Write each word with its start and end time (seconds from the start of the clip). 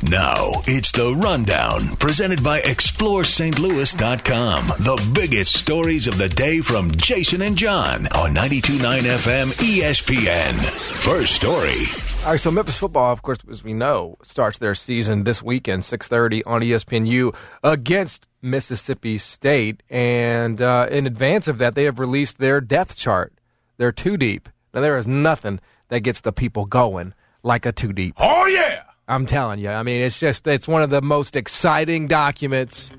Now 0.00 0.62
it's 0.66 0.90
the 0.90 1.14
rundown 1.14 1.94
presented 1.96 2.42
by 2.42 2.60
ExploreSt.Louis.com. 2.62 4.66
The 4.66 5.10
biggest 5.14 5.54
stories 5.56 6.06
of 6.08 6.18
the 6.18 6.28
day 6.28 6.60
from 6.60 6.90
Jason 6.92 7.42
and 7.42 7.56
John 7.56 8.06
on 8.08 8.34
92.9 8.34 9.02
FM 9.02 9.52
ESPN. 9.52 10.54
First 10.54 11.36
story. 11.36 11.84
All 12.24 12.32
right, 12.32 12.40
so 12.40 12.50
Memphis 12.50 12.76
football, 12.78 13.12
of 13.12 13.22
course, 13.22 13.38
as 13.48 13.62
we 13.62 13.74
know, 13.74 14.16
starts 14.22 14.58
their 14.58 14.74
season 14.74 15.22
this 15.24 15.40
weekend, 15.42 15.84
six 15.84 16.08
thirty 16.08 16.42
on 16.44 16.62
ESPNU 16.62 17.32
against 17.62 18.26
Mississippi 18.40 19.18
State, 19.18 19.82
and 19.90 20.60
uh, 20.62 20.86
in 20.90 21.06
advance 21.06 21.46
of 21.48 21.58
that, 21.58 21.74
they 21.76 21.84
have 21.84 21.98
released 22.00 22.38
their 22.38 22.60
depth 22.60 22.96
chart. 22.96 23.32
They're 23.76 23.92
too 23.92 24.16
deep. 24.16 24.48
Now 24.74 24.80
there 24.80 24.96
is 24.96 25.06
nothing 25.08 25.60
that 25.88 26.00
gets 26.00 26.20
the 26.22 26.32
people 26.32 26.64
going 26.64 27.12
like 27.42 27.66
a 27.66 27.72
two 27.72 27.92
deep. 27.92 28.14
Oh 28.18 28.46
yeah. 28.46 28.82
I'm 29.08 29.26
telling 29.26 29.58
you. 29.58 29.68
I 29.70 29.82
mean, 29.82 30.00
it's 30.00 30.18
just 30.18 30.46
it's 30.46 30.68
one 30.68 30.82
of 30.82 30.90
the 30.90 31.02
most 31.02 31.36
exciting 31.36 32.06
documents. 32.08 32.90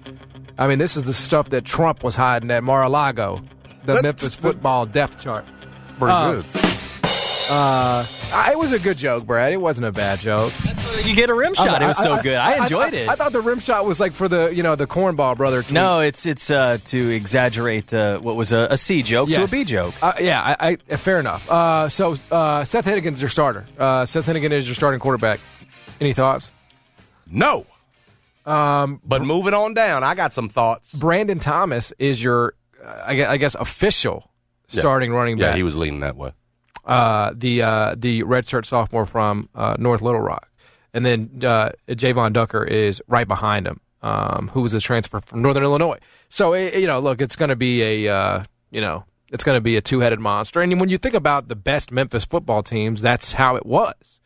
I 0.57 0.67
mean, 0.67 0.77
this 0.77 0.95
is 0.97 1.05
the 1.05 1.13
stuff 1.13 1.49
that 1.49 1.65
Trump 1.65 2.03
was 2.03 2.15
hiding 2.15 2.51
at 2.51 2.63
Mar-a-Lago, 2.63 3.41
the 3.85 4.01
Memphis 4.03 4.35
football 4.35 4.85
depth 4.85 5.21
chart. 5.21 5.45
Pretty 5.97 6.11
Uh, 6.13 6.31
good. 6.33 6.45
Uh, 7.49 8.05
it 8.51 8.57
was 8.57 8.71
a 8.71 8.79
good 8.79 8.97
joke, 8.97 9.25
Brad. 9.25 9.51
It 9.51 9.57
wasn't 9.57 9.85
a 9.85 9.91
bad 9.91 10.19
joke. 10.19 10.53
You 11.03 11.13
get 11.13 11.29
a 11.29 11.33
rim 11.33 11.53
shot. 11.53 11.81
It 11.81 11.87
was 11.87 11.97
so 11.97 12.21
good. 12.21 12.35
I 12.35 12.63
enjoyed 12.63 12.93
I, 12.93 12.97
it. 12.97 13.09
I 13.09 13.15
thought 13.15 13.33
the 13.33 13.41
rim 13.41 13.59
shot 13.59 13.85
was 13.85 13.99
like 13.99 14.13
for 14.13 14.27
the 14.29 14.53
you 14.55 14.63
know 14.63 14.75
the 14.75 14.87
cornball 14.87 15.35
brother. 15.35 15.61
Tweet. 15.61 15.73
No, 15.73 15.99
it's 15.99 16.25
it's 16.25 16.49
uh, 16.49 16.77
to 16.85 17.09
exaggerate 17.13 17.93
uh, 17.93 18.19
what 18.19 18.35
was 18.37 18.51
a, 18.53 18.67
a 18.71 18.77
C 18.77 19.01
joke 19.01 19.27
Yes. 19.29 19.49
to 19.51 19.55
a 19.57 19.59
B 19.59 19.65
joke. 19.65 19.93
Uh, 20.01 20.13
yeah, 20.21 20.55
I, 20.59 20.77
I, 20.89 20.95
fair 20.95 21.19
enough. 21.19 21.49
Uh, 21.51 21.89
so 21.89 22.15
uh, 22.31 22.63
Seth 22.63 22.85
Henigan's 22.85 23.21
your 23.21 23.29
starter. 23.29 23.65
Uh, 23.77 24.05
Seth 24.05 24.25
Henigan 24.27 24.51
is 24.51 24.65
your 24.67 24.75
starting 24.75 24.99
quarterback. 25.01 25.39
Any 26.03 26.11
thoughts? 26.11 26.51
No. 27.31 27.65
Um, 28.45 28.99
but 29.05 29.21
moving 29.21 29.53
on 29.53 29.73
down, 29.73 30.03
I 30.03 30.15
got 30.15 30.33
some 30.33 30.49
thoughts. 30.49 30.93
Brandon 30.93 31.39
Thomas 31.39 31.93
is 31.97 32.21
your, 32.21 32.55
uh, 32.83 33.03
I, 33.05 33.15
guess, 33.15 33.29
I 33.29 33.37
guess, 33.37 33.55
official 33.55 34.29
starting 34.67 35.13
running 35.13 35.37
back. 35.37 35.51
Yeah, 35.51 35.55
he 35.55 35.63
was 35.63 35.77
leaning 35.77 36.01
that 36.01 36.17
way. 36.17 36.33
uh, 36.83 37.31
the 37.33 37.61
uh, 37.61 37.95
the 37.97 38.23
redshirt 38.23 38.65
sophomore 38.65 39.05
from 39.05 39.47
uh, 39.55 39.77
North 39.79 40.01
Little 40.01 40.19
Rock, 40.19 40.49
and 40.93 41.05
then 41.05 41.39
uh, 41.41 41.69
Jevyon 41.87 42.33
Ducker 42.33 42.65
is 42.65 43.01
right 43.07 43.25
behind 43.25 43.65
him, 43.65 43.79
um, 44.01 44.49
who 44.49 44.61
was 44.61 44.73
a 44.73 44.81
transfer 44.81 45.21
from 45.21 45.41
Northern 45.41 45.63
Illinois. 45.63 45.99
So 46.27 46.51
eh, 46.51 46.77
you 46.79 46.87
know, 46.87 46.99
look, 46.99 47.21
it's 47.21 47.37
going 47.37 47.47
to 47.47 47.55
be 47.55 47.81
a 47.81 48.13
uh, 48.13 48.43
you 48.71 48.81
know 48.81 49.05
it's 49.29 49.45
going 49.45 49.55
to 49.55 49.61
be 49.61 49.77
a 49.77 49.81
two 49.81 50.01
headed 50.01 50.19
monster. 50.19 50.59
And 50.59 50.77
when 50.81 50.89
you 50.89 50.97
think 50.97 51.15
about 51.15 51.47
the 51.47 51.55
best 51.55 51.93
Memphis 51.93 52.25
football 52.25 52.61
teams, 52.61 53.01
that's 53.01 53.31
how 53.31 53.55
it 53.55 53.65
was. 53.65 54.19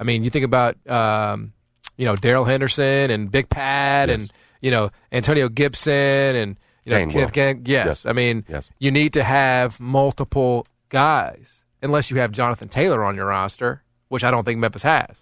I 0.00 0.04
mean, 0.04 0.22
you 0.24 0.30
think 0.30 0.44
about 0.44 0.76
um, 0.88 1.52
you 1.96 2.06
know 2.06 2.16
Darrell 2.16 2.44
Henderson 2.44 3.10
and 3.10 3.30
Big 3.30 3.48
Pat 3.48 4.08
Yes. 4.08 4.20
and 4.20 4.32
you 4.60 4.70
know 4.70 4.90
Antonio 5.12 5.48
Gibson 5.48 5.92
and 6.36 6.56
you 6.84 6.92
know 6.92 6.98
Gainwell. 6.98 7.12
Kenneth 7.12 7.32
Gang- 7.32 7.62
yes. 7.66 7.86
Yes. 7.86 8.06
I 8.06 8.12
mean 8.12 8.44
Yes. 8.48 8.68
you 8.78 8.90
need 8.90 9.12
to 9.14 9.22
have 9.22 9.78
multiple 9.80 10.66
guys 10.88 11.48
unless 11.82 12.10
you 12.10 12.18
have 12.18 12.32
Jonathan 12.32 12.68
Taylor 12.68 13.04
on 13.04 13.16
your 13.16 13.26
roster, 13.26 13.82
which 14.08 14.24
I 14.24 14.30
don't 14.30 14.44
think 14.44 14.58
Memphis 14.60 14.82
has. 14.82 15.16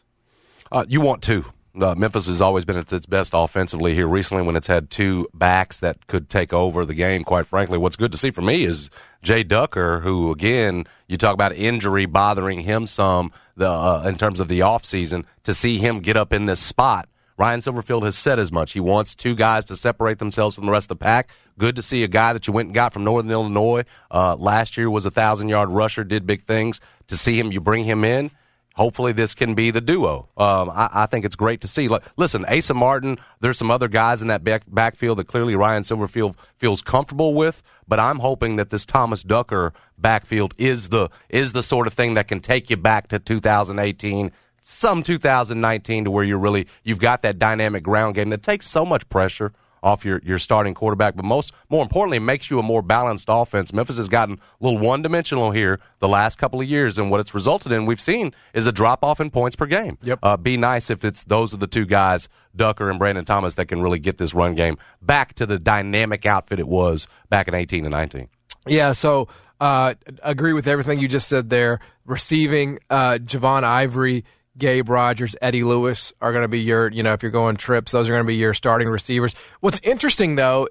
Uh, 0.72 0.84
you 0.88 1.00
want 1.00 1.22
two. 1.22 1.44
Uh, 1.80 1.92
Memphis 1.96 2.26
has 2.28 2.40
always 2.40 2.64
been 2.64 2.76
at 2.76 2.92
its 2.92 3.04
best 3.06 3.32
offensively 3.34 3.94
here 3.94 4.06
recently 4.06 4.44
when 4.44 4.54
it's 4.54 4.68
had 4.68 4.90
two 4.90 5.26
backs 5.34 5.80
that 5.80 6.06
could 6.06 6.30
take 6.30 6.52
over 6.52 6.84
the 6.84 6.94
game, 6.94 7.24
quite 7.24 7.46
frankly. 7.46 7.78
What's 7.78 7.96
good 7.96 8.12
to 8.12 8.18
see 8.18 8.30
for 8.30 8.42
me 8.42 8.64
is 8.64 8.90
Jay 9.24 9.42
Ducker, 9.42 10.00
who, 10.00 10.30
again, 10.30 10.84
you 11.08 11.16
talk 11.16 11.34
about 11.34 11.54
injury 11.54 12.06
bothering 12.06 12.60
him 12.60 12.86
some 12.86 13.32
the 13.56 13.68
uh, 13.68 14.02
in 14.06 14.16
terms 14.16 14.38
of 14.38 14.48
the 14.48 14.60
offseason, 14.60 15.24
to 15.44 15.54
see 15.54 15.78
him 15.78 16.00
get 16.00 16.16
up 16.16 16.32
in 16.32 16.46
this 16.46 16.60
spot. 16.60 17.08
Ryan 17.36 17.60
Silverfield 17.60 18.04
has 18.04 18.16
said 18.16 18.38
as 18.38 18.52
much. 18.52 18.72
He 18.72 18.80
wants 18.80 19.14
two 19.14 19.34
guys 19.34 19.64
to 19.64 19.76
separate 19.76 20.18
themselves 20.18 20.54
from 20.54 20.66
the 20.66 20.72
rest 20.72 20.84
of 20.84 20.98
the 20.98 21.04
pack. 21.04 21.30
Good 21.58 21.74
to 21.76 21.82
see 21.82 22.04
a 22.04 22.08
guy 22.08 22.32
that 22.32 22.46
you 22.46 22.52
went 22.52 22.68
and 22.68 22.74
got 22.74 22.92
from 22.92 23.02
Northern 23.02 23.32
Illinois. 23.32 23.84
Uh, 24.10 24.36
last 24.36 24.76
year 24.76 24.88
was 24.88 25.04
a 25.04 25.10
thousand 25.10 25.48
yard 25.48 25.70
rusher, 25.70 26.04
did 26.04 26.26
big 26.26 26.44
things. 26.44 26.80
To 27.08 27.16
see 27.16 27.38
him, 27.38 27.50
you 27.50 27.60
bring 27.60 27.84
him 27.84 28.04
in 28.04 28.30
hopefully 28.74 29.12
this 29.12 29.34
can 29.34 29.54
be 29.54 29.70
the 29.70 29.80
duo. 29.80 30.28
Um, 30.36 30.70
I, 30.70 30.88
I 30.92 31.06
think 31.06 31.24
it's 31.24 31.36
great 31.36 31.60
to 31.62 31.68
see. 31.68 31.88
Like, 31.88 32.02
listen, 32.16 32.44
Asa 32.44 32.74
Martin, 32.74 33.18
there's 33.40 33.58
some 33.58 33.70
other 33.70 33.88
guys 33.88 34.22
in 34.22 34.28
that 34.28 34.44
back, 34.44 34.62
backfield 34.68 35.18
that 35.18 35.26
clearly 35.26 35.56
Ryan 35.56 35.82
Silverfield 35.82 36.36
feels 36.58 36.82
comfortable 36.82 37.34
with, 37.34 37.62
but 37.88 37.98
I'm 37.98 38.18
hoping 38.18 38.56
that 38.56 38.70
this 38.70 38.84
Thomas 38.84 39.22
Ducker 39.22 39.72
backfield 39.98 40.54
is 40.58 40.88
the 40.90 41.08
is 41.28 41.52
the 41.52 41.62
sort 41.62 41.86
of 41.86 41.94
thing 41.94 42.14
that 42.14 42.28
can 42.28 42.40
take 42.40 42.70
you 42.70 42.76
back 42.76 43.08
to 43.08 43.18
2018. 43.18 44.30
Some 44.66 45.02
2019 45.02 46.04
to 46.04 46.10
where 46.10 46.24
you're 46.24 46.38
really 46.38 46.66
you've 46.82 46.98
got 46.98 47.22
that 47.22 47.38
dynamic 47.38 47.82
ground 47.82 48.14
game 48.14 48.30
that 48.30 48.42
takes 48.42 48.68
so 48.68 48.84
much 48.84 49.08
pressure 49.08 49.52
off 49.84 50.04
your, 50.04 50.20
your 50.24 50.38
starting 50.38 50.74
quarterback, 50.74 51.14
but 51.14 51.24
most 51.24 51.52
more 51.68 51.82
importantly, 51.82 52.16
it 52.16 52.20
makes 52.20 52.50
you 52.50 52.58
a 52.58 52.62
more 52.62 52.82
balanced 52.82 53.26
offense. 53.28 53.72
Memphis 53.72 53.98
has 53.98 54.08
gotten 54.08 54.36
a 54.36 54.64
little 54.64 54.78
one 54.80 55.02
dimensional 55.02 55.50
here 55.50 55.78
the 55.98 56.08
last 56.08 56.38
couple 56.38 56.60
of 56.60 56.66
years, 56.66 56.98
and 56.98 57.10
what 57.10 57.20
it's 57.20 57.34
resulted 57.34 57.70
in, 57.70 57.86
we've 57.86 58.00
seen, 58.00 58.32
is 58.54 58.66
a 58.66 58.72
drop 58.72 59.04
off 59.04 59.20
in 59.20 59.30
points 59.30 59.54
per 59.54 59.66
game. 59.66 59.98
Yep. 60.02 60.18
Uh, 60.22 60.36
be 60.36 60.56
nice 60.56 60.90
if 60.90 61.04
it's 61.04 61.22
those 61.24 61.52
are 61.52 61.58
the 61.58 61.66
two 61.66 61.84
guys, 61.84 62.28
Ducker 62.56 62.88
and 62.88 62.98
Brandon 62.98 63.24
Thomas, 63.24 63.54
that 63.56 63.66
can 63.66 63.82
really 63.82 63.98
get 63.98 64.18
this 64.18 64.34
run 64.34 64.54
game 64.54 64.78
back 65.02 65.34
to 65.34 65.46
the 65.46 65.58
dynamic 65.58 66.24
outfit 66.24 66.58
it 66.58 66.66
was 66.66 67.06
back 67.28 67.46
in 67.46 67.54
18 67.54 67.84
and 67.84 67.92
19. 67.92 68.28
Yeah, 68.66 68.92
so 68.92 69.28
uh, 69.60 69.94
agree 70.22 70.54
with 70.54 70.66
everything 70.66 70.98
you 70.98 71.08
just 71.08 71.28
said 71.28 71.50
there. 71.50 71.80
Receiving 72.06 72.78
uh, 72.88 73.18
Javon 73.20 73.64
Ivory, 73.64 74.24
Gabe 74.56 74.88
Rogers, 74.88 75.34
Eddie 75.42 75.64
Lewis 75.64 76.12
are 76.20 76.32
going 76.32 76.42
to 76.42 76.48
be 76.48 76.60
your, 76.60 76.90
you 76.90 77.02
know, 77.02 77.12
if 77.12 77.22
you're 77.22 77.32
going 77.32 77.56
trips, 77.56 77.92
those 77.92 78.08
are 78.08 78.12
going 78.12 78.24
to 78.24 78.26
be 78.26 78.36
your 78.36 78.54
starting 78.54 78.88
receivers. 78.88 79.34
What's 79.60 79.80
interesting 79.80 80.36
though, 80.36 80.68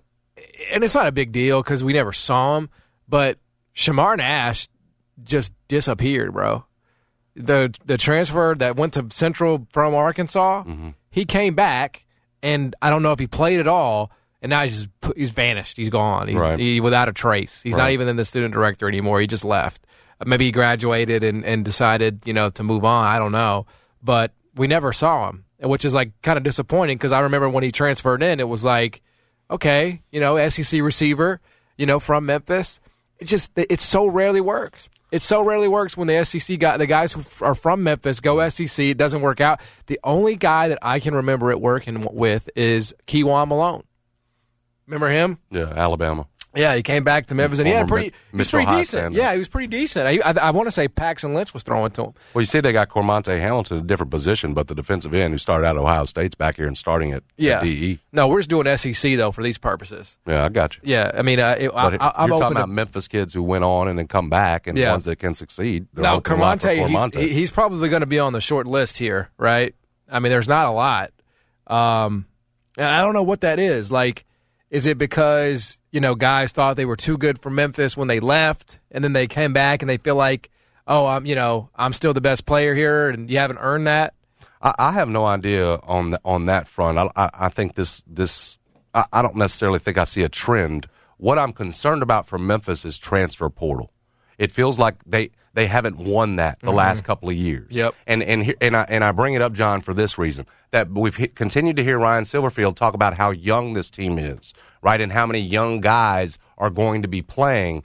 and 0.72 0.84
it's 0.84 0.96
not 0.96 1.08
a 1.08 1.12
big 1.12 1.32
deal 1.32 1.62
because 1.62 1.84
we 1.84 1.94
never 1.94 2.14
saw 2.14 2.58
him, 2.58 2.70
but 3.08 3.38
Shamar 3.76 4.18
Nash 4.18 4.68
just 5.24 5.54
disappeared, 5.68 6.34
bro. 6.34 6.66
The 7.36 7.74
the 7.84 7.98
transfer 7.98 8.56
that 8.60 8.76
went 8.76 8.94
to 8.94 9.08
Central 9.10 9.68
from 9.72 9.96
Arkansas, 9.96 10.64
mm-hmm. 10.64 10.90
he 11.10 11.26
came 11.26 11.56
back, 11.56 12.06
and 12.44 12.75
I 12.81 12.90
don't 12.90 13.02
know 13.02 13.12
if 13.12 13.19
he 13.19 13.25
played 13.25 13.60
at 13.60 13.68
all, 13.68 14.12
and 14.42 14.52
now 14.52 14.62
he's 14.62 14.86
just 14.86 15.18
he's 15.18 15.31
vanished. 15.31 15.78
He's 15.78 15.90
gone. 15.90 16.28
He's 16.28 16.38
Right. 16.38 16.60
he, 16.60 16.80
without 16.80 17.10
a 17.10 17.13
trace. 17.13 17.62
He's 17.63 17.75
not 17.75 17.90
even 17.90 18.07
in 18.07 18.18
the 18.18 18.25
student 18.25 18.54
director 18.54 18.88
anymore. 18.88 19.19
He 19.19 19.25
just 19.25 19.44
left. 19.44 19.86
Maybe 20.25 20.46
he 20.46 20.52
graduated 20.52 21.24
and, 21.24 21.44
and 21.44 21.66
decided, 21.66 22.22
you 22.25 22.34
know, 22.34 22.50
to 22.52 22.63
move 22.63 22.86
on. 22.86 23.06
I 23.06 23.19
don't 23.19 23.31
know, 23.31 23.66
but 24.04 24.32
we 24.56 24.68
never 24.68 24.94
saw 24.94 25.30
him, 25.30 25.46
which 25.60 25.86
is 25.86 25.94
like 25.94 26.12
kind 26.22 26.38
of 26.38 26.44
disappointing 26.44 26.98
because 26.98 27.12
I 27.12 27.22
remember 27.22 27.50
when 27.50 27.64
he 27.64 27.72
transferred 27.72 28.22
in, 28.22 28.40
it 28.40 28.48
was 28.48 28.66
like, 28.66 29.02
okay, 29.50 30.02
you 30.12 30.20
know, 30.20 30.48
SEC 30.50 30.82
receiver, 30.82 31.40
you 31.78 31.86
know, 31.86 32.00
from 32.00 32.26
Memphis. 32.26 32.80
It 33.20 33.26
just 33.26 33.52
it 33.56 33.80
so 33.80 34.06
rarely 34.06 34.42
works. 34.42 34.90
It 35.12 35.22
so 35.22 35.44
rarely 35.44 35.68
works 35.68 35.96
when 35.96 36.08
the 36.08 36.26
SEC 36.26 36.58
guy, 36.58 36.78
the 36.78 36.88
guys 36.88 37.14
who 37.14 37.24
are 37.46 37.54
from 37.54 37.84
Memphis 37.84 38.20
go 38.20 38.50
SEC. 38.50 38.80
It 38.80 38.98
doesn't 38.98 39.22
work 39.22 39.42
out. 39.42 39.62
The 39.86 40.00
only 40.04 40.36
guy 40.36 40.70
that 40.70 40.80
I 40.82 41.00
can 41.00 41.14
remember 41.14 41.52
it 41.52 41.62
working 41.62 42.08
with 42.12 42.50
is 42.56 42.96
Keywan 43.06 43.48
Malone. 43.48 43.84
Remember 44.88 45.10
him? 45.10 45.38
Yeah, 45.52 45.72
Alabama. 45.76 46.28
Yeah, 46.56 46.76
he 46.76 46.84
came 46.84 47.04
back 47.04 47.26
to 47.28 47.36
Memphis 47.36 47.58
and 47.60 47.68
he 47.68 47.74
had 47.74 47.88
pretty. 47.88 48.14
He 48.32 48.38
was 48.38 48.48
pretty 48.50 48.72
decent. 48.72 49.16
Yeah, 49.16 49.32
he 49.32 49.40
was 49.40 49.48
pretty 49.48 49.68
decent. 49.68 50.08
I, 50.08 50.30
I, 50.30 50.50
I 50.50 50.52
want 50.52 50.68
to 50.68 50.72
say 50.72 50.88
Paxton 50.88 51.34
Lynch 51.34 51.54
was 51.54 51.64
throwing 51.64 51.90
to 51.92 52.04
him. 52.06 52.14
Well, 52.34 52.42
you 52.42 52.46
see, 52.46 52.60
they 52.60 52.72
got 52.72 52.90
Cormonte 52.90 53.40
Hamilton 53.40 53.78
in 53.78 53.84
a 53.84 53.88
different 53.88 54.12
position, 54.12 54.54
but 54.54 54.68
the 54.68 54.76
defensive 54.76 55.14
end 55.16 55.34
who 55.34 55.40
started 55.40 55.66
out 55.66 55.78
at 55.78 55.82
Ohio 55.82 56.06
State's 56.06 56.36
back 56.36 56.58
here 56.58 56.68
and 56.68 56.78
starting 56.78 57.12
at, 57.12 57.24
Yeah. 57.38 57.58
at 57.58 57.64
DE. 57.64 58.00
No, 58.12 58.28
we're 58.28 58.40
just 58.40 58.50
doing 58.52 58.68
SEC 58.78 59.18
though 59.18 59.32
for 59.32 59.42
these 59.42 59.58
purposes. 59.58 60.18
Yeah, 60.28 60.46
I 60.46 60.50
got 60.50 60.76
you. 60.76 60.82
Yeah, 60.86 61.12
I 61.14 61.24
mean, 61.24 61.40
uh, 61.40 61.56
it, 61.58 61.70
I, 61.74 61.88
I, 61.88 61.88
open 61.88 62.00
talking 62.38 62.40
to 62.40 62.46
about 62.48 62.70
Memphis 62.70 63.08
kids 63.08 63.34
who 63.34 63.42
went 63.42 63.64
on 63.64 63.88
and 63.88 63.98
then 63.98 64.08
come 64.08 64.30
back, 64.30 64.68
and 64.68 64.78
Yeah. 64.78 64.92
ones 64.92 65.06
that 65.06 65.16
can 65.18 65.34
succeed. 65.34 65.88
Now, 65.96 66.16
hoping 66.16 66.34
a 66.34 66.36
lot 66.42 66.62
for 66.62 66.68
Cormonte, 66.68 66.88
Cormonte. 66.88 67.22
he's, 67.22 67.32
he's 67.32 67.52
probably 67.52 67.90
going 67.90 68.02
to 68.02 68.06
be 68.06 68.20
on 68.20 68.34
the 68.34 68.42
short 68.42 68.68
list 68.68 69.00
here, 69.00 69.32
right? 69.38 69.74
I 70.08 70.20
mean, 70.20 70.32
there's 70.32 70.48
not 70.48 70.68
a 70.68 70.72
lot. 70.72 71.12
Um, 71.66 72.28
and 72.78 72.86
I 72.88 73.02
don't 73.02 73.14
know 73.14 73.24
what 73.24 73.42
that 73.42 73.58
is. 73.60 73.92
Like, 73.92 74.26
is 74.74 74.88
it 74.88 74.98
because, 74.98 75.78
you 75.92 76.02
know, 76.02 76.16
guys 76.16 76.52
thought 76.52 76.78
they 76.78 76.86
were 76.86 76.96
too 76.96 77.16
good 77.16 77.40
for 77.40 77.52
Memphis 77.52 77.96
when 77.96 78.08
they 78.08 78.20
left, 78.20 78.80
and 78.90 79.04
then 79.04 79.14
they 79.14 79.28
came 79.28 79.54
back 79.54 79.84
and 79.84 79.90
they 79.90 79.98
feel 79.98 80.16
like, 80.16 80.50
oh, 80.88 81.06
I'm, 81.06 81.28
you 81.28 81.36
know, 81.36 81.70
I'm 81.75 81.94
still 81.94 82.12
the 82.12 82.22
best 82.22 82.48
player 82.48 82.74
here, 82.74 83.10
and 83.10 83.30
you 83.30 83.38
haven't 83.38 83.60
earned 83.60 83.86
that? 83.86 84.16
I, 84.64 84.74
I 84.80 84.92
have 84.94 85.10
no 85.10 85.25
idea 85.25 85.75
on 85.84 86.10
the, 86.10 86.22
on 86.25 86.48
that 86.48 86.68
front. 86.68 86.98
I, 86.98 87.08
I, 87.16 87.30
I 87.34 87.50
think 87.50 87.75
this 87.75 88.04
this 88.08 88.58
I, 88.96 89.06
I 89.14 89.22
don't 89.22 89.36
necessarily 89.36 89.78
think 89.78 90.00
I 90.00 90.06
see 90.06 90.24
a 90.24 90.30
trend. 90.30 90.88
What 91.18 91.38
I'm 91.38 91.54
concerned 91.54 92.02
about 92.02 92.26
for 92.26 92.40
Memphis 92.40 92.84
is 92.84 92.98
transfer 92.98 93.48
portal. 93.52 93.94
It 94.40 94.50
feels 94.50 94.80
like 94.80 94.96
they 95.06 95.30
they 95.54 95.68
haven't 95.68 95.98
won 95.98 96.38
that 96.38 96.60
the 96.62 96.72
last 96.72 97.04
couple 97.04 97.30
of 97.30 97.36
years. 97.36 97.68
Mm-hmm. 97.68 97.78
Yep. 97.78 97.96
And 98.08 98.24
and 98.24 98.56
and 98.62 98.76
I 98.76 98.86
and 98.90 99.04
I 99.04 99.12
bring 99.12 99.34
it 99.34 99.42
up, 99.42 99.54
John, 99.54 99.82
for 99.82 99.94
this 99.94 100.18
reason 100.18 100.46
that 100.72 100.90
we've 100.90 101.16
hit, 101.16 101.36
continued 101.36 101.76
to 101.78 101.84
hear 101.84 102.00
Ryan 102.00 102.24
Silverfield 102.24 102.76
talk 102.76 102.94
about 102.94 103.18
how 103.18 103.32
young 103.32 103.74
this 103.74 103.90
team 103.90 104.18
is, 104.18 104.54
right, 104.82 105.00
and 105.00 105.12
how 105.12 105.26
many 105.26 105.40
young 105.40 105.82
guys 105.82 106.38
are 106.58 106.70
going 106.70 107.02
to 107.04 107.08
be 107.08 107.22
playing 107.22 107.84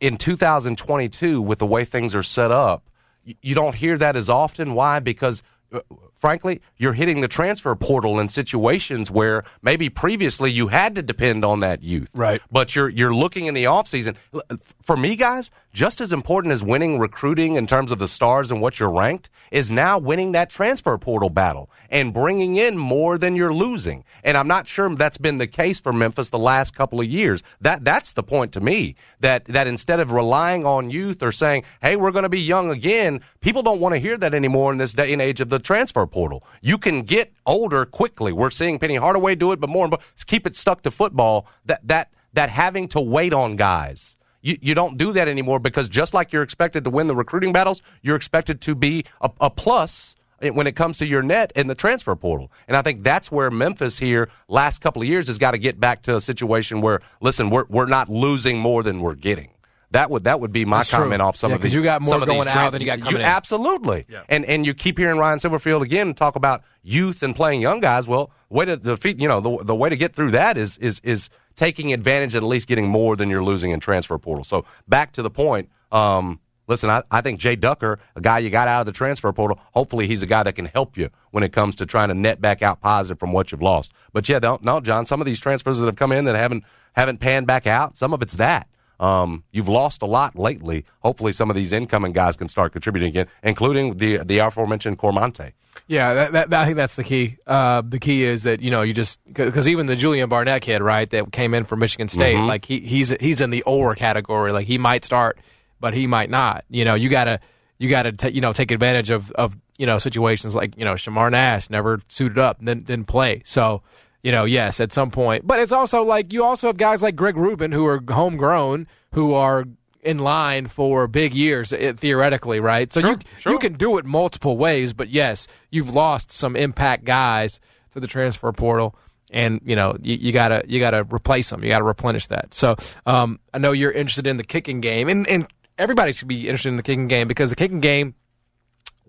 in 0.00 0.16
2022 0.16 1.40
with 1.40 1.58
the 1.58 1.66
way 1.66 1.84
things 1.84 2.14
are 2.14 2.22
set 2.22 2.50
up, 2.50 2.88
you 3.24 3.54
don't 3.54 3.74
hear 3.74 3.96
that 3.98 4.16
as 4.16 4.28
often. 4.28 4.74
Why? 4.74 5.00
Because 5.00 5.42
uh, 5.72 5.80
frankly, 6.22 6.62
you're 6.78 6.94
hitting 6.94 7.20
the 7.20 7.28
transfer 7.28 7.74
portal 7.74 8.18
in 8.20 8.28
situations 8.30 9.10
where 9.10 9.44
maybe 9.60 9.90
previously 9.90 10.50
you 10.50 10.68
had 10.68 10.94
to 10.94 11.02
depend 11.02 11.44
on 11.44 11.60
that 11.60 11.82
youth. 11.82 12.08
Right. 12.14 12.40
But 12.50 12.74
you're 12.74 12.88
you're 12.88 13.14
looking 13.14 13.44
in 13.46 13.54
the 13.54 13.64
offseason. 13.64 14.14
L- 14.32 14.42
uh, 14.48 14.56
For 14.82 14.96
me, 14.96 15.16
guys, 15.16 15.50
just 15.74 16.00
as 16.00 16.12
important 16.12 16.52
as 16.52 16.62
winning 16.62 16.98
recruiting 16.98 17.56
in 17.56 17.66
terms 17.66 17.90
of 17.92 17.98
the 17.98 18.08
stars 18.08 18.50
and 18.50 18.60
what 18.60 18.78
you're 18.78 18.92
ranked 18.92 19.28
is 19.50 19.72
now 19.72 19.98
winning 19.98 20.32
that 20.32 20.48
transfer 20.48 20.96
portal 20.96 21.28
battle 21.28 21.70
and 21.90 22.14
bringing 22.14 22.56
in 22.56 22.78
more 22.78 23.18
than 23.18 23.36
you're 23.36 23.52
losing. 23.52 24.04
And 24.22 24.36
I'm 24.38 24.48
not 24.48 24.66
sure 24.68 24.94
that's 24.94 25.18
been 25.18 25.38
the 25.38 25.46
case 25.46 25.80
for 25.80 25.92
Memphis 25.92 26.30
the 26.30 26.38
last 26.38 26.74
couple 26.74 27.00
of 27.00 27.06
years. 27.06 27.42
That 27.60 27.84
that's 27.84 28.12
the 28.12 28.22
point 28.22 28.52
to 28.52 28.60
me 28.60 28.94
that 29.20 29.44
that 29.46 29.66
instead 29.66 29.98
of 29.98 30.12
relying 30.12 30.64
on 30.64 30.90
youth 30.90 31.22
or 31.22 31.32
saying, 31.32 31.64
"Hey, 31.82 31.96
we're 31.96 32.12
going 32.12 32.22
to 32.22 32.28
be 32.28 32.40
young 32.40 32.70
again," 32.70 33.20
people 33.40 33.62
don't 33.62 33.80
want 33.80 33.94
to 33.94 33.98
hear 33.98 34.16
that 34.18 34.34
anymore 34.34 34.70
in 34.72 34.78
this 34.78 34.92
day 34.92 35.12
and 35.12 35.20
age 35.20 35.40
of 35.40 35.48
the 35.48 35.58
transfer 35.58 36.06
portal. 36.12 36.44
You 36.60 36.78
can 36.78 37.02
get 37.02 37.32
older 37.46 37.84
quickly. 37.84 38.32
We're 38.32 38.50
seeing 38.50 38.78
Penny 38.78 38.96
Hardaway 38.96 39.34
do 39.34 39.52
it, 39.52 39.60
but 39.60 39.70
more 39.70 39.84
and 39.84 39.90
more 39.90 40.00
keep 40.26 40.46
it 40.46 40.54
stuck 40.54 40.82
to 40.82 40.90
football. 40.90 41.46
That 41.64 41.80
that 41.88 42.10
that 42.34 42.50
having 42.50 42.88
to 42.88 43.00
wait 43.00 43.32
on 43.32 43.56
guys. 43.56 44.16
You, 44.40 44.58
you 44.60 44.74
don't 44.74 44.98
do 44.98 45.12
that 45.12 45.28
anymore 45.28 45.60
because 45.60 45.88
just 45.88 46.14
like 46.14 46.32
you're 46.32 46.42
expected 46.42 46.84
to 46.84 46.90
win 46.90 47.06
the 47.06 47.14
recruiting 47.14 47.52
battles, 47.52 47.80
you're 48.02 48.16
expected 48.16 48.60
to 48.62 48.74
be 48.74 49.04
a, 49.20 49.30
a 49.40 49.50
plus 49.50 50.16
when 50.40 50.66
it 50.66 50.74
comes 50.74 50.98
to 50.98 51.06
your 51.06 51.22
net 51.22 51.52
in 51.54 51.68
the 51.68 51.74
transfer 51.74 52.16
portal. 52.16 52.50
And 52.66 52.76
I 52.76 52.82
think 52.82 53.04
that's 53.04 53.30
where 53.30 53.50
Memphis 53.50 53.98
here 53.98 54.28
last 54.48 54.80
couple 54.80 55.00
of 55.00 55.06
years 55.06 55.28
has 55.28 55.38
got 55.38 55.52
to 55.52 55.58
get 55.58 55.78
back 55.78 56.02
to 56.02 56.16
a 56.16 56.20
situation 56.20 56.80
where 56.80 57.00
listen, 57.20 57.50
we're 57.50 57.66
we're 57.68 57.86
not 57.86 58.08
losing 58.08 58.58
more 58.58 58.82
than 58.82 59.00
we're 59.00 59.14
getting. 59.14 59.50
That 59.92 60.10
would 60.10 60.24
that 60.24 60.40
would 60.40 60.52
be 60.52 60.64
my 60.64 60.78
That's 60.78 60.90
true. 60.90 60.98
comment 61.00 61.22
off 61.22 61.36
some 61.36 61.50
Yeah, 61.50 61.56
of 61.56 61.60
'cause 61.62 61.70
these. 61.70 61.76
you 61.76 61.82
got 61.82 62.02
more 62.02 62.10
some 62.18 62.24
going 62.24 62.48
out 62.48 62.72
than 62.72 62.80
you 62.80 62.86
got 62.86 63.00
coming 63.00 63.20
in. 63.20 63.26
Absolutely. 63.26 64.06
Yeah. 64.08 64.22
And 64.28 64.44
and 64.44 64.64
you 64.66 64.74
keep 64.74 64.98
hearing 64.98 65.18
Ryan 65.18 65.38
Silverfield 65.38 65.82
again 65.82 66.14
talk 66.14 66.34
about 66.36 66.62
youth 66.82 67.22
and 67.22 67.36
playing 67.36 67.60
young 67.60 67.80
guys. 67.80 68.06
Well, 68.08 68.30
way 68.48 68.64
to 68.64 68.76
defeat 68.76 69.20
you 69.20 69.28
know 69.28 69.40
the 69.40 69.64
the 69.64 69.74
way 69.74 69.88
to 69.90 69.96
get 69.96 70.14
through 70.14 70.30
that 70.32 70.56
is 70.56 70.78
is 70.78 71.00
is 71.04 71.28
taking 71.56 71.92
advantage 71.92 72.34
and 72.34 72.42
at 72.42 72.48
least 72.48 72.66
getting 72.68 72.88
more 72.88 73.14
than 73.16 73.28
you're 73.28 73.44
losing 73.44 73.70
in 73.70 73.80
transfer 73.80 74.18
portal. 74.18 74.44
So 74.44 74.64
back 74.88 75.12
to 75.12 75.22
the 75.22 75.30
point. 75.30 75.68
Um, 75.92 76.40
listen, 76.66 76.88
I, 76.88 77.02
I 77.10 77.20
think 77.20 77.38
Jay 77.38 77.56
Ducker, 77.56 77.98
a 78.16 78.20
guy 78.22 78.38
you 78.38 78.48
got 78.48 78.68
out 78.68 78.80
of 78.80 78.86
the 78.86 78.92
transfer 78.92 79.30
portal, 79.34 79.60
hopefully 79.74 80.06
he's 80.06 80.22
a 80.22 80.26
guy 80.26 80.42
that 80.42 80.54
can 80.54 80.64
help 80.64 80.96
you 80.96 81.10
when 81.32 81.42
it 81.44 81.52
comes 81.52 81.74
to 81.76 81.84
trying 81.86 82.08
to 82.08 82.14
net 82.14 82.40
back 82.40 82.62
out 82.62 82.80
positive 82.80 83.18
from 83.18 83.32
what 83.32 83.52
you've 83.52 83.60
lost. 83.60 83.92
But 84.14 84.26
yeah, 84.30 84.38
don't 84.38 84.64
no, 84.64 84.80
John. 84.80 85.04
Some 85.04 85.20
of 85.20 85.26
these 85.26 85.38
transfers 85.40 85.78
that 85.78 85.84
have 85.84 85.96
come 85.96 86.12
in 86.12 86.24
that 86.24 86.34
haven't 86.34 86.64
haven't 86.94 87.18
panned 87.18 87.46
back 87.46 87.66
out. 87.66 87.98
Some 87.98 88.14
of 88.14 88.22
it's 88.22 88.36
that. 88.36 88.66
Um, 89.00 89.44
you've 89.50 89.68
lost 89.68 90.02
a 90.02 90.06
lot 90.06 90.36
lately. 90.38 90.84
Hopefully, 91.00 91.32
some 91.32 91.50
of 91.50 91.56
these 91.56 91.72
incoming 91.72 92.12
guys 92.12 92.36
can 92.36 92.48
start 92.48 92.72
contributing 92.72 93.08
again, 93.08 93.26
including 93.42 93.96
the 93.96 94.18
the 94.18 94.38
aforementioned 94.38 94.98
Cormonte. 94.98 95.52
Yeah, 95.88 96.14
that, 96.14 96.32
that, 96.50 96.52
I 96.54 96.64
think 96.64 96.76
that's 96.76 96.94
the 96.94 97.02
key. 97.04 97.38
Uh, 97.46 97.82
the 97.84 97.98
key 97.98 98.22
is 98.22 98.44
that 98.44 98.60
you 98.62 98.70
know 98.70 98.82
you 98.82 98.92
just 98.94 99.20
because 99.26 99.68
even 99.68 99.86
the 99.86 99.96
Julian 99.96 100.28
Barnett 100.28 100.62
kid, 100.62 100.80
right, 100.82 101.08
that 101.10 101.32
came 101.32 101.54
in 101.54 101.64
from 101.64 101.80
Michigan 101.80 102.08
State, 102.08 102.36
Mm-hmm. 102.36 102.46
like 102.46 102.64
he 102.64 102.80
he's 102.80 103.10
he's 103.20 103.40
in 103.40 103.50
the 103.50 103.62
or 103.62 103.94
category. 103.94 104.52
Like 104.52 104.66
he 104.66 104.78
might 104.78 105.04
start, 105.04 105.38
but 105.80 105.94
he 105.94 106.06
might 106.06 106.30
not. 106.30 106.64
You 106.70 106.84
know, 106.84 106.94
you 106.94 107.08
gotta 107.08 107.40
you 107.78 107.88
gotta 107.88 108.12
ta- 108.12 108.28
you 108.28 108.40
know 108.40 108.52
take 108.52 108.70
advantage 108.70 109.10
of 109.10 109.32
of 109.32 109.56
you 109.78 109.86
know 109.86 109.98
situations 109.98 110.54
like 110.54 110.76
you 110.78 110.84
know 110.84 110.94
Shamar 110.94 111.30
Nash 111.30 111.68
never 111.70 112.00
suited 112.08 112.38
up, 112.38 112.60
and 112.60 112.68
then 112.68 112.82
didn't 112.82 113.06
play. 113.08 113.42
So 113.44 113.82
you 114.22 114.32
know, 114.32 114.44
yes, 114.44 114.80
at 114.80 114.92
some 114.92 115.10
point, 115.10 115.46
but 115.46 115.58
it's 115.58 115.72
also 115.72 116.02
like 116.02 116.32
you 116.32 116.44
also 116.44 116.68
have 116.68 116.76
guys 116.76 117.02
like 117.02 117.16
Greg 117.16 117.36
Rubin 117.36 117.72
who 117.72 117.86
are 117.86 118.02
homegrown 118.08 118.86
who 119.12 119.34
are 119.34 119.64
in 120.02 120.18
line 120.18 120.66
for 120.66 121.06
big 121.06 121.34
years 121.34 121.72
eh, 121.72 121.92
theoretically, 121.92 122.60
right? 122.60 122.92
So 122.92 123.00
you 123.00 123.18
sure. 123.38 123.52
you 123.52 123.58
can 123.58 123.74
do 123.74 123.98
it 123.98 124.04
multiple 124.04 124.56
ways, 124.56 124.92
but 124.92 125.08
yes, 125.08 125.46
you've 125.70 125.94
lost 125.94 126.32
some 126.32 126.56
impact 126.56 127.04
guys 127.04 127.60
to 127.92 128.00
the 128.00 128.06
transfer 128.06 128.50
portal, 128.52 128.96
and 129.30 129.60
you 129.64 129.76
know 129.76 129.96
you, 130.00 130.16
you 130.16 130.32
gotta 130.32 130.62
you 130.66 130.80
gotta 130.80 131.04
replace 131.04 131.50
them. 131.50 131.62
You 131.62 131.70
gotta 131.70 131.84
replenish 131.84 132.26
that. 132.28 132.54
So 132.54 132.76
um, 133.06 133.40
I 133.54 133.58
know 133.58 133.72
you're 133.72 133.92
interested 133.92 134.26
in 134.26 134.36
the 134.36 134.44
kicking 134.44 134.80
game, 134.80 135.08
and 135.08 135.26
and 135.28 135.46
everybody 135.78 136.12
should 136.12 136.28
be 136.28 136.48
interested 136.48 136.68
in 136.68 136.76
the 136.76 136.82
kicking 136.82 137.08
game 137.08 137.28
because 137.28 137.50
the 137.50 137.56
kicking 137.56 137.80
game 137.80 138.14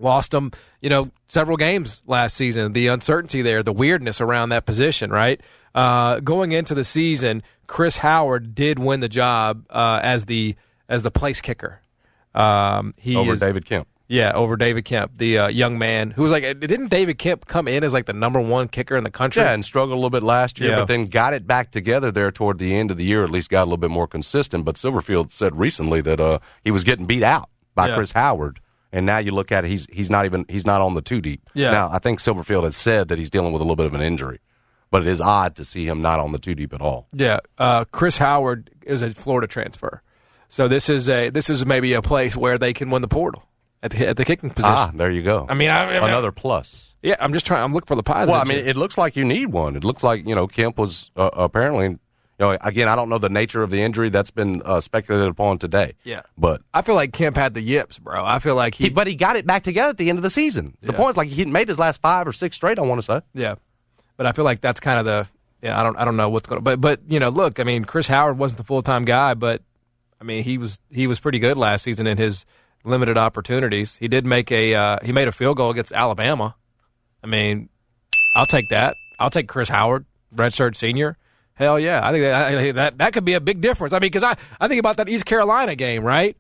lost 0.04 0.32
them, 0.32 0.52
you 0.82 0.90
know, 0.90 1.10
several 1.30 1.58
games 1.58 2.02
last 2.06 2.36
season. 2.36 2.74
The 2.74 2.88
uncertainty 2.88 3.42
there, 3.42 3.64
the 3.64 3.74
weirdness 3.74 4.22
around 4.22 4.50
that 4.50 4.66
position, 4.66 5.10
right? 5.10 5.42
Uh, 5.74 6.20
going 6.20 6.52
into 6.52 6.76
the 6.76 6.84
season, 6.84 7.42
Chris 7.66 7.98
Howard 7.98 8.54
did 8.54 8.78
win 8.78 9.00
the 9.00 9.10
job 9.10 9.66
uh, 9.70 10.00
as 10.04 10.26
the 10.26 10.56
as 10.88 11.02
the 11.02 11.12
place 11.12 11.42
kicker. 11.42 11.80
Um, 12.36 12.94
he 12.98 13.16
over 13.16 13.34
is, 13.34 13.40
David 13.40 13.66
Kemp. 13.66 13.88
yeah, 14.08 14.32
over 14.34 14.56
David 14.58 14.86
Kemp, 14.86 15.18
the 15.18 15.38
uh, 15.38 15.48
young 15.48 15.78
man 15.78 16.12
who 16.12 16.24
was 16.24 16.32
like, 16.32 16.44
didn't 16.60 16.88
David 16.88 17.18
Kemp 17.20 17.46
come 17.46 17.68
in 17.68 17.84
as 17.84 17.94
like 17.94 18.06
the 18.08 18.14
number 18.14 18.40
one 18.42 18.68
kicker 18.68 18.98
in 18.98 19.04
the 19.04 19.12
country? 19.12 19.42
Yeah, 19.44 19.52
and 19.54 19.64
struggled 19.64 19.94
a 19.94 19.96
little 19.96 20.10
bit 20.10 20.24
last 20.24 20.60
year, 20.60 20.72
Yeah. 20.72 20.80
but 20.80 20.86
then 20.88 21.06
got 21.06 21.34
it 21.34 21.46
back 21.48 21.72
together 21.72 22.12
there 22.12 22.32
toward 22.32 22.58
the 22.58 22.76
end 22.76 22.90
of 22.92 22.98
the 22.98 23.04
year. 23.06 23.24
At 23.24 23.30
least 23.30 23.50
got 23.50 23.62
a 23.62 23.66
little 23.66 23.78
bit 23.78 23.92
more 23.92 24.08
consistent. 24.08 24.66
But 24.66 24.76
Silverfield 24.76 25.32
said 25.32 25.56
recently 25.56 26.02
that 26.02 26.20
uh, 26.20 26.40
he 26.64 26.72
was 26.72 26.84
getting 26.84 27.06
beat 27.06 27.24
out 27.24 27.50
by 27.76 27.90
Yeah. 27.90 27.96
Chris 27.96 28.12
Howard, 28.14 28.60
and 28.94 29.06
now 29.06 29.18
you 29.18 29.32
look 29.32 29.52
at 29.52 29.66
it, 29.66 29.68
he's 29.68 29.86
he's 29.92 30.10
not 30.10 30.24
even 30.24 30.46
he's 30.48 30.66
not 30.66 30.80
on 30.80 30.94
the 30.94 31.02
two 31.02 31.20
deep. 31.20 31.42
Yeah. 31.54 31.72
Now 31.72 31.90
I 31.92 32.00
think 32.00 32.20
Silverfield 32.20 32.64
has 32.64 32.78
said 32.78 33.10
that 33.10 33.18
he's 33.18 33.30
dealing 33.30 33.52
with 33.52 33.62
a 33.62 33.66
little 33.66 33.76
bit 33.76 33.88
of 33.88 33.94
an 33.94 34.02
injury, 34.02 34.40
but 34.92 35.02
it 35.02 35.08
is 35.08 35.20
odd 35.20 35.56
to 35.58 35.66
see 35.66 35.86
him 35.86 36.02
not 36.02 36.20
on 36.22 36.32
the 36.32 36.40
two 36.40 36.56
deep 36.56 36.74
at 36.74 36.82
all. 36.82 37.08
Yeah, 37.12 37.40
uh, 37.58 37.84
Chris 37.86 38.18
Howard 38.20 38.70
is 38.84 39.02
a 39.02 39.14
Florida 39.14 39.48
transfer, 39.48 40.02
so 40.48 40.68
this 40.70 40.88
is 40.88 41.10
a 41.10 41.30
this 41.30 41.50
is 41.50 41.66
maybe 41.66 41.94
a 41.94 42.02
place 42.02 42.38
where 42.38 42.58
they 42.58 42.72
can 42.72 42.90
win 42.92 43.02
the 43.02 43.08
portal 43.10 43.44
at 43.82 43.92
the 43.92 44.08
at 44.08 44.16
the 44.18 44.24
kicking 44.26 44.52
position. 44.52 44.76
Ah, 44.76 44.92
there 44.94 45.12
you 45.12 45.24
go. 45.24 45.46
I 45.50 45.56
mean, 45.56 45.70
I, 45.72 45.84
I 45.84 45.94
mean, 46.00 46.04
another 46.10 46.32
plus. 46.32 46.94
Yeah, 47.02 47.16
I'm 47.20 47.34
just 47.34 47.46
trying. 47.46 47.64
I'm 47.64 47.74
looking 47.74 47.88
for 47.88 47.96
the 47.96 48.04
positive. 48.04 48.30
Well, 48.30 48.42
I 48.42 48.46
mean, 48.46 48.66
it 48.66 48.78
looks 48.78 48.98
like 48.98 49.16
you 49.18 49.26
need 49.26 49.48
one. 49.48 49.76
It 49.76 49.84
looks 49.84 50.04
like 50.04 50.26
you 50.28 50.36
know 50.36 50.48
Kemp 50.48 50.78
was 50.78 51.12
uh, 51.18 51.32
apparently. 51.34 51.98
You 52.40 52.46
know, 52.48 52.58
again, 52.62 52.88
I 52.90 52.96
don't 52.96 53.10
know 53.10 53.20
the 53.20 53.30
nature 53.30 53.62
of 53.62 53.70
the 53.70 53.82
injury 53.82 54.10
that's 54.10 54.32
been 54.32 54.62
uh, 54.64 54.80
speculated 54.80 55.28
upon 55.30 55.60
today. 55.60 55.94
Yeah. 56.04 56.22
but 56.38 56.62
I 56.74 56.82
feel 56.82 56.96
like 56.96 57.14
Kemp 57.14 57.36
had 57.38 57.54
the 57.54 57.62
yips, 57.62 58.00
bro. 58.00 58.26
I 58.26 58.40
feel 58.40 58.56
like 58.56 58.74
he, 58.76 58.86
he, 58.86 58.90
but 58.90 59.06
he 59.08 59.14
got 59.16 59.36
it 59.36 59.46
back 59.46 59.62
together 59.64 59.92
at 59.92 59.98
the 59.98 60.10
end 60.10 60.18
of 60.18 60.24
the 60.24 60.30
season. 60.32 60.76
The 60.82 60.92
Yeah. 60.94 60.98
point 60.98 61.12
is, 61.12 61.18
like 61.18 61.30
he 61.30 61.46
made 61.46 61.68
his 61.68 61.78
last 61.78 62.02
five 62.02 62.28
or 62.28 62.34
six 62.34 62.56
straight. 62.56 62.80
I 62.80 62.82
want 62.82 63.00
to 63.00 63.04
say. 63.06 63.22
yeah, 63.36 63.56
but 64.18 64.26
I 64.26 64.32
feel 64.32 64.46
like 64.46 64.62
that's 64.62 64.80
kind 64.80 65.00
of 65.00 65.06
the 65.06 65.28
yeah. 65.62 65.80
I 65.80 65.84
don't 65.84 65.96
I 65.98 66.06
don't 66.06 66.18
know 66.18 66.30
what's 66.30 66.48
going. 66.50 66.58
to 66.58 66.64
But 66.64 66.82
but 66.82 67.02
you 67.08 67.20
know, 67.20 67.30
look, 67.30 67.60
I 67.60 67.64
mean, 67.64 67.86
Chris 67.86 68.08
Howard 68.08 68.38
wasn't 68.40 68.58
the 68.58 68.64
full 68.64 68.82
time 68.82 69.06
guy, 69.06 69.36
but 69.36 69.62
I 70.20 70.24
mean, 70.24 70.44
he 70.44 70.58
was 70.58 70.80
he 70.92 71.06
was 71.06 71.20
pretty 71.20 71.38
good 71.40 71.56
last 71.58 71.84
season 71.84 72.08
in 72.08 72.18
his 72.18 72.46
limited 72.84 73.18
opportunities. 73.18 73.96
He 73.98 74.08
did 74.08 74.26
make 74.26 74.52
a 74.52 74.74
uh, 74.74 74.98
he 75.04 75.12
made 75.12 75.28
a 75.28 75.32
field 75.32 75.58
goal 75.58 75.70
against 75.70 75.94
Alabama. 75.94 76.56
I 77.24 77.28
mean, 77.28 77.70
I'll 78.36 78.46
take 78.48 78.70
that. 78.70 78.96
I'll 79.20 79.30
take 79.30 79.48
Chris 79.48 79.70
Howard, 79.70 80.06
redshirt 80.36 80.76
senior. 80.76 81.16
Hell 81.56 81.80
yeah, 81.80 82.06
I 82.06 82.12
think 82.12 82.24
that 82.24 82.76
that 82.76 82.98
that 82.98 83.14
could 83.14 83.26
be 83.26 83.34
a 83.34 83.42
big 83.42 83.62
difference. 83.62 83.94
I 83.94 83.98
mean, 83.98 84.08
because 84.08 84.24
I 84.24 84.36
I 84.60 84.68
think 84.68 84.80
about 84.80 84.98
that 84.98 85.08
East 85.10 85.26
Carolina 85.26 85.76
game, 85.76 86.04
right? 86.04 86.36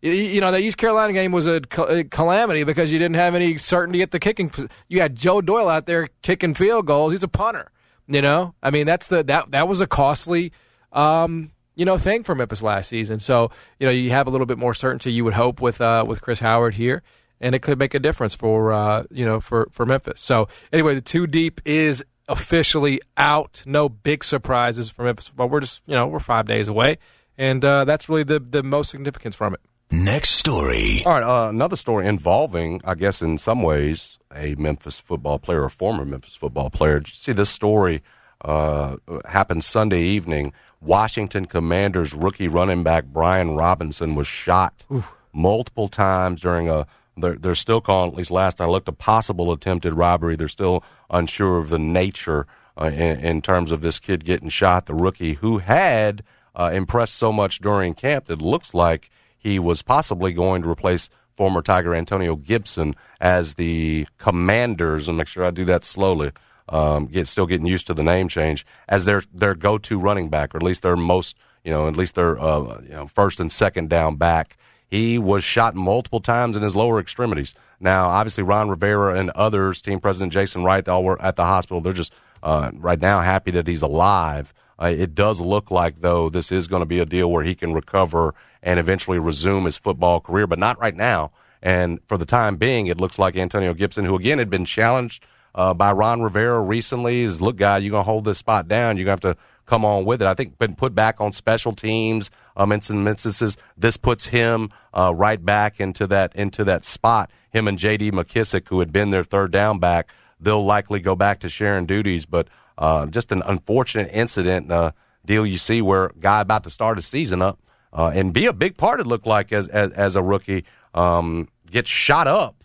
You, 0.00 0.12
you 0.12 0.40
know, 0.40 0.52
the 0.52 0.58
East 0.58 0.76
Carolina 0.76 1.12
game 1.12 1.32
was 1.32 1.46
a, 1.46 1.60
cal- 1.60 1.88
a 1.88 2.04
calamity 2.04 2.64
because 2.64 2.92
you 2.92 2.98
didn't 2.98 3.16
have 3.16 3.34
any 3.34 3.56
certainty 3.56 4.02
at 4.02 4.10
the 4.10 4.18
kicking. 4.18 4.50
You 4.88 5.00
had 5.00 5.16
Joe 5.16 5.40
Doyle 5.40 5.68
out 5.68 5.86
there 5.86 6.08
kicking 6.22 6.54
field 6.54 6.86
goals. 6.86 7.12
He's 7.12 7.22
a 7.22 7.28
punter. 7.28 7.70
You 8.06 8.20
know, 8.20 8.54
I 8.62 8.70
mean, 8.70 8.86
that's 8.86 9.08
the 9.08 9.22
that 9.24 9.50
that 9.52 9.66
was 9.68 9.80
a 9.80 9.86
costly 9.86 10.52
um, 10.92 11.50
you 11.74 11.84
know, 11.84 11.98
thing 11.98 12.22
for 12.22 12.34
Memphis 12.34 12.62
last 12.62 12.88
season. 12.88 13.18
So, 13.18 13.50
you 13.78 13.86
know, 13.86 13.92
you 13.92 14.10
have 14.10 14.26
a 14.26 14.30
little 14.30 14.46
bit 14.46 14.58
more 14.58 14.74
certainty 14.74 15.12
you 15.12 15.24
would 15.24 15.34
hope 15.34 15.60
with 15.60 15.80
uh, 15.80 16.04
with 16.06 16.20
Chris 16.20 16.38
Howard 16.38 16.74
here, 16.74 17.02
and 17.40 17.54
it 17.54 17.60
could 17.60 17.78
make 17.78 17.94
a 17.94 17.98
difference 17.98 18.34
for 18.34 18.72
uh, 18.72 19.04
you 19.10 19.24
know 19.24 19.40
for 19.40 19.68
for 19.72 19.84
Memphis. 19.84 20.20
So, 20.20 20.48
anyway, 20.72 20.94
the 20.94 21.00
two 21.00 21.26
deep 21.26 21.60
is 21.64 22.04
officially 22.28 23.00
out. 23.16 23.62
No 23.66 23.88
big 23.88 24.24
surprises 24.24 24.90
from 24.90 25.06
Memphis, 25.06 25.30
but 25.34 25.48
we're 25.48 25.60
just 25.60 25.82
you 25.86 25.94
know 25.94 26.06
we're 26.06 26.20
five 26.20 26.46
days 26.46 26.68
away, 26.68 26.98
and 27.38 27.64
uh, 27.64 27.84
that's 27.84 28.08
really 28.08 28.22
the 28.24 28.40
the 28.40 28.62
most 28.62 28.90
significance 28.90 29.34
from 29.34 29.54
it. 29.54 29.60
Next 29.90 30.30
story. 30.30 31.02
All 31.06 31.12
right, 31.12 31.22
uh, 31.22 31.48
another 31.50 31.76
story 31.76 32.08
involving, 32.08 32.80
I 32.84 32.94
guess, 32.94 33.22
in 33.22 33.38
some 33.38 33.62
ways, 33.62 34.18
a 34.34 34.54
Memphis 34.56 34.98
football 34.98 35.38
player, 35.38 35.64
a 35.64 35.70
former 35.70 36.04
Memphis 36.04 36.34
football 36.34 36.70
player. 36.70 37.00
Did 37.00 37.08
you 37.08 37.14
see 37.14 37.32
this 37.32 37.50
story 37.50 38.02
uh, 38.40 38.96
happened 39.26 39.62
Sunday 39.62 40.02
evening? 40.02 40.52
Washington 40.80 41.46
Commanders 41.46 42.12
rookie 42.12 42.48
running 42.48 42.82
back 42.82 43.04
Brian 43.04 43.52
Robinson 43.54 44.14
was 44.14 44.26
shot 44.26 44.84
multiple 45.32 45.88
times 45.88 46.40
during 46.40 46.68
a. 46.68 46.86
They're, 47.16 47.36
they're 47.36 47.54
still 47.54 47.80
calling, 47.80 48.10
at 48.12 48.16
least 48.16 48.30
last 48.30 48.60
I 48.60 48.66
looked, 48.66 48.88
a 48.88 48.92
possible 48.92 49.52
attempted 49.52 49.94
robbery. 49.94 50.36
They're 50.36 50.48
still 50.48 50.82
unsure 51.10 51.58
of 51.58 51.70
the 51.70 51.78
nature 51.78 52.46
uh, 52.80 52.86
in, 52.86 53.20
in 53.20 53.42
terms 53.42 53.70
of 53.70 53.82
this 53.82 53.98
kid 53.98 54.24
getting 54.24 54.48
shot. 54.48 54.86
The 54.86 54.94
rookie 54.94 55.34
who 55.34 55.58
had 55.58 56.22
uh, 56.54 56.70
impressed 56.72 57.14
so 57.14 57.32
much 57.32 57.60
during 57.60 57.94
camp 57.94 58.26
that 58.26 58.42
looks 58.42 58.74
like 58.74 59.10
he 59.36 59.58
was 59.58 59.82
possibly 59.82 60.32
going 60.32 60.62
to 60.62 60.70
replace 60.70 61.10
former 61.36 61.62
Tiger 61.62 61.94
Antonio 61.94 62.36
Gibson 62.36 62.94
as 63.20 63.54
the 63.54 64.06
Commanders, 64.18 65.08
and 65.08 65.18
make 65.18 65.26
sure 65.26 65.44
I 65.44 65.50
do 65.50 65.64
that 65.66 65.84
slowly. 65.84 66.32
Um, 66.66 67.06
get 67.06 67.28
still 67.28 67.46
getting 67.46 67.66
used 67.66 67.86
to 67.88 67.94
the 67.94 68.02
name 68.02 68.28
change 68.28 68.64
as 68.88 69.04
their 69.04 69.22
their 69.34 69.54
go 69.54 69.76
to 69.78 69.98
running 69.98 70.30
back, 70.30 70.54
or 70.54 70.58
at 70.58 70.62
least 70.62 70.82
their 70.82 70.96
most 70.96 71.36
you 71.62 71.70
know 71.70 71.88
at 71.88 71.96
least 71.96 72.14
their 72.14 72.40
uh, 72.40 72.80
you 72.82 72.90
know 72.90 73.06
first 73.06 73.38
and 73.38 73.52
second 73.52 73.90
down 73.90 74.16
back. 74.16 74.56
He 74.88 75.18
was 75.18 75.42
shot 75.42 75.74
multiple 75.74 76.20
times 76.20 76.56
in 76.56 76.62
his 76.62 76.76
lower 76.76 77.00
extremities. 77.00 77.54
Now, 77.80 78.08
obviously, 78.08 78.44
Ron 78.44 78.68
Rivera 78.68 79.18
and 79.18 79.30
others, 79.30 79.82
team 79.82 80.00
president 80.00 80.32
Jason 80.32 80.62
Wright, 80.62 80.84
they 80.84 80.92
all 80.92 81.04
were 81.04 81.20
at 81.20 81.36
the 81.36 81.44
hospital. 81.44 81.80
They're 81.80 81.92
just 81.92 82.12
uh, 82.42 82.70
right 82.74 83.00
now 83.00 83.20
happy 83.20 83.50
that 83.52 83.66
he's 83.66 83.82
alive. 83.82 84.54
Uh, 84.80 84.86
it 84.86 85.14
does 85.14 85.40
look 85.40 85.70
like, 85.70 86.00
though, 86.00 86.28
this 86.28 86.50
is 86.50 86.66
going 86.66 86.80
to 86.80 86.86
be 86.86 86.98
a 86.98 87.06
deal 87.06 87.30
where 87.30 87.44
he 87.44 87.54
can 87.54 87.72
recover 87.72 88.34
and 88.62 88.78
eventually 88.78 89.18
resume 89.18 89.64
his 89.64 89.76
football 89.76 90.20
career, 90.20 90.46
but 90.46 90.58
not 90.58 90.78
right 90.80 90.96
now. 90.96 91.30
And 91.62 92.00
for 92.06 92.18
the 92.18 92.26
time 92.26 92.56
being, 92.56 92.86
it 92.88 93.00
looks 93.00 93.18
like 93.18 93.36
Antonio 93.36 93.72
Gibson, 93.72 94.04
who 94.04 94.16
again 94.16 94.38
had 94.38 94.50
been 94.50 94.64
challenged 94.64 95.24
uh, 95.54 95.72
by 95.72 95.92
Ron 95.92 96.22
Rivera 96.22 96.60
recently, 96.60 97.22
is 97.22 97.40
look, 97.40 97.56
guy, 97.56 97.78
you're 97.78 97.90
going 97.90 98.04
to 98.04 98.10
hold 98.10 98.24
this 98.24 98.38
spot 98.38 98.68
down. 98.68 98.96
You're 98.96 99.06
going 99.06 99.18
to 99.18 99.28
have 99.28 99.36
to 99.36 99.42
come 99.66 99.84
on 99.84 100.04
with 100.04 100.22
it. 100.22 100.28
I 100.28 100.34
think 100.34 100.58
been 100.58 100.74
put 100.74 100.94
back 100.94 101.20
on 101.20 101.32
special 101.32 101.72
teams 101.72 102.30
um, 102.56 102.72
in 102.72 102.80
some 102.80 103.06
instances. 103.06 103.56
This 103.76 103.96
puts 103.96 104.26
him 104.26 104.70
uh, 104.92 105.14
right 105.14 105.42
back 105.42 105.80
into 105.80 106.06
that 106.08 106.34
into 106.34 106.64
that 106.64 106.84
spot. 106.84 107.30
Him 107.50 107.68
and 107.68 107.78
J.D. 107.78 108.10
McKissick, 108.12 108.68
who 108.68 108.80
had 108.80 108.92
been 108.92 109.10
their 109.10 109.24
third 109.24 109.52
down 109.52 109.78
back, 109.78 110.10
they'll 110.40 110.64
likely 110.64 111.00
go 111.00 111.14
back 111.16 111.40
to 111.40 111.48
sharing 111.48 111.86
duties, 111.86 112.26
but. 112.26 112.48
Uh, 112.76 113.06
just 113.06 113.30
an 113.30 113.40
unfortunate 113.46 114.10
incident 114.12 114.72
uh, 114.72 114.90
deal 115.24 115.46
you 115.46 115.58
see 115.58 115.80
where 115.80 116.10
guy 116.20 116.40
about 116.40 116.64
to 116.64 116.70
start 116.70 116.98
a 116.98 117.02
season 117.02 117.40
up 117.40 117.60
uh, 117.92 118.10
and 118.12 118.32
be 118.32 118.46
a 118.46 118.52
big 118.52 118.76
part 118.76 118.98
it 118.98 119.06
looked 119.06 119.28
like 119.28 119.52
as 119.52 119.68
as, 119.68 119.92
as 119.92 120.16
a 120.16 120.22
rookie 120.22 120.64
um, 120.92 121.48
gets 121.70 121.88
shot 121.88 122.26
up 122.26 122.63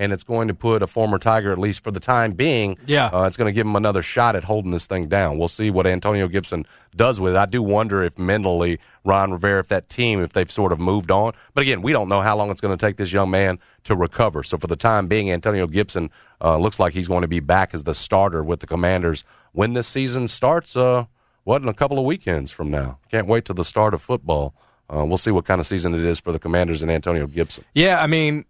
and 0.00 0.12
it's 0.12 0.22
going 0.24 0.48
to 0.48 0.54
put 0.54 0.82
a 0.82 0.86
former 0.86 1.18
tiger 1.18 1.52
at 1.52 1.58
least 1.58 1.84
for 1.84 1.90
the 1.90 2.00
time 2.00 2.32
being 2.32 2.76
Yeah. 2.86 3.06
uh, 3.12 3.24
it's 3.24 3.36
going 3.36 3.46
to 3.46 3.52
give 3.52 3.66
him 3.66 3.76
another 3.76 4.02
shot 4.02 4.34
at 4.34 4.44
holding 4.44 4.70
this 4.72 4.86
thing 4.86 5.08
down. 5.08 5.38
We'll 5.38 5.48
see 5.48 5.70
what 5.70 5.86
antonio 5.86 6.26
gibson 6.26 6.66
does 6.96 7.20
with 7.20 7.34
it. 7.34 7.38
I 7.38 7.46
do 7.46 7.62
wonder 7.62 8.02
if 8.02 8.18
mentally 8.18 8.80
ron 9.04 9.30
rivera 9.32 9.60
if 9.60 9.68
that 9.68 9.88
team 9.88 10.22
if 10.22 10.32
they've 10.32 10.50
sort 10.50 10.72
of 10.72 10.80
moved 10.80 11.10
on. 11.10 11.32
But 11.54 11.62
again 11.62 11.82
we 11.82 11.92
don't 11.92 12.08
know 12.08 12.20
how 12.22 12.36
long 12.36 12.50
it's 12.50 12.60
going 12.60 12.76
to 12.76 12.86
take 12.86 12.96
this 12.96 13.12
young 13.12 13.30
man 13.30 13.58
to 13.84 13.94
recover. 13.94 14.42
So 14.42 14.58
for 14.58 14.66
the 14.66 14.76
time 14.76 15.06
being 15.06 15.30
antonio 15.30 15.66
gibson 15.66 16.10
uh, 16.40 16.56
looks 16.56 16.80
like 16.80 16.94
he's 16.94 17.06
going 17.08 17.22
to 17.22 17.28
be 17.28 17.40
back 17.40 17.74
as 17.74 17.84
the 17.84 17.94
starter 17.94 18.42
with 18.42 18.60
the 18.60 18.66
commanders 18.66 19.22
when 19.52 19.74
this 19.74 19.86
season 19.86 20.26
starts 20.28 20.76
uh, 20.76 21.04
what 21.44 21.62
in 21.62 21.68
a 21.68 21.74
couple 21.74 21.98
of 21.98 22.04
weekends 22.04 22.50
from 22.50 22.70
now. 22.70 22.98
Can't 23.10 23.26
wait 23.26 23.44
till 23.44 23.54
the 23.54 23.64
start 23.64 23.94
of 23.94 24.00
football. 24.02 24.54
Uh, 24.92 25.04
we'll 25.04 25.18
see 25.18 25.30
what 25.30 25.44
kind 25.44 25.60
of 25.60 25.66
season 25.66 25.94
it 25.94 26.02
is 26.02 26.18
for 26.18 26.32
the 26.32 26.38
commanders 26.38 26.82
and 26.82 26.90
antonio 26.90 27.26
gibson. 27.26 27.64
Yeah, 27.74 28.02
I 28.02 28.06
mean, 28.08 28.44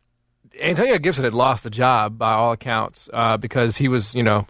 Antonio 0.61 0.99
Gibson 0.99 1.25
had 1.25 1.35
lost 1.35 1.65
the 1.65 1.71
job 1.71 2.19
by 2.19 2.33
all 2.33 2.53
accounts 2.53 3.09
uh, 3.13 3.37
because 3.37 3.77
he 3.77 3.89
was, 3.89 4.15
you 4.15 4.23
know, 4.23 4.47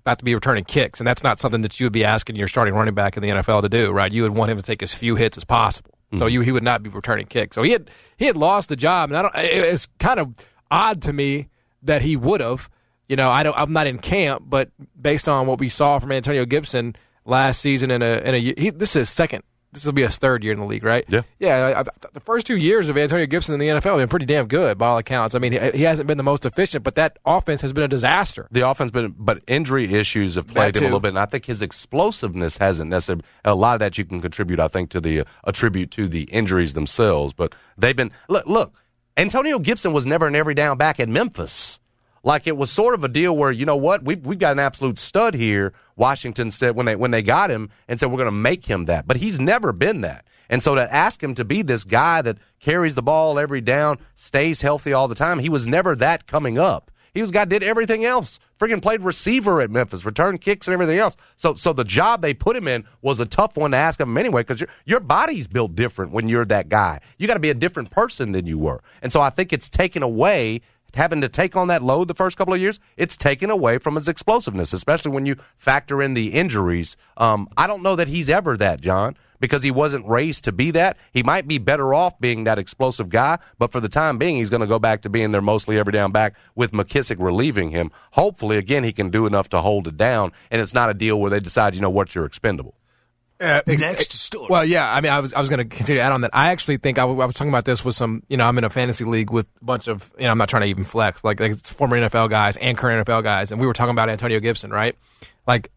about 0.00 0.18
to 0.18 0.24
be 0.24 0.34
returning 0.34 0.64
kicks, 0.64 1.00
and 1.00 1.06
that's 1.06 1.22
not 1.22 1.38
something 1.40 1.62
that 1.62 1.78
you 1.80 1.86
would 1.86 1.92
be 1.92 2.04
asking 2.04 2.36
your 2.36 2.48
starting 2.48 2.74
running 2.74 2.94
back 2.94 3.16
in 3.16 3.22
the 3.22 3.28
NFL 3.30 3.62
to 3.62 3.68
do, 3.68 3.90
right? 3.90 4.12
You 4.12 4.22
would 4.22 4.34
want 4.34 4.50
him 4.50 4.56
to 4.56 4.62
take 4.62 4.82
as 4.82 4.94
few 4.94 5.16
hits 5.16 5.36
as 5.36 5.44
possible, 5.44 5.90
so 6.16 6.26
you, 6.26 6.40
he 6.40 6.50
would 6.52 6.62
not 6.62 6.82
be 6.82 6.88
returning 6.90 7.26
kicks. 7.26 7.54
So 7.54 7.62
he 7.62 7.70
had 7.72 7.90
he 8.16 8.24
had 8.26 8.36
lost 8.36 8.68
the 8.68 8.76
job, 8.76 9.10
and 9.10 9.16
I 9.18 9.22
don't. 9.22 9.34
it- 9.36 9.64
It's 9.66 9.86
kind 9.98 10.18
of 10.20 10.34
odd 10.70 11.02
to 11.02 11.12
me 11.12 11.48
that 11.82 12.02
he 12.02 12.16
would 12.16 12.40
have. 12.40 12.68
You 13.08 13.16
know, 13.16 13.28
I 13.28 13.42
don't. 13.42 13.56
I'm 13.58 13.72
not 13.72 13.86
in 13.86 13.98
camp, 13.98 14.44
but 14.46 14.70
based 15.00 15.28
on 15.28 15.46
what 15.46 15.58
we 15.58 15.68
saw 15.68 15.98
from 15.98 16.12
Antonio 16.12 16.44
Gibson 16.44 16.94
last 17.24 17.60
season, 17.60 17.90
in 17.90 18.02
a 18.02 18.18
in 18.24 18.34
a 18.34 18.38
he, 18.40 18.70
this 18.70 18.90
is 18.90 19.00
his 19.00 19.10
second. 19.10 19.42
This 19.72 19.84
will 19.84 19.92
be 19.92 20.02
his 20.02 20.18
third 20.18 20.42
year 20.42 20.52
in 20.52 20.58
the 20.58 20.66
league, 20.66 20.82
right? 20.82 21.04
Yeah. 21.08 21.22
Yeah, 21.38 21.56
I, 21.56 21.80
I, 21.80 21.84
the 22.12 22.20
first 22.20 22.46
two 22.46 22.56
years 22.56 22.88
of 22.88 22.98
Antonio 22.98 23.26
Gibson 23.26 23.54
in 23.54 23.60
the 23.60 23.68
NFL 23.68 23.90
have 23.90 23.98
been 23.98 24.08
pretty 24.08 24.26
damn 24.26 24.48
good 24.48 24.78
by 24.78 24.88
all 24.88 24.98
accounts. 24.98 25.34
I 25.34 25.38
mean, 25.38 25.52
he, 25.52 25.58
he 25.70 25.82
hasn't 25.84 26.08
been 26.08 26.16
the 26.16 26.24
most 26.24 26.44
efficient, 26.44 26.82
but 26.82 26.96
that 26.96 27.18
offense 27.24 27.60
has 27.60 27.72
been 27.72 27.84
a 27.84 27.88
disaster. 27.88 28.48
the 28.50 28.68
offense, 28.68 28.90
been, 28.90 29.14
but 29.16 29.42
injury 29.46 29.94
issues 29.94 30.34
have 30.34 30.48
played 30.48 30.76
him 30.76 30.82
a 30.82 30.86
little 30.86 31.00
bit, 31.00 31.08
and 31.08 31.18
I 31.18 31.26
think 31.26 31.46
his 31.46 31.62
explosiveness 31.62 32.56
hasn't 32.56 32.90
necessarily. 32.90 33.24
A 33.44 33.54
lot 33.54 33.74
of 33.74 33.80
that 33.80 33.96
you 33.96 34.04
can 34.04 34.20
contribute, 34.20 34.60
I 34.60 34.68
think, 34.68 34.90
to 34.90 35.00
the 35.00 35.20
uh, 35.20 35.24
attribute 35.44 35.90
to 35.92 36.08
the 36.08 36.24
injuries 36.24 36.74
themselves. 36.74 37.32
But 37.32 37.54
they've 37.78 37.96
been 37.96 38.10
look. 38.28 38.46
Look, 38.46 38.74
Antonio 39.16 39.58
Gibson 39.58 39.92
was 39.92 40.06
never 40.06 40.26
an 40.26 40.36
every 40.36 40.54
down 40.54 40.78
back 40.78 41.00
at 41.00 41.08
Memphis. 41.08 41.79
Like 42.22 42.46
it 42.46 42.56
was 42.56 42.70
sort 42.70 42.94
of 42.94 43.02
a 43.02 43.08
deal 43.08 43.36
where 43.36 43.50
you 43.50 43.64
know 43.64 43.76
what 43.76 44.04
we've 44.04 44.24
we've 44.24 44.38
got 44.38 44.52
an 44.52 44.58
absolute 44.58 44.98
stud 44.98 45.34
here. 45.34 45.72
Washington 45.96 46.50
said 46.50 46.76
when 46.76 46.86
they 46.86 46.96
when 46.96 47.10
they 47.10 47.22
got 47.22 47.50
him 47.50 47.70
and 47.88 47.98
said 47.98 48.10
we're 48.10 48.18
going 48.18 48.26
to 48.26 48.32
make 48.32 48.66
him 48.66 48.84
that, 48.86 49.06
but 49.06 49.16
he's 49.16 49.40
never 49.40 49.72
been 49.72 50.02
that. 50.02 50.26
And 50.50 50.62
so 50.62 50.74
to 50.74 50.92
ask 50.92 51.22
him 51.22 51.34
to 51.36 51.44
be 51.44 51.62
this 51.62 51.84
guy 51.84 52.22
that 52.22 52.38
carries 52.58 52.94
the 52.94 53.02
ball 53.02 53.38
every 53.38 53.60
down, 53.60 53.98
stays 54.16 54.60
healthy 54.60 54.92
all 54.92 55.08
the 55.08 55.14
time, 55.14 55.38
he 55.38 55.48
was 55.48 55.66
never 55.66 55.94
that 55.96 56.26
coming 56.26 56.58
up. 56.58 56.90
He 57.14 57.20
was 57.20 57.30
guy 57.30 57.44
did 57.44 57.62
everything 57.62 58.04
else. 58.04 58.38
Friggin' 58.58 58.82
played 58.82 59.00
receiver 59.00 59.60
at 59.60 59.70
Memphis, 59.70 60.04
return 60.04 60.38
kicks 60.38 60.68
and 60.68 60.74
everything 60.74 60.98
else. 60.98 61.16
So, 61.36 61.54
so 61.54 61.72
the 61.72 61.84
job 61.84 62.20
they 62.20 62.34
put 62.34 62.56
him 62.56 62.68
in 62.68 62.84
was 63.02 63.18
a 63.18 63.26
tough 63.26 63.56
one 63.56 63.70
to 63.72 63.76
ask 63.76 63.98
him 63.98 64.16
anyway, 64.16 64.42
because 64.42 64.60
your 64.60 64.68
your 64.84 65.00
body's 65.00 65.46
built 65.46 65.74
different 65.74 66.12
when 66.12 66.28
you're 66.28 66.44
that 66.44 66.68
guy. 66.68 67.00
You 67.18 67.26
got 67.26 67.34
to 67.34 67.40
be 67.40 67.50
a 67.50 67.54
different 67.54 67.90
person 67.90 68.32
than 68.32 68.46
you 68.46 68.58
were, 68.58 68.82
and 69.02 69.10
so 69.12 69.20
I 69.20 69.30
think 69.30 69.52
it's 69.52 69.70
taken 69.70 70.02
away 70.02 70.60
having 70.94 71.20
to 71.20 71.28
take 71.28 71.56
on 71.56 71.68
that 71.68 71.82
load 71.82 72.08
the 72.08 72.14
first 72.14 72.36
couple 72.36 72.54
of 72.54 72.60
years. 72.60 72.80
It's 72.96 73.16
taken 73.16 73.50
away 73.50 73.78
from 73.78 73.96
his 73.96 74.08
explosiveness, 74.08 74.72
especially 74.72 75.10
when 75.10 75.26
you 75.26 75.36
factor 75.56 76.02
in 76.02 76.14
the 76.14 76.32
injuries. 76.32 76.96
Um, 77.16 77.48
I 77.56 77.66
don't 77.66 77.82
know 77.82 77.96
that 77.96 78.08
he's 78.08 78.28
ever 78.28 78.56
that, 78.56 78.80
John 78.80 79.16
because 79.40 79.62
he 79.62 79.70
wasn't 79.70 80.06
raised 80.06 80.44
to 80.44 80.52
be 80.52 80.70
that. 80.70 80.96
He 81.12 81.22
might 81.22 81.48
be 81.48 81.58
better 81.58 81.92
off 81.92 82.18
being 82.20 82.44
that 82.44 82.58
explosive 82.58 83.08
guy, 83.08 83.38
but 83.58 83.72
for 83.72 83.80
the 83.80 83.88
time 83.88 84.18
being, 84.18 84.36
he's 84.36 84.50
going 84.50 84.60
to 84.60 84.66
go 84.66 84.78
back 84.78 85.02
to 85.02 85.08
being 85.08 85.32
their 85.32 85.42
mostly 85.42 85.78
every 85.78 85.92
down 85.92 86.12
back 86.12 86.36
with 86.54 86.72
McKissick 86.72 87.16
relieving 87.18 87.70
him. 87.70 87.90
Hopefully, 88.12 88.58
again, 88.58 88.84
he 88.84 88.92
can 88.92 89.10
do 89.10 89.26
enough 89.26 89.48
to 89.48 89.60
hold 89.60 89.88
it 89.88 89.96
down, 89.96 90.32
and 90.50 90.60
it's 90.60 90.74
not 90.74 90.90
a 90.90 90.94
deal 90.94 91.18
where 91.20 91.30
they 91.30 91.40
decide, 91.40 91.74
you 91.74 91.80
know 91.80 91.90
what, 91.90 92.14
you're 92.14 92.26
expendable. 92.26 92.74
Uh, 93.40 93.62
Next 93.66 94.12
story. 94.12 94.46
Well, 94.50 94.64
yeah, 94.64 94.92
I 94.92 95.00
mean, 95.00 95.10
I 95.10 95.20
was 95.20 95.32
I 95.32 95.40
was 95.40 95.48
going 95.48 95.58
to 95.58 95.64
continue 95.76 96.00
to 96.00 96.04
add 96.04 96.12
on 96.12 96.20
that. 96.20 96.30
I 96.34 96.50
actually 96.50 96.76
think 96.76 96.98
I 96.98 97.02
w- 97.02 97.20
I 97.20 97.24
was 97.24 97.34
talking 97.34 97.48
about 97.50 97.64
this 97.64 97.82
with 97.84 97.94
some, 97.94 98.22
you 98.28 98.36
know, 98.36 98.44
I'm 98.44 98.58
in 98.58 98.64
a 98.64 98.70
fantasy 98.70 99.04
league 99.04 99.30
with 99.30 99.46
a 99.62 99.64
bunch 99.64 99.88
of, 99.88 100.10
you 100.18 100.24
know, 100.24 100.30
I'm 100.30 100.36
not 100.38 100.50
trying 100.50 100.62
to 100.62 100.68
even 100.68 100.84
flex, 100.84 101.24
like, 101.24 101.40
like 101.40 101.52
it's 101.52 101.70
former 101.70 101.96
NFL 101.98 102.28
guys 102.28 102.56
and 102.58 102.76
current 102.76 103.06
NFL 103.06 103.22
guys, 103.22 103.50
and 103.50 103.58
we 103.60 103.66
were 103.66 103.72
talking 103.72 103.92
about 103.92 104.10
Antonio 104.10 104.40
Gibson, 104.40 104.70
right? 104.70 104.94
Like, 105.46 105.70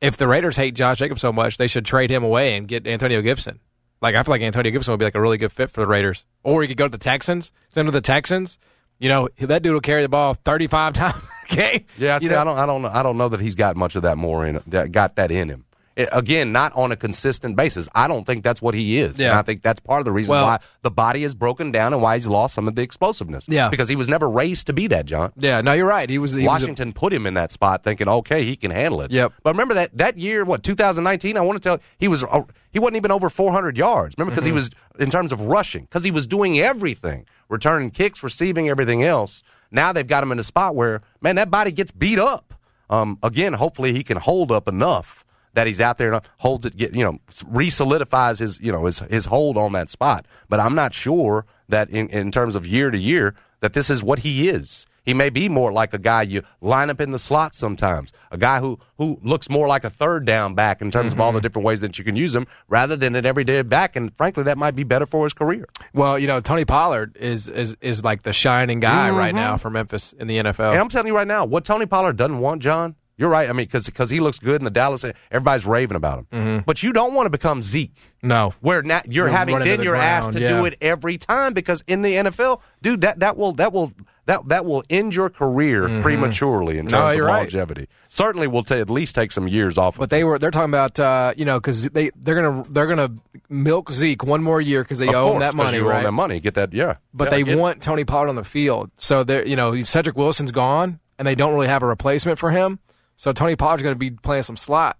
if 0.00 0.16
the 0.16 0.26
Raiders 0.26 0.56
hate 0.56 0.74
Josh 0.74 0.98
Jacobs 0.98 1.20
so 1.20 1.32
much, 1.32 1.56
they 1.56 1.66
should 1.68 1.84
trade 1.84 2.10
him 2.10 2.24
away 2.24 2.56
and 2.56 2.66
get 2.66 2.86
Antonio 2.86 3.20
Gibson. 3.22 3.60
Like, 4.00 4.14
I 4.16 4.22
feel 4.24 4.32
like 4.32 4.42
Antonio 4.42 4.70
Gibson 4.72 4.92
would 4.92 4.98
be 4.98 5.04
like 5.04 5.14
a 5.14 5.20
really 5.20 5.38
good 5.38 5.52
fit 5.52 5.70
for 5.70 5.80
the 5.80 5.86
Raiders, 5.86 6.24
or 6.42 6.62
he 6.62 6.68
could 6.68 6.76
go 6.76 6.86
to 6.86 6.90
the 6.90 6.98
Texans, 6.98 7.52
send 7.68 7.86
him 7.86 7.92
to 7.92 7.96
the 7.98 8.02
Texans. 8.04 8.58
You 8.98 9.08
know, 9.08 9.28
that 9.38 9.62
dude 9.62 9.72
will 9.74 9.80
carry 9.80 10.02
the 10.02 10.08
ball 10.08 10.34
35 10.34 10.92
times 10.94 11.22
okay. 11.44 11.86
Yeah, 11.96 12.16
I, 12.16 12.18
you 12.18 12.28
know? 12.28 12.40
I 12.40 12.44
don't, 12.44 12.58
I 12.58 12.66
don't, 12.66 12.82
know- 12.82 12.90
I 12.92 13.02
don't 13.04 13.16
know 13.18 13.28
that 13.28 13.40
he's 13.40 13.54
got 13.54 13.76
much 13.76 13.94
of 13.94 14.02
that 14.02 14.18
more 14.18 14.44
in, 14.44 14.60
that 14.66 14.90
got 14.90 15.14
that 15.16 15.30
in 15.30 15.48
him. 15.48 15.64
Again, 16.12 16.52
not 16.52 16.72
on 16.76 16.92
a 16.92 16.96
consistent 16.96 17.56
basis. 17.56 17.88
I 17.94 18.06
don't 18.06 18.24
think 18.24 18.44
that's 18.44 18.62
what 18.62 18.74
he 18.74 18.98
is. 18.98 19.18
Yeah. 19.18 19.30
And 19.30 19.38
I 19.38 19.42
think 19.42 19.62
that's 19.62 19.80
part 19.80 20.00
of 20.00 20.04
the 20.04 20.12
reason 20.12 20.30
Well- 20.30 20.46
why 20.46 20.58
the 20.82 20.90
body 20.90 21.24
is 21.24 21.34
broken 21.34 21.72
down 21.72 21.92
and 21.92 22.00
why 22.00 22.14
he's 22.14 22.28
lost 22.28 22.54
some 22.54 22.68
of 22.68 22.74
the 22.76 22.82
explosiveness. 22.82 23.46
Yeah. 23.48 23.68
because 23.68 23.88
he 23.88 23.96
was 23.96 24.08
never 24.08 24.28
raised 24.30 24.66
to 24.68 24.72
be 24.72 24.86
that, 24.86 25.06
John. 25.06 25.32
Yeah, 25.36 25.60
no, 25.60 25.72
you're 25.72 25.88
right. 25.88 26.08
He 26.08 26.18
was 26.18 26.32
he 26.34 26.38
was 26.38 26.44
a- 26.44 26.46
Washington 26.46 26.92
put 26.92 27.12
him 27.12 27.26
in 27.26 27.34
that 27.34 27.50
spot, 27.52 27.82
thinking, 27.82 28.08
okay, 28.08 28.44
he 28.44 28.54
can 28.56 28.70
handle 28.70 29.00
it. 29.02 29.10
Yep. 29.10 29.32
But 29.42 29.50
remember 29.54 29.74
that 29.74 29.96
that 29.98 30.16
year, 30.18 30.44
what 30.44 30.62
2019? 30.62 31.36
I 31.36 31.40
want 31.40 31.60
to 31.62 31.68
tell 31.68 31.78
he 31.98 32.06
was 32.08 32.22
uh, 32.22 32.42
he 32.70 32.78
wasn't 32.78 32.96
even 32.96 33.10
over 33.10 33.28
400 33.28 33.76
yards. 33.76 34.14
Remember 34.16 34.30
because 34.32 34.44
he 34.44 34.52
was 34.52 34.70
in 34.98 35.10
terms 35.10 35.32
of 35.32 35.40
rushing 35.42 35.82
because 35.84 36.04
he 36.04 36.10
was 36.10 36.26
doing 36.26 36.58
everything, 36.60 37.26
returning 37.48 37.90
kicks, 37.90 38.22
receiving 38.22 38.68
everything 38.68 39.02
else. 39.02 39.42
Now 39.72 39.92
they've 39.92 40.06
got 40.06 40.22
him 40.22 40.30
in 40.32 40.38
a 40.38 40.42
spot 40.44 40.74
where 40.76 41.02
man, 41.20 41.36
that 41.36 41.50
body 41.50 41.72
gets 41.72 41.90
beat 41.90 42.18
up. 42.18 42.54
Um, 42.90 43.18
again, 43.22 43.52
hopefully 43.54 43.92
he 43.92 44.02
can 44.04 44.16
hold 44.16 44.50
up 44.52 44.66
enough 44.68 45.24
that 45.54 45.66
he's 45.66 45.80
out 45.80 45.98
there 45.98 46.12
and 46.12 46.22
holds 46.38 46.66
it, 46.66 46.76
get, 46.76 46.94
you 46.94 47.04
know, 47.04 47.18
re-solidifies 47.46 48.38
his, 48.38 48.60
you 48.60 48.72
know, 48.72 48.84
his 48.86 49.00
his 49.00 49.26
hold 49.26 49.56
on 49.56 49.72
that 49.72 49.90
spot. 49.90 50.26
But 50.48 50.60
I'm 50.60 50.74
not 50.74 50.94
sure 50.94 51.46
that 51.68 51.90
in 51.90 52.08
in 52.08 52.30
terms 52.30 52.54
of 52.54 52.66
year 52.66 52.90
to 52.90 52.98
year 52.98 53.34
that 53.60 53.72
this 53.72 53.90
is 53.90 54.02
what 54.02 54.20
he 54.20 54.48
is. 54.48 54.86
He 55.08 55.14
may 55.14 55.30
be 55.30 55.48
more 55.48 55.72
like 55.72 55.94
a 55.94 55.98
guy 55.98 56.20
you 56.20 56.42
line 56.60 56.90
up 56.90 57.00
in 57.00 57.12
the 57.12 57.18
slot 57.18 57.54
sometimes, 57.54 58.12
a 58.30 58.36
guy 58.36 58.60
who 58.60 58.78
who 58.98 59.18
looks 59.22 59.48
more 59.48 59.66
like 59.66 59.84
a 59.84 59.88
third 59.88 60.26
down 60.26 60.54
back 60.54 60.82
in 60.82 60.90
terms 60.90 61.14
of 61.14 61.20
all 61.20 61.32
the 61.32 61.38
mm-hmm. 61.38 61.44
different 61.44 61.64
ways 61.64 61.80
that 61.80 61.98
you 61.98 62.04
can 62.04 62.14
use 62.14 62.34
him, 62.34 62.46
rather 62.68 62.94
than 62.94 63.16
an 63.16 63.24
everyday 63.24 63.62
back. 63.62 63.96
And 63.96 64.14
frankly, 64.14 64.42
that 64.42 64.58
might 64.58 64.76
be 64.76 64.84
better 64.84 65.06
for 65.06 65.24
his 65.24 65.32
career. 65.32 65.64
Well, 65.94 66.18
you 66.18 66.26
know, 66.26 66.42
Tony 66.42 66.66
Pollard 66.66 67.16
is 67.16 67.48
is 67.48 67.74
is 67.80 68.04
like 68.04 68.22
the 68.22 68.34
shining 68.34 68.80
guy 68.80 69.08
right 69.08 69.28
mm-hmm. 69.28 69.36
now 69.36 69.56
for 69.56 69.70
Memphis 69.70 70.12
in 70.12 70.26
the 70.26 70.36
NFL. 70.36 70.72
And 70.72 70.78
I'm 70.78 70.90
telling 70.90 71.06
you 71.06 71.16
right 71.16 71.26
now, 71.26 71.46
what 71.46 71.64
Tony 71.64 71.86
Pollard 71.86 72.18
doesn't 72.18 72.40
want, 72.40 72.60
John. 72.60 72.94
You're 73.18 73.28
right. 73.28 73.50
I 73.50 73.52
mean, 73.52 73.68
because 73.70 74.08
he 74.10 74.20
looks 74.20 74.38
good 74.38 74.60
in 74.60 74.64
the 74.64 74.70
Dallas, 74.70 75.04
everybody's 75.30 75.66
raving 75.66 75.96
about 75.96 76.24
him. 76.30 76.62
But 76.64 76.82
you 76.82 76.92
don't 76.92 77.12
want 77.14 77.26
to 77.26 77.30
become 77.30 77.60
Zeke. 77.62 77.92
no, 78.22 78.54
where 78.60 78.80
now 78.82 79.02
you're, 79.04 79.26
You're 79.26 79.36
having 79.36 79.58
then 79.58 79.78
the 79.78 79.84
you're 79.84 79.96
asked 79.96 80.32
to 80.32 80.40
yeah. 80.40 80.56
do 80.56 80.64
it 80.64 80.76
every 80.80 81.18
time 81.18 81.52
because 81.52 81.82
in 81.86 82.02
the 82.02 82.14
NFL, 82.14 82.60
dude, 82.80 83.00
that 83.02 83.18
that 83.20 83.36
will 83.36 83.52
that 83.54 83.72
will 83.72 83.92
that 84.26 84.46
that 84.48 84.64
will 84.64 84.84
end 84.90 85.14
your 85.14 85.30
career 85.30 86.00
prematurely 86.00 86.78
in 86.78 86.86
Mm-hmm. 86.86 86.92
No, 86.94 86.98
terms 87.00 87.10
of 87.10 87.16
you're 87.16 87.26
right. 87.26 87.38
longevity. 87.38 87.88
Certainly, 88.08 88.46
will 88.48 88.62
ta- 88.62 88.76
at 88.76 88.90
least 88.90 89.14
take 89.14 89.32
some 89.32 89.48
years 89.48 89.78
off. 89.78 89.96
But 89.96 90.04
of 90.04 90.10
they 90.10 90.22
were 90.24 90.38
they're 90.38 90.50
talking 90.50 90.70
about 90.70 90.98
uh, 91.00 91.34
you 91.36 91.44
know 91.44 91.58
because 91.58 91.88
they 91.88 92.10
they're 92.16 92.40
gonna 92.40 92.64
they're 92.70 92.86
gonna 92.86 93.10
milk 93.48 93.90
Zeke 93.90 94.22
one 94.24 94.42
more 94.42 94.60
year 94.60 94.82
because 94.82 94.98
they 94.98 95.08
of 95.08 95.14
own 95.14 95.30
course, 95.32 95.40
that 95.42 95.54
money, 95.54 95.78
right? 95.80 96.02
that 96.04 96.12
money, 96.12 96.38
get 96.40 96.54
that, 96.54 96.72
yeah. 96.72 96.96
But 97.14 97.32
Yeah, 97.32 97.42
they 97.44 97.56
want 97.56 97.82
Tony 97.82 98.04
Pollard 98.04 98.28
on 98.28 98.36
the 98.36 98.44
field, 98.44 98.90
so 98.96 99.24
they're 99.24 99.46
you 99.46 99.56
know 99.56 99.80
Cedric 99.80 100.16
Wilson's 100.16 100.52
gone, 100.52 101.00
and 101.18 101.26
they 101.26 101.34
don't 101.34 101.54
really 101.54 101.68
have 101.68 101.82
a 101.82 101.86
replacement 101.86 102.38
for 102.38 102.50
him. 102.50 102.78
So 103.18 103.32
Tony 103.32 103.56
Pollard's 103.56 103.82
going 103.82 103.94
to 103.94 103.98
be 103.98 104.12
playing 104.12 104.44
some 104.44 104.56
slot. 104.56 104.96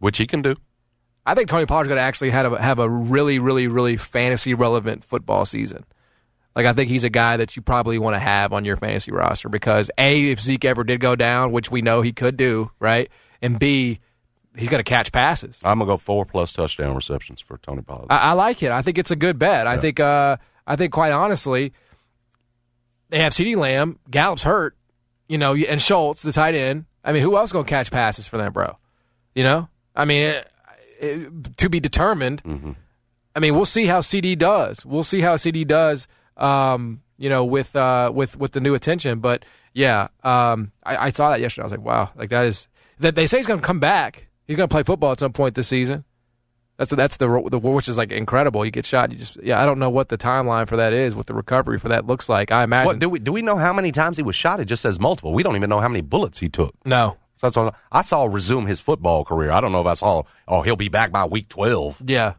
which 0.00 0.18
he 0.18 0.26
can 0.26 0.42
do. 0.42 0.56
I 1.24 1.34
think 1.34 1.48
Tony 1.48 1.64
Pollard's 1.66 1.88
going 1.88 1.98
to 1.98 2.02
actually 2.02 2.30
have 2.30 2.52
a, 2.52 2.60
have 2.60 2.78
a 2.80 2.88
really 2.90 3.38
really 3.38 3.68
really 3.68 3.96
fantasy 3.96 4.52
relevant 4.52 5.04
football 5.04 5.46
season. 5.46 5.84
Like 6.54 6.66
I 6.66 6.72
think 6.72 6.90
he's 6.90 7.04
a 7.04 7.10
guy 7.10 7.36
that 7.38 7.56
you 7.56 7.62
probably 7.62 7.96
want 7.98 8.14
to 8.14 8.18
have 8.18 8.52
on 8.52 8.64
your 8.64 8.76
fantasy 8.76 9.12
roster 9.12 9.48
because 9.48 9.90
a 9.96 10.30
if 10.32 10.40
Zeke 10.42 10.64
ever 10.66 10.84
did 10.84 11.00
go 11.00 11.16
down, 11.16 11.52
which 11.52 11.70
we 11.70 11.80
know 11.80 12.02
he 12.02 12.12
could 12.12 12.36
do, 12.36 12.70
right, 12.80 13.08
and 13.40 13.58
b 13.58 14.00
he's 14.56 14.68
going 14.68 14.82
to 14.84 14.88
catch 14.88 15.12
passes. 15.12 15.58
I'm 15.64 15.78
gonna 15.78 15.90
go 15.90 15.96
four 15.96 16.26
plus 16.26 16.52
touchdown 16.52 16.94
receptions 16.94 17.40
for 17.40 17.56
Tony 17.58 17.82
Pollard. 17.82 18.08
I, 18.10 18.18
I 18.18 18.32
like 18.32 18.62
it. 18.62 18.70
I 18.72 18.82
think 18.82 18.98
it's 18.98 19.10
a 19.12 19.16
good 19.16 19.38
bet. 19.38 19.66
I 19.66 19.78
think. 19.78 20.00
Uh, 20.00 20.36
I 20.66 20.76
think 20.76 20.92
quite 20.92 21.12
honestly, 21.12 21.72
they 23.10 23.18
have 23.20 23.32
CeeDee 23.34 23.56
Lamb, 23.56 23.98
Gallup's 24.10 24.42
hurt, 24.42 24.76
you 25.28 25.36
know, 25.38 25.54
and 25.54 25.80
Schultz, 25.80 26.22
the 26.22 26.32
tight 26.32 26.54
end. 26.54 26.86
I 27.04 27.12
mean, 27.12 27.22
who 27.22 27.36
else 27.36 27.52
going 27.52 27.64
to 27.66 27.68
catch 27.68 27.90
passes 27.90 28.26
for 28.26 28.38
them, 28.38 28.52
bro? 28.52 28.76
You 29.34 29.44
know, 29.44 29.68
I 29.94 30.04
mean, 30.04 30.22
it, 30.22 30.50
it, 31.00 31.56
to 31.58 31.68
be 31.68 31.80
determined. 31.80 32.42
I 33.36 33.40
mean, 33.40 33.54
we'll 33.54 33.64
see 33.66 33.86
how 33.86 34.00
CeeDee 34.00 34.38
does. 34.38 34.84
We'll 34.86 35.02
see 35.02 35.20
how 35.20 35.36
CeeDee 35.36 35.66
does. 35.66 36.08
Um, 36.36 37.02
you 37.16 37.28
know, 37.28 37.44
with 37.44 37.76
uh, 37.76 38.10
with 38.14 38.36
with 38.38 38.52
the 38.52 38.60
new 38.60 38.74
attention. 38.74 39.20
But 39.20 39.44
yeah, 39.72 40.08
um, 40.22 40.72
I, 40.84 41.06
I 41.06 41.10
saw 41.10 41.30
that 41.30 41.40
yesterday. 41.40 41.62
I 41.62 41.66
was 41.66 41.72
like, 41.72 41.84
wow, 41.84 42.10
like 42.16 42.30
that 42.30 42.46
is 42.46 42.68
that 42.98 43.14
they 43.14 43.26
say 43.26 43.38
he's 43.38 43.46
going 43.46 43.60
to 43.60 43.66
come 43.66 43.80
back. 43.80 44.26
He's 44.46 44.56
going 44.56 44.68
to 44.68 44.72
play 44.72 44.82
football 44.82 45.12
at 45.12 45.18
some 45.20 45.32
point 45.32 45.54
this 45.54 45.68
season. 45.68 46.04
That's 46.76 46.90
that's 46.90 47.18
the 47.18 47.26
the 47.50 47.58
which 47.58 47.88
is 47.88 47.98
like 47.98 48.10
incredible. 48.10 48.64
You 48.64 48.70
get 48.72 48.84
shot. 48.84 49.12
You 49.12 49.18
just 49.18 49.36
yeah. 49.42 49.62
I 49.62 49.66
don't 49.66 49.78
know 49.78 49.90
what 49.90 50.08
the 50.08 50.18
timeline 50.18 50.66
for 50.66 50.76
that 50.76 50.92
is. 50.92 51.14
What 51.14 51.26
the 51.26 51.34
recovery 51.34 51.78
for 51.78 51.88
that 51.88 52.06
looks 52.06 52.28
like. 52.28 52.50
I 52.50 52.64
imagine 52.64 52.86
what 52.86 52.98
do 52.98 53.08
we 53.08 53.20
do? 53.20 53.32
We 53.32 53.42
know 53.42 53.56
how 53.56 53.72
many 53.72 53.92
times 53.92 54.16
he 54.16 54.22
was 54.24 54.34
shot. 54.34 54.58
It 54.58 54.64
just 54.64 54.82
says 54.82 54.98
multiple. 54.98 55.32
We 55.32 55.42
don't 55.44 55.54
even 55.54 55.70
know 55.70 55.80
how 55.80 55.88
many 55.88 56.02
bullets 56.02 56.38
he 56.38 56.48
took. 56.48 56.74
no. 56.84 57.16
So 57.36 57.48
that's 57.48 57.56
all, 57.56 57.74
I 57.90 58.02
saw 58.02 58.26
resume 58.26 58.66
his 58.66 58.78
football 58.78 59.24
career. 59.24 59.50
I 59.50 59.60
don't 59.60 59.72
know 59.72 59.80
if 59.80 59.86
I 59.88 59.94
saw. 59.94 60.22
Oh, 60.46 60.62
he'll 60.62 60.76
be 60.76 60.88
back 60.88 61.10
by 61.10 61.24
week 61.24 61.48
twelve. 61.48 62.00
Yeah, 62.06 62.34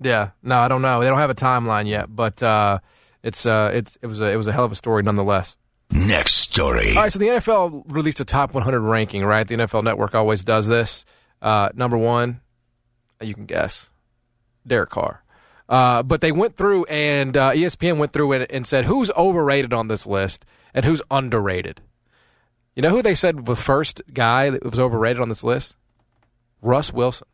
yeah. 0.00 0.30
No, 0.40 0.56
I 0.56 0.68
don't 0.68 0.82
know. 0.82 1.00
They 1.00 1.08
don't 1.08 1.18
have 1.18 1.30
a 1.30 1.34
timeline 1.34 1.88
yet, 1.88 2.14
but 2.14 2.40
uh, 2.44 2.78
it's 3.24 3.44
uh, 3.44 3.72
it's 3.74 3.98
it 4.02 4.06
was 4.06 4.20
a 4.20 4.26
it 4.26 4.36
was 4.36 4.46
a 4.46 4.52
hell 4.52 4.64
of 4.64 4.70
a 4.70 4.76
story 4.76 5.02
nonetheless. 5.02 5.56
Next 5.90 6.34
story. 6.34 6.90
All 6.96 7.02
right, 7.02 7.12
so 7.12 7.18
the 7.18 7.26
NFL 7.26 7.84
released 7.88 8.20
a 8.20 8.24
top 8.24 8.54
100 8.54 8.80
ranking, 8.80 9.24
right? 9.24 9.46
The 9.46 9.56
NFL 9.56 9.82
Network 9.84 10.14
always 10.14 10.44
does 10.44 10.66
this. 10.68 11.04
Uh, 11.42 11.70
number 11.74 11.96
one, 11.96 12.40
you 13.20 13.34
can 13.34 13.46
guess, 13.46 13.90
Derek 14.66 14.90
Carr. 14.90 15.22
Uh, 15.68 16.02
but 16.02 16.20
they 16.20 16.32
went 16.32 16.56
through, 16.56 16.84
and 16.84 17.36
uh, 17.36 17.50
ESPN 17.52 17.98
went 17.98 18.12
through 18.12 18.32
and, 18.32 18.46
and 18.50 18.66
said 18.66 18.84
who's 18.84 19.10
overrated 19.16 19.72
on 19.72 19.88
this 19.88 20.06
list 20.06 20.44
and 20.74 20.84
who's 20.84 21.02
underrated. 21.10 21.80
You 22.74 22.82
know 22.82 22.90
who 22.90 23.02
they 23.02 23.14
said 23.14 23.46
the 23.46 23.56
first 23.56 24.02
guy 24.12 24.50
that 24.50 24.64
was 24.64 24.78
overrated 24.78 25.20
on 25.20 25.28
this 25.28 25.42
list? 25.42 25.74
Russ 26.62 26.92
Wilson 26.92 27.26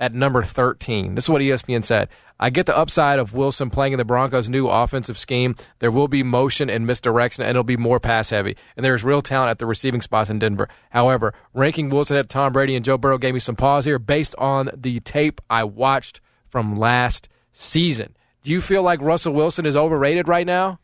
at 0.00 0.14
number 0.14 0.42
13. 0.42 1.14
This 1.14 1.24
is 1.24 1.30
what 1.30 1.42
ESPN 1.42 1.84
said. 1.84 2.08
I 2.40 2.50
get 2.50 2.66
the 2.66 2.76
upside 2.76 3.20
of 3.20 3.34
Wilson 3.34 3.70
playing 3.70 3.92
in 3.92 3.98
the 3.98 4.04
Broncos' 4.04 4.50
new 4.50 4.66
offensive 4.66 5.16
scheme. 5.16 5.54
There 5.78 5.92
will 5.92 6.08
be 6.08 6.24
motion 6.24 6.68
and 6.68 6.86
misdirection, 6.86 7.42
and 7.42 7.50
it'll 7.50 7.62
be 7.62 7.76
more 7.76 8.00
pass 8.00 8.30
heavy. 8.30 8.56
And 8.76 8.84
there's 8.84 9.04
real 9.04 9.22
talent 9.22 9.50
at 9.50 9.58
the 9.60 9.66
receiving 9.66 10.00
spots 10.00 10.28
in 10.28 10.40
Denver. 10.40 10.68
However, 10.90 11.34
ranking 11.54 11.88
Wilson 11.88 12.16
at 12.16 12.28
Tom 12.28 12.52
Brady 12.52 12.74
and 12.74 12.84
Joe 12.84 12.98
Burrow 12.98 13.18
gave 13.18 13.34
me 13.34 13.40
some 13.40 13.54
pause 13.54 13.84
here 13.84 14.00
based 14.00 14.34
on 14.38 14.70
the 14.74 14.98
tape 15.00 15.40
I 15.48 15.64
watched 15.64 16.20
from 16.48 16.74
last 16.74 17.28
season. 17.52 18.16
Do 18.42 18.50
you 18.50 18.60
feel 18.60 18.82
like 18.82 19.00
Russell 19.00 19.34
Wilson 19.34 19.66
is 19.66 19.76
overrated 19.76 20.26
right 20.26 20.46
now? 20.46 20.80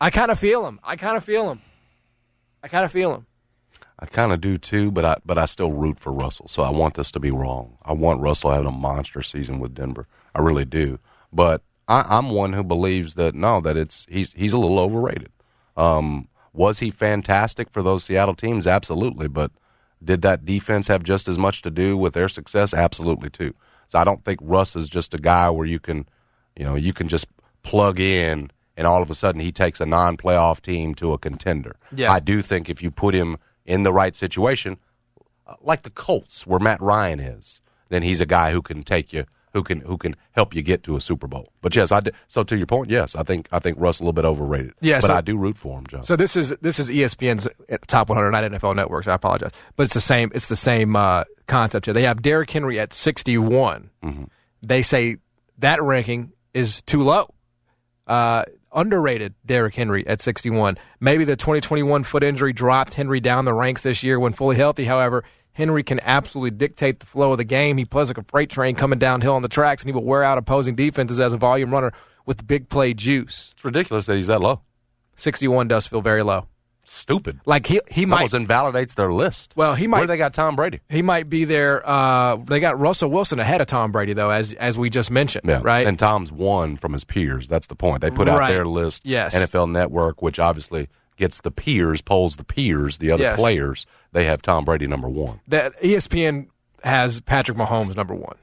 I 0.00 0.10
kind 0.10 0.30
of 0.30 0.38
feel 0.38 0.66
him. 0.66 0.80
I 0.82 0.96
kind 0.96 1.16
of 1.16 1.24
feel 1.24 1.50
him. 1.50 1.60
I 2.62 2.68
kind 2.68 2.84
of 2.84 2.90
feel 2.90 3.14
him. 3.14 3.26
I 4.02 4.06
kind 4.06 4.32
of 4.32 4.40
do 4.40 4.58
too, 4.58 4.90
but 4.90 5.04
I 5.04 5.16
but 5.24 5.38
I 5.38 5.44
still 5.44 5.70
root 5.70 6.00
for 6.00 6.12
Russell. 6.12 6.48
So 6.48 6.64
I 6.64 6.70
want 6.70 6.94
this 6.94 7.12
to 7.12 7.20
be 7.20 7.30
wrong. 7.30 7.78
I 7.84 7.92
want 7.92 8.20
Russell 8.20 8.50
having 8.50 8.66
a 8.66 8.72
monster 8.72 9.22
season 9.22 9.60
with 9.60 9.76
Denver. 9.76 10.08
I 10.34 10.40
really 10.40 10.64
do. 10.64 10.98
But 11.32 11.62
I, 11.86 12.04
I'm 12.08 12.30
one 12.30 12.52
who 12.52 12.64
believes 12.64 13.14
that 13.14 13.32
no, 13.36 13.60
that 13.60 13.76
it's 13.76 14.04
he's 14.10 14.32
he's 14.32 14.52
a 14.52 14.58
little 14.58 14.80
overrated. 14.80 15.30
Um, 15.76 16.26
was 16.52 16.80
he 16.80 16.90
fantastic 16.90 17.70
for 17.70 17.80
those 17.80 18.02
Seattle 18.02 18.34
teams? 18.34 18.66
Absolutely. 18.66 19.28
But 19.28 19.52
did 20.04 20.22
that 20.22 20.44
defense 20.44 20.88
have 20.88 21.04
just 21.04 21.28
as 21.28 21.38
much 21.38 21.62
to 21.62 21.70
do 21.70 21.96
with 21.96 22.14
their 22.14 22.28
success? 22.28 22.74
Absolutely 22.74 23.30
too. 23.30 23.54
So 23.86 24.00
I 24.00 24.04
don't 24.04 24.24
think 24.24 24.40
Russ 24.42 24.74
is 24.74 24.88
just 24.88 25.14
a 25.14 25.18
guy 25.18 25.48
where 25.48 25.66
you 25.66 25.78
can, 25.78 26.08
you 26.56 26.64
know, 26.64 26.74
you 26.74 26.92
can 26.92 27.06
just 27.06 27.28
plug 27.62 28.00
in 28.00 28.50
and 28.76 28.84
all 28.84 29.00
of 29.00 29.10
a 29.10 29.14
sudden 29.14 29.40
he 29.40 29.52
takes 29.52 29.80
a 29.80 29.86
non-playoff 29.86 30.60
team 30.60 30.96
to 30.96 31.12
a 31.12 31.18
contender. 31.18 31.76
Yeah. 31.94 32.10
I 32.10 32.18
do 32.18 32.42
think 32.42 32.68
if 32.68 32.82
you 32.82 32.90
put 32.90 33.14
him 33.14 33.38
in 33.66 33.82
the 33.82 33.92
right 33.92 34.14
situation, 34.16 34.76
uh, 35.46 35.54
like 35.60 35.82
the 35.82 35.90
Colts, 35.90 36.46
where 36.46 36.60
Matt 36.60 36.80
Ryan 36.80 37.20
is, 37.20 37.60
then 37.88 38.02
he's 38.02 38.20
a 38.20 38.26
guy 38.26 38.52
who 38.52 38.62
can 38.62 38.82
take 38.82 39.12
you, 39.12 39.24
who 39.52 39.62
can 39.62 39.80
who 39.80 39.98
can 39.98 40.16
help 40.32 40.54
you 40.54 40.62
get 40.62 40.82
to 40.84 40.96
a 40.96 41.00
Super 41.00 41.26
Bowl. 41.26 41.52
But 41.60 41.76
yes, 41.76 41.92
I 41.92 42.00
d- 42.00 42.10
so 42.26 42.42
to 42.44 42.56
your 42.56 42.66
point, 42.66 42.88
yes, 42.90 43.14
I 43.14 43.22
think 43.22 43.48
I 43.52 43.58
think 43.58 43.76
Russ 43.78 44.00
a 44.00 44.02
little 44.02 44.14
bit 44.14 44.24
overrated. 44.24 44.72
Yeah, 44.80 44.96
but 45.00 45.08
so- 45.08 45.14
I 45.14 45.20
do 45.20 45.36
root 45.36 45.58
for 45.58 45.78
him, 45.78 45.86
John. 45.86 46.02
So 46.02 46.16
this 46.16 46.36
is 46.36 46.50
this 46.62 46.78
is 46.78 46.88
ESPN's 46.88 47.46
top 47.86 48.08
100, 48.08 48.30
not 48.30 48.44
NFL 48.44 48.74
Networks. 48.76 49.08
I 49.08 49.14
apologize, 49.14 49.50
but 49.76 49.82
it's 49.84 49.94
the 49.94 50.00
same. 50.00 50.30
It's 50.34 50.48
the 50.48 50.56
same 50.56 50.96
uh, 50.96 51.24
concept 51.48 51.86
here. 51.86 51.92
They 51.92 52.04
have 52.04 52.22
Derrick 52.22 52.50
Henry 52.50 52.80
at 52.80 52.92
61. 52.94 53.90
They 54.62 54.82
say 54.82 55.16
that 55.58 55.82
ranking 55.82 56.32
is 56.54 56.80
too 56.82 57.02
low. 57.02 57.28
Uh, 58.06 58.44
underrated 58.74 59.34
Derrick 59.44 59.74
Henry 59.74 60.06
at 60.06 60.20
61. 60.20 60.78
Maybe 61.00 61.24
the 61.24 61.36
2021 61.36 62.04
foot 62.04 62.22
injury 62.22 62.52
dropped 62.52 62.94
Henry 62.94 63.20
down 63.20 63.44
the 63.44 63.54
ranks 63.54 63.82
this 63.82 64.02
year 64.02 64.18
when 64.18 64.32
fully 64.32 64.56
healthy. 64.56 64.84
However, 64.84 65.24
Henry 65.52 65.82
can 65.82 66.00
absolutely 66.00 66.56
dictate 66.56 67.00
the 67.00 67.06
flow 67.06 67.32
of 67.32 67.38
the 67.38 67.44
game. 67.44 67.76
He 67.76 67.84
plays 67.84 68.08
like 68.08 68.18
a 68.18 68.24
freight 68.24 68.50
train 68.50 68.74
coming 68.74 68.98
downhill 68.98 69.34
on 69.34 69.42
the 69.42 69.48
tracks, 69.48 69.82
and 69.82 69.88
he 69.88 69.94
will 69.94 70.04
wear 70.04 70.22
out 70.22 70.38
opposing 70.38 70.74
defenses 70.74 71.20
as 71.20 71.32
a 71.32 71.36
volume 71.36 71.70
runner 71.70 71.92
with 72.24 72.46
big 72.46 72.68
play 72.68 72.94
juice. 72.94 73.50
it's 73.52 73.64
ridiculous 73.64 74.06
that 74.06 74.16
he's 74.16 74.28
that 74.28 74.40
low. 74.40 74.62
61 75.16 75.68
does 75.68 75.86
feel 75.86 76.00
very 76.00 76.22
low. 76.22 76.46
Stupid. 76.94 77.40
Like 77.46 77.66
he 77.66 77.80
he 77.90 78.04
might 78.04 78.16
Almost 78.16 78.34
invalidates 78.34 78.94
their 78.96 79.10
list. 79.10 79.54
Well, 79.56 79.74
he 79.74 79.86
might- 79.86 80.00
Where 80.00 80.06
they 80.08 80.18
got 80.18 80.34
Tom 80.34 80.56
Brady? 80.56 80.80
he 80.90 81.00
might 81.00 81.30
be 81.30 81.46
there. 81.46 81.82
Uh, 81.88 82.36
they 82.36 82.60
got 82.60 82.78
Russell 82.78 83.10
Wilson 83.10 83.40
ahead 83.40 83.62
of 83.62 83.66
Tom 83.66 83.92
Brady, 83.92 84.12
though, 84.12 84.28
as 84.30 84.52
as 84.54 84.76
we 84.76 84.90
just 84.90 85.10
mentioned, 85.10 85.44
Yeah, 85.48 85.62
right? 85.64 85.86
And 85.86 85.98
Tom's 85.98 86.30
one 86.30 86.76
from 86.76 86.92
his 86.92 87.04
peers. 87.04 87.48
That's 87.48 87.66
the 87.66 87.74
point. 87.74 88.02
They 88.02 88.10
put 88.10 88.28
out 88.28 88.46
their 88.48 88.66
list. 88.66 89.06
Yes. 89.06 89.34
NFL 89.34 89.70
Network, 89.70 90.20
which 90.20 90.38
obviously 90.38 90.88
gets 91.16 91.40
the 91.40 91.50
peers, 91.50 92.02
polls 92.02 92.36
the 92.36 92.44
peers, 92.44 92.98
the 92.98 93.10
other 93.10 93.22
Yes. 93.22 93.38
players. 93.40 93.86
They 94.12 94.24
have 94.26 94.42
Tom 94.42 94.66
Brady 94.66 94.86
number 94.86 95.08
one. 95.08 95.40
that 95.48 95.72
ESPN 95.82 96.48
has 96.84 97.22
Patrick 97.22 97.56
Mahomes 97.56 97.96
number 97.96 98.14
one. 98.14 98.36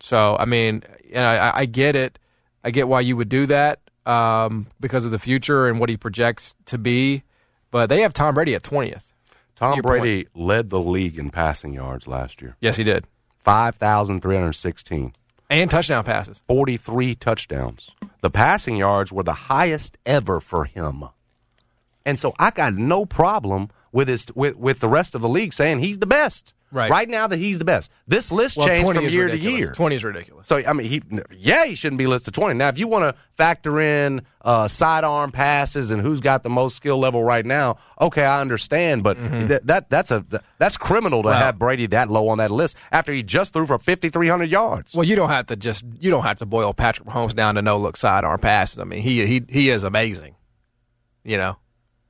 So 0.00 0.36
I 0.38 0.44
mean, 0.44 0.82
and 1.12 1.24
I, 1.24 1.58
I 1.60 1.64
get 1.64 1.96
it. 1.96 2.18
I 2.62 2.70
get 2.70 2.86
why 2.88 3.00
you 3.00 3.16
would 3.16 3.28
do 3.28 3.46
that 3.46 3.80
um, 4.06 4.66
because 4.80 5.04
of 5.04 5.10
the 5.10 5.18
future 5.18 5.66
and 5.66 5.78
what 5.80 5.88
he 5.88 5.96
projects 5.96 6.56
to 6.66 6.78
be. 6.78 7.22
But 7.70 7.88
they 7.88 8.00
have 8.02 8.12
Tom 8.12 8.34
Brady 8.34 8.54
at 8.54 8.62
twentieth. 8.62 9.12
Tom 9.56 9.74
your 9.76 9.82
Brady 9.82 10.28
led 10.34 10.70
the 10.70 10.80
league 10.80 11.18
in 11.18 11.30
passing 11.30 11.72
yards 11.72 12.06
last 12.06 12.42
year. 12.42 12.56
Yes, 12.60 12.76
he 12.76 12.84
did, 12.84 13.06
5,316. 13.44 15.14
and 15.48 15.70
touchdown 15.70 16.04
passes. 16.04 16.42
43 16.46 17.14
touchdowns. 17.14 17.90
The 18.20 18.30
passing 18.30 18.76
yards 18.76 19.12
were 19.12 19.22
the 19.22 19.32
highest 19.32 19.96
ever 20.04 20.40
for 20.40 20.64
him. 20.66 21.04
And 22.04 22.18
so 22.20 22.34
I 22.38 22.50
got 22.50 22.74
no 22.74 23.06
problem 23.06 23.70
with 23.92 24.08
his 24.08 24.26
with, 24.34 24.56
with 24.56 24.80
the 24.80 24.88
rest 24.88 25.14
of 25.14 25.22
the 25.22 25.28
league 25.28 25.52
saying 25.54 25.78
he's 25.78 25.98
the 25.98 26.06
best. 26.06 26.52
Right. 26.72 26.90
Right 26.90 27.08
now 27.08 27.28
that 27.28 27.36
he's 27.38 27.58
the 27.60 27.64
best. 27.64 27.92
This 28.08 28.32
list 28.32 28.56
Well, 28.56 28.66
changed 28.66 28.92
from 28.92 29.08
year 29.08 29.26
ridiculous. 29.26 29.52
to 29.54 29.58
year. 29.58 29.72
20 29.72 29.96
is 29.96 30.04
ridiculous. 30.04 30.48
So 30.48 30.56
I 30.56 30.72
mean, 30.72 30.88
he 30.88 31.00
yeah, 31.30 31.64
he 31.64 31.76
shouldn't 31.76 31.98
be 31.98 32.06
listed 32.08 32.34
twenty. 32.34 32.54
Now, 32.54 32.68
if 32.68 32.76
you 32.76 32.88
want 32.88 33.04
to 33.04 33.20
factor 33.36 33.80
in 33.80 34.22
uh, 34.42 34.66
sidearm 34.66 35.30
passes 35.30 35.90
and 35.92 36.02
who's 36.02 36.18
got 36.20 36.42
the 36.42 36.50
most 36.50 36.76
skill 36.76 36.98
level 36.98 37.22
right 37.22 37.46
now, 37.46 37.78
okay, 38.00 38.24
I 38.24 38.40
understand. 38.40 39.04
But 39.04 39.16
that, 39.48 39.66
that 39.68 39.90
that's 39.90 40.10
a 40.10 40.24
that's 40.58 40.76
criminal 40.76 41.22
to 41.22 41.28
Mm-hmm. 41.28 41.38
Have 41.38 41.58
Brady 41.58 41.86
that 41.88 42.10
low 42.10 42.28
on 42.28 42.38
that 42.38 42.50
list 42.50 42.76
after 42.90 43.12
he 43.12 43.22
just 43.22 43.52
threw 43.52 43.66
for 43.66 43.78
fifty 43.78 44.10
three 44.10 44.28
hundred 44.28 44.50
yards. 44.50 44.92
Well, 44.94 45.04
you 45.04 45.14
don't 45.14 45.30
have 45.30 45.46
to 45.46 45.56
just 45.56 45.84
you 46.00 46.10
don't 46.10 46.24
have 46.24 46.38
to 46.38 46.46
boil 46.46 46.74
Patrick 46.74 47.08
Mahomes 47.08 47.34
down 47.34 47.54
to 47.54 47.62
no 47.62 47.78
look 47.78 47.96
sidearm 47.96 48.40
passes. 48.40 48.80
I 48.80 48.84
mean, 48.84 49.02
he 49.02 49.24
he 49.24 49.42
he 49.48 49.68
is 49.70 49.84
amazing. 49.84 50.34
You 51.24 51.36
know, 51.38 51.56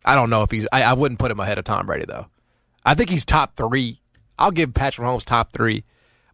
I 0.04 0.14
don't 0.14 0.30
know 0.30 0.42
if 0.42 0.50
he's. 0.50 0.66
I, 0.72 0.82
I 0.82 0.92
wouldn't 0.94 1.18
put 1.20 1.30
him 1.30 1.40
ahead 1.40 1.58
of 1.58 1.64
Tom 1.64 1.84
Brady 1.86 2.06
though. 2.06 2.26
I 2.84 2.94
think 2.94 3.10
he's 3.10 3.24
top 3.24 3.54
three. 3.56 4.00
I'll 4.38 4.50
give 4.50 4.74
Patrick 4.74 5.06
Mahomes 5.06 5.24
top 5.24 5.52
three, 5.52 5.84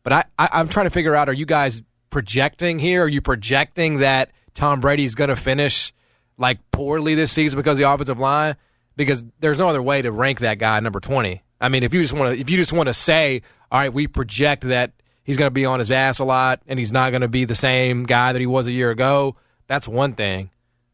but 0.03 0.13
I, 0.13 0.25
I 0.39 0.49
I'm 0.53 0.69
trying 0.69 0.87
to 0.87 0.91
figure 0.91 1.15
out: 1.15 1.29
Are 1.29 1.35
you 1.35 1.47
guys 1.47 1.83
projecting 2.11 2.79
here? 2.79 3.05
Are 3.05 3.09
you 3.09 3.21
projecting 3.21 3.99
that 3.99 4.31
Tom 4.55 4.81
Brady's 4.81 5.15
going 5.15 5.31
to 5.31 5.37
finish 5.37 5.93
like 6.39 6.59
poorly 6.71 7.15
this 7.15 7.33
season 7.33 7.59
because 7.59 7.79
of 7.79 7.83
the 7.83 7.91
offensive 7.91 8.19
line? 8.19 8.57
Because 8.97 9.25
there's 9.41 9.59
no 9.59 9.69
other 9.69 9.83
way 9.83 10.03
to 10.03 10.13
rank 10.13 10.41
that 10.41 10.59
guy 10.59 10.79
number 10.81 11.01
twenty. 11.01 11.43
I 11.61 11.69
mean, 11.69 11.85
if 11.85 11.95
you 11.95 12.03
just 12.03 12.13
want 12.13 12.35
to, 12.35 12.41
if 12.41 12.51
you 12.51 12.57
just 12.57 12.73
want 12.73 12.89
to 12.89 12.95
say, 12.95 13.43
all 13.71 13.79
right, 13.79 13.93
we 13.93 14.09
project 14.09 14.65
that 14.65 14.93
he's 15.23 15.37
going 15.37 15.47
to 15.47 15.53
be 15.53 15.65
on 15.65 15.79
his 15.79 15.91
ass 15.91 16.19
a 16.19 16.25
lot 16.25 16.61
and 16.67 16.79
he's 16.79 16.93
not 16.93 17.11
going 17.11 17.23
to 17.23 17.29
be 17.29 17.45
the 17.45 17.55
same 17.55 18.03
guy 18.03 18.33
that 18.33 18.41
he 18.41 18.47
was 18.47 18.67
a 18.67 18.73
year 18.73 18.91
ago, 18.91 19.37
that's 19.69 19.87
one 19.87 20.15
thing. 20.15 20.51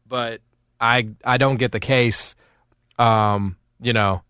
But 0.07 0.41
I 0.79 1.09
I 1.23 1.37
don't 1.37 1.57
get 1.57 1.71
the 1.71 1.79
case. 1.79 2.35
Um, 2.97 3.57
you 3.81 3.93
know, 3.93 4.21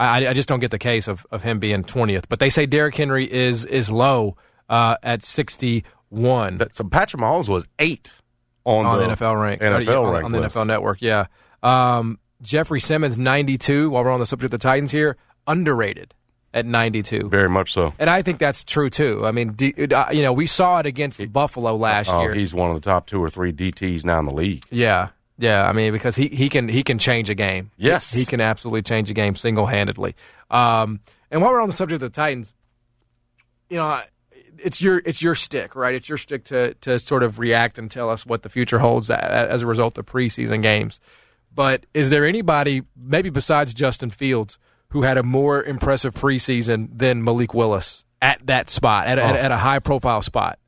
I 0.00 0.28
I 0.28 0.32
just 0.32 0.48
don't 0.48 0.60
get 0.60 0.70
the 0.70 0.78
case 0.78 1.08
of, 1.08 1.26
of 1.30 1.42
him 1.42 1.58
being 1.58 1.84
twentieth. 1.84 2.28
But 2.28 2.38
they 2.40 2.50
say 2.50 2.66
Derrick 2.66 2.94
Henry 2.96 3.30
is 3.30 3.64
is 3.66 3.90
low 3.90 4.36
uh, 4.68 4.96
at 5.02 5.22
sixty 5.22 5.84
one 6.08 6.56
That, 6.56 6.74
so 6.74 6.84
Patrick 6.84 7.22
Mahomes 7.22 7.48
was 7.48 7.66
eight 7.78 8.10
on, 8.64 8.84
on 8.86 8.98
the 8.98 9.14
NFL 9.14 9.40
rank. 9.40 9.60
NFL 9.62 10.02
Or, 10.02 10.12
rank 10.12 10.24
on 10.24 10.32
the 10.32 10.40
list. 10.40 10.56
NFL 10.56 10.66
Network. 10.66 11.00
Yeah. 11.02 11.26
Um, 11.62 12.18
Jeffrey 12.42 12.80
Simmons 12.80 13.16
ninety 13.18 13.58
two. 13.58 13.90
While 13.90 14.04
we're 14.04 14.10
on 14.10 14.20
the 14.20 14.26
subject 14.26 14.46
of 14.52 14.60
the 14.60 14.62
Titans 14.62 14.90
here, 14.90 15.16
underrated 15.46 16.14
at 16.54 16.64
ninety 16.66 17.02
two. 17.02 17.28
Very 17.28 17.48
much 17.50 17.72
so. 17.72 17.92
And 17.98 18.08
I 18.10 18.22
think 18.22 18.38
that's 18.38 18.64
true 18.64 18.90
too. 18.90 19.24
I 19.26 19.30
mean, 19.32 19.52
D, 19.52 19.74
uh, 19.92 20.10
you 20.10 20.22
know, 20.22 20.32
we 20.32 20.46
saw 20.46 20.78
it 20.80 20.86
against 20.86 21.32
Buffalo 21.32 21.76
last 21.76 22.10
Oh, 22.10 22.22
year. 22.22 22.34
he's 22.34 22.54
one 22.54 22.70
of 22.70 22.76
the 22.76 22.80
top 22.80 23.06
two 23.06 23.22
or 23.22 23.28
three 23.30 23.52
DTs 23.52 24.04
now 24.04 24.18
in 24.20 24.26
the 24.26 24.34
league. 24.34 24.64
Yeah, 24.70 25.08
yeah. 25.40 25.68
I 25.68 25.72
mean, 25.72 25.92
because 25.92 26.16
he, 26.16 26.28
he 26.28 26.48
can 26.48 26.68
he 26.68 26.82
can 26.82 26.98
change 26.98 27.30
a 27.30 27.34
game. 27.34 27.70
Yes. 27.76 28.12
he, 28.12 28.20
he 28.20 28.26
can 28.26 28.40
absolutely 28.40 28.82
change 28.82 29.10
a 29.10 29.14
game 29.14 29.34
single 29.34 29.66
handedly. 29.66 30.14
Um, 30.50 31.00
and 31.30 31.42
while 31.42 31.50
we're 31.52 31.60
on 31.60 31.68
the 31.68 31.76
subject 31.76 32.02
of 32.02 32.12
the 32.12 32.14
Titans, 32.14 32.54
you 33.68 33.76
know, 33.76 34.00
it's 34.58 34.80
your 34.82 35.02
it's 35.04 35.22
your 35.22 35.34
stick, 35.34 35.74
right? 35.74 35.94
It's 35.94 36.08
your 36.08 36.18
stick 36.18 36.44
to 36.44 36.74
to 36.74 36.98
sort 36.98 37.22
of 37.22 37.38
react 37.38 37.78
and 37.78 37.90
tell 37.90 38.10
us 38.10 38.26
what 38.26 38.42
the 38.42 38.48
future 38.48 38.78
holds 38.78 39.10
as 39.10 39.62
a 39.62 39.66
result 39.66 39.98
of 39.98 40.06
preseason 40.06 40.62
games. 40.62 41.00
But 41.52 41.86
is 41.94 42.10
there 42.10 42.24
anybody, 42.24 42.82
maybe 42.96 43.30
besides 43.30 43.74
Justin 43.74 44.10
Fields, 44.10 44.58
who 44.90 45.02
had 45.02 45.18
a 45.18 45.22
more 45.22 45.62
impressive 45.62 46.14
preseason 46.14 46.88
than 46.92 47.24
Malik 47.24 47.54
Willis 47.54 48.04
at 48.22 48.46
that 48.46 48.70
spot, 48.70 49.08
at, 49.08 49.18
a 49.18 49.24
at, 49.24 49.36
at 49.36 49.50
a 49.50 49.56
high 49.56 49.80
profile 49.80 50.22
spot? 50.22 50.58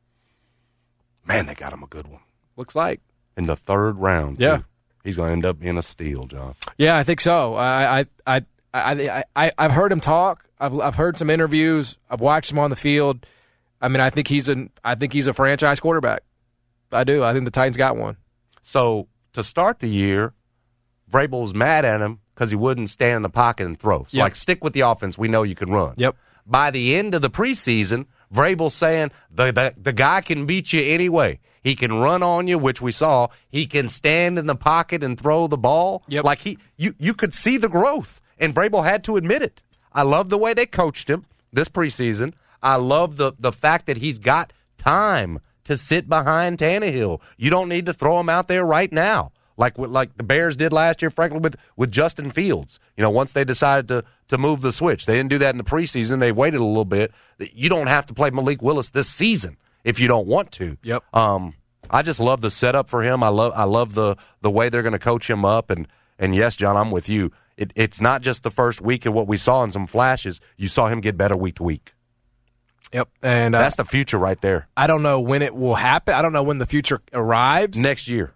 Man, 1.24 1.46
they 1.46 1.54
got 1.54 1.72
him 1.72 1.84
a 1.84 1.86
good 1.86 2.08
one 2.08 2.20
Looks 2.56 2.74
like. 2.74 3.00
In 3.36 3.44
the 3.44 3.56
third 3.56 3.98
round. 3.98 4.40
Yeah. 4.40 4.58
too. 4.58 4.64
he's 5.04 5.16
going 5.16 5.28
to 5.28 5.32
end 5.32 5.44
up 5.46 5.58
being 5.58 5.78
a 5.78 5.82
steal, 5.82 6.24
John. 6.24 6.54
Yeah, 6.78 6.96
I 6.96 7.02
think 7.02 7.20
so. 7.20 7.54
I 7.54 8.00
I 8.00 8.06
I 8.26 8.42
I, 8.74 9.24
I 9.36 9.52
I've 9.58 9.72
heard 9.72 9.92
him 9.92 10.00
talk. 10.00 10.44
I've 10.58 10.78
I've 10.80 10.94
heard 10.94 11.18
some 11.18 11.28
interviews. 11.30 11.96
I've 12.10 12.20
watched 12.20 12.52
him 12.52 12.58
on 12.58 12.70
the 12.70 12.76
field. 12.76 13.26
I 13.80 13.88
mean, 13.88 14.00
I 14.00 14.10
think 14.10 14.28
he's 14.28 14.48
an 14.48 14.70
I 14.84 14.94
think 14.94 15.12
he's 15.12 15.26
a 15.26 15.32
franchise 15.34 15.80
quarterback. 15.80 16.22
I 16.92 17.04
do. 17.04 17.24
I 17.24 17.32
think 17.32 17.44
the 17.46 17.50
Titans 17.50 17.76
got 17.76 17.96
one. 17.96 18.16
So 18.62 19.08
to 19.32 19.42
start 19.42 19.80
the 19.80 19.88
year, 19.88 20.34
Vrabel 21.10 21.42
was 21.42 21.54
mad 21.54 21.84
at 21.84 22.00
him 22.00 22.20
because 22.34 22.50
he 22.50 22.56
wouldn't 22.56 22.90
stand 22.90 23.16
in 23.16 23.22
the 23.22 23.28
pocket 23.30 23.66
and 23.66 23.78
throw. 23.78 24.04
So 24.08 24.18
Yep. 24.18 24.22
like, 24.22 24.36
stick 24.36 24.62
with 24.62 24.72
the 24.72 24.80
offense. 24.80 25.18
We 25.18 25.28
know 25.28 25.42
you 25.42 25.54
can 25.54 25.70
run. 25.70 25.94
Yep. 25.96 26.16
By 26.46 26.70
the 26.70 26.94
end 26.96 27.14
of 27.14 27.22
the 27.22 27.30
preseason, 27.30 28.06
Vrabel's 28.32 28.74
saying 28.74 29.10
the, 29.30 29.52
the 29.52 29.74
the 29.80 29.92
guy 29.92 30.20
can 30.20 30.46
beat 30.46 30.72
you 30.72 30.80
anyway. 30.82 31.40
He 31.62 31.76
can 31.76 31.92
run 31.94 32.22
on 32.22 32.48
you, 32.48 32.58
which 32.58 32.82
we 32.82 32.92
saw. 32.92 33.28
He 33.48 33.66
can 33.66 33.88
stand 33.88 34.38
in 34.38 34.46
the 34.46 34.56
pocket 34.56 35.02
and 35.02 35.18
throw 35.18 35.46
the 35.46 35.56
ball. 35.56 36.02
Yep. 36.08 36.24
Like 36.24 36.40
he, 36.40 36.58
you 36.76 36.94
you 36.98 37.14
could 37.14 37.32
see 37.32 37.56
the 37.56 37.68
growth, 37.68 38.20
and 38.38 38.54
Vrabel 38.54 38.84
had 38.84 39.04
to 39.04 39.16
admit 39.16 39.42
it. 39.42 39.62
I 39.92 40.02
love 40.02 40.28
the 40.28 40.38
way 40.38 40.54
they 40.54 40.66
coached 40.66 41.08
him 41.08 41.24
this 41.52 41.68
preseason. 41.68 42.34
I 42.62 42.76
love 42.76 43.16
the 43.16 43.32
the 43.38 43.52
fact 43.52 43.86
that 43.86 43.98
he's 43.98 44.18
got 44.18 44.52
time 44.76 45.38
to 45.64 45.76
sit 45.76 46.08
behind 46.08 46.58
Tannehill. 46.58 47.20
You 47.36 47.50
don't 47.50 47.68
need 47.68 47.86
to 47.86 47.92
throw 47.92 48.18
him 48.18 48.28
out 48.28 48.48
there 48.48 48.64
right 48.64 48.90
now, 48.90 49.30
like 49.56 49.78
like 49.78 50.16
the 50.16 50.24
Bears 50.24 50.56
did 50.56 50.72
last 50.72 51.00
year, 51.00 51.10
frankly, 51.10 51.38
with 51.38 51.54
with 51.76 51.92
Justin 51.92 52.32
Fields. 52.32 52.80
You 52.96 53.02
know, 53.02 53.10
once 53.10 53.34
they 53.34 53.44
decided 53.44 53.86
to 53.88 54.04
to 54.28 54.38
move 54.38 54.62
the 54.62 54.72
switch, 54.72 55.06
they 55.06 55.14
didn't 55.14 55.30
do 55.30 55.38
that 55.38 55.54
in 55.54 55.58
the 55.58 55.64
preseason. 55.64 56.18
They 56.18 56.32
waited 56.32 56.60
a 56.60 56.64
little 56.64 56.84
bit. 56.84 57.12
You 57.38 57.68
don't 57.68 57.86
have 57.86 58.06
to 58.06 58.14
play 58.14 58.30
Malik 58.30 58.62
Willis 58.62 58.90
this 58.90 59.08
season 59.08 59.58
if 59.84 60.00
you 60.00 60.08
don't 60.08 60.26
want 60.26 60.52
to. 60.52 60.76
Yep. 60.82 61.02
Um, 61.14 61.54
I 61.90 62.02
just 62.02 62.20
love 62.20 62.40
the 62.40 62.50
setup 62.50 62.88
for 62.88 63.02
him. 63.02 63.22
I 63.22 63.28
love 63.28 63.52
I 63.54 63.64
love 63.64 63.94
the 63.94 64.16
the 64.40 64.50
way 64.50 64.68
they're 64.68 64.82
going 64.82 64.92
to 64.92 64.98
coach 64.98 65.28
him 65.28 65.44
up. 65.44 65.70
And 65.70 65.86
and 66.18 66.34
yes, 66.34 66.56
John, 66.56 66.76
I'm 66.76 66.90
with 66.90 67.08
you. 67.08 67.30
It, 67.56 67.72
it's 67.76 68.00
not 68.00 68.22
just 68.22 68.42
the 68.44 68.50
first 68.50 68.80
week 68.80 69.04
and 69.04 69.14
what 69.14 69.26
we 69.28 69.36
saw 69.36 69.62
in 69.62 69.70
some 69.70 69.86
flashes. 69.86 70.40
You 70.56 70.68
saw 70.68 70.88
him 70.88 71.00
get 71.00 71.16
better 71.18 71.36
week 71.36 71.56
to 71.56 71.62
week. 71.62 71.92
Yep. 72.92 73.08
And 73.22 73.54
uh, 73.54 73.58
That's 73.58 73.76
the 73.76 73.84
future 73.84 74.18
right 74.18 74.40
there. 74.40 74.68
I 74.76 74.86
don't 74.86 75.02
know 75.02 75.20
when 75.20 75.42
it 75.42 75.54
will 75.54 75.74
happen. 75.74 76.14
I 76.14 76.22
don't 76.22 76.32
know 76.32 76.42
when 76.42 76.58
the 76.58 76.66
future 76.66 77.00
arrives. 77.12 77.76
Next 77.76 78.08
year. 78.08 78.32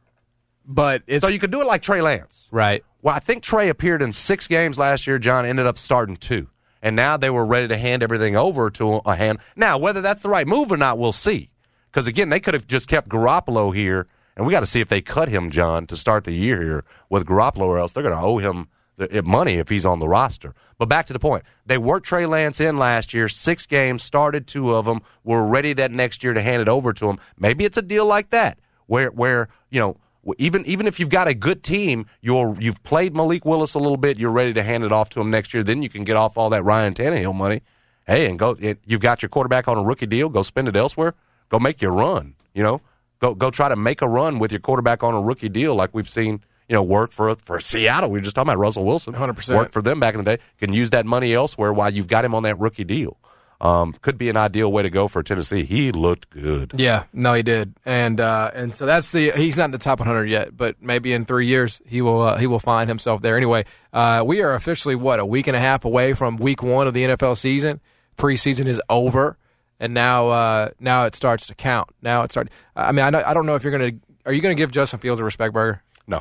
but 0.67 1.03
it's 1.07 1.25
So 1.25 1.31
you 1.31 1.39
could 1.39 1.51
do 1.51 1.61
it 1.61 1.67
like 1.67 1.83
Trey 1.83 2.01
Lance. 2.03 2.49
right. 2.51 2.85
Well, 3.03 3.15
I 3.15 3.21
think 3.21 3.45
Trey 3.45 3.69
appeared 3.69 4.03
in 4.03 4.11
six 4.13 4.49
games 4.49 4.79
last 4.79 5.07
year. 5.07 5.19
John 5.21 5.47
ended 5.47 5.65
up 5.67 5.79
starting 5.79 6.17
two, 6.17 6.49
and 6.87 6.95
now 6.95 7.17
they 7.17 7.31
were 7.31 7.45
ready 7.45 7.67
to 7.67 7.77
hand 7.77 8.05
everything 8.05 8.37
over 8.37 8.71
to 8.71 9.01
a 9.05 9.17
hand. 9.17 9.41
Now, 9.57 9.77
whether 9.77 10.01
that's 10.01 10.23
the 10.23 10.29
right 10.29 10.47
move 10.47 10.71
or 10.71 10.77
not, 10.77 10.99
we'll 10.99 11.13
see. 11.13 11.51
Because 11.91 12.07
again, 12.07 12.29
they 12.29 12.39
could 12.39 12.55
have 12.55 12.69
just 12.69 12.87
kept 12.87 13.09
Garoppolo 13.09 13.75
here, 13.75 14.07
and 14.37 14.47
we 14.47 14.53
got 14.53 14.61
to 14.61 14.69
see 14.69 14.81
if 14.81 14.87
they 14.87 15.03
cut 15.03 15.29
him, 15.29 15.51
John, 15.51 15.89
to 15.89 15.97
start 15.97 16.23
the 16.23 16.31
year 16.31 16.63
here 16.63 16.85
with 17.11 17.27
Garoppolo, 17.27 17.63
or 17.63 17.81
else 17.81 17.91
they're 17.91 18.05
going 18.05 18.15
to 18.15 18.23
owe 18.23 18.39
him 18.39 18.69
eh, 19.01 19.21
money 19.23 19.55
if 19.55 19.69
he's 19.69 19.85
on 19.85 19.99
the 19.99 20.07
roster. 20.07 20.55
But 20.79 20.89
back 20.89 21.07
to 21.07 21.13
the 21.13 21.19
point, 21.19 21.43
they 21.67 21.77
worked 21.77 22.07
Trey 22.07 22.25
Lance 22.25 22.61
in 22.61 22.77
last 22.77 23.13
year, 23.13 23.29
six 23.29 23.67
games, 23.67 24.05
started 24.05 24.47
two 24.47 24.73
of 24.73 24.85
them, 24.85 25.01
were 25.25 25.45
ready 25.45 25.73
that 25.73 25.91
next 25.91 26.23
year 26.23 26.35
to 26.35 26.43
hand 26.43 26.63
it 26.63 26.69
over 26.69 26.93
to 26.93 27.11
him. 27.11 27.19
Maybe 27.37 27.65
it's 27.65 27.77
a 27.77 27.83
deal 27.83 28.07
like 28.07 28.31
that 28.31 28.61
where 28.87 29.09
where 29.09 29.49
you 29.71 29.81
know 29.81 29.97
even 30.39 30.65
even 30.67 30.87
if 30.87 30.99
you've 30.99 31.11
got 31.11 31.29
a 31.29 31.35
good 31.35 31.63
team, 31.63 32.07
you're 32.21 32.57
you've 32.61 32.83
played 32.83 33.15
Malik 33.15 33.45
Willis 33.45 33.75
a 33.75 33.79
little 33.79 33.97
bit, 33.97 34.19
you're 34.19 34.31
ready 34.31 34.53
to 34.53 34.63
hand 34.63 34.85
it 34.85 34.93
off 34.93 35.11
to 35.11 35.21
him 35.21 35.31
next 35.31 35.55
year. 35.55 35.63
Then 35.63 35.83
you 35.83 35.89
can 35.89 36.05
get 36.05 36.17
off 36.17 36.37
all 36.37 36.51
that 36.51 36.65
Ryan 36.65 36.95
Tannehill 36.95 37.35
money. 37.35 37.63
Hey, 38.07 38.27
and 38.27 38.39
go. 38.39 38.57
It, 38.61 38.79
you've 38.85 39.01
got 39.01 39.23
your 39.23 39.29
quarterback 39.29 39.69
on 39.69 39.77
a 39.77 39.83
rookie 39.83 40.07
deal. 40.07 40.29
Go 40.29 40.43
spend 40.43 40.69
it 40.69 40.77
elsewhere. 40.77 41.15
Go 41.49 41.59
make 41.59 41.83
your 41.83 41.93
run. 41.93 42.35
You 42.55 42.63
know, 42.63 42.81
go 43.21 43.35
go 43.35 43.51
try 43.51 43.69
to 43.69 43.77
make 43.77 44.03
a 44.03 44.09
run 44.09 44.39
with 44.39 44.53
your 44.53 44.61
quarterback 44.61 45.03
on 45.03 45.15
a 45.15 45.21
rookie 45.21 45.49
deal, 45.49 45.75
like 45.75 45.91
we've 45.93 46.09
seen. 46.09 46.43
You 46.69 46.75
know, 46.75 46.83
work 46.83 47.13
for 47.13 47.33
for 47.37 47.61
Seattle. 47.61 48.11
We 48.11 48.19
were 48.19 48.25
just 48.25 48.35
talking 48.35 48.49
about 48.49 48.59
Russell 48.59 48.85
Wilson. 48.85 49.15
100%. 49.15 49.55
Worked 49.55 49.73
for 49.73 49.83
them 49.83 50.01
back 50.01 50.15
in 50.15 50.25
the 50.25 50.37
day. 50.37 50.43
Can 50.59 50.73
use 50.73 50.91
that 50.91 51.07
money 51.07 51.33
elsewhere 51.33 51.73
while 51.73 51.95
you've 51.95 52.09
got 52.09 52.25
him 52.25 52.35
on 52.35 52.43
that 52.43 52.59
rookie 52.59 52.83
deal. 52.83 53.19
Um, 53.59 53.95
could 54.03 54.19
be 54.19 54.29
an 54.29 54.37
ideal 54.37 54.71
way 54.71 54.83
to 54.83 54.91
go 54.91 55.09
for 55.09 55.23
Tennessee. 55.23 55.65
He 55.65 55.91
looked 55.91 56.29
good. 56.29 56.73
Yeah, 56.77 57.05
no, 57.15 57.33
he 57.33 57.43
did, 57.43 57.75
and 57.87 58.21
uh, 58.21 58.51
and 58.53 58.75
so 58.75 58.85
that's 58.85 59.13
the 59.13 59.31
he's 59.31 59.57
not 59.57 59.67
in 59.67 59.71
the 59.71 59.79
top 59.79 59.99
100 59.99 60.27
yet, 60.27 60.55
but 60.55 60.77
maybe 60.83 61.13
in 61.15 61.25
three 61.25 61.47
years 61.47 61.81
he 61.87 62.03
will 62.03 62.21
uh, 62.21 62.37
he 62.37 62.47
will 62.47 62.59
find 62.59 62.89
himself 62.91 63.23
there. 63.23 63.35
Anyway, 63.35 63.65
uh, 63.95 64.23
we 64.27 64.43
are 64.43 64.53
officially 64.55 64.95
what 64.95 65.21
a 65.21 65.25
week 65.25 65.47
and 65.47 65.57
a 65.57 65.61
half 65.61 65.87
away 65.87 66.13
from 66.13 66.37
week 66.37 66.63
one 66.63 66.87
of 66.87 66.93
the 66.93 67.05
NFL 67.07 67.39
season. 67.39 67.81
Preseason 68.19 68.67
is 68.67 68.81
over, 68.91 69.39
and 69.81 69.95
now 69.95 70.29
uh, 70.29 70.69
now 70.79 71.07
it 71.07 71.15
starts 71.15 71.47
to 71.47 71.55
count. 71.55 71.89
Now 72.03 72.23
it 72.25 72.33
starts. 72.33 72.51
I 72.77 72.93
mean, 72.93 73.07
I, 73.07 73.11
know, 73.11 73.23
I 73.25 73.33
don't 73.33 73.47
know 73.47 73.55
if 73.55 73.63
you're 73.65 73.73
gonna 73.73 73.93
are 74.27 74.33
you 74.35 74.43
gonna 74.43 74.55
give 74.55 74.71
Justin 74.71 75.01
Fields 75.01 75.21
a 75.21 75.25
respect 75.25 75.55
burger? 75.55 75.83
No, 76.07 76.21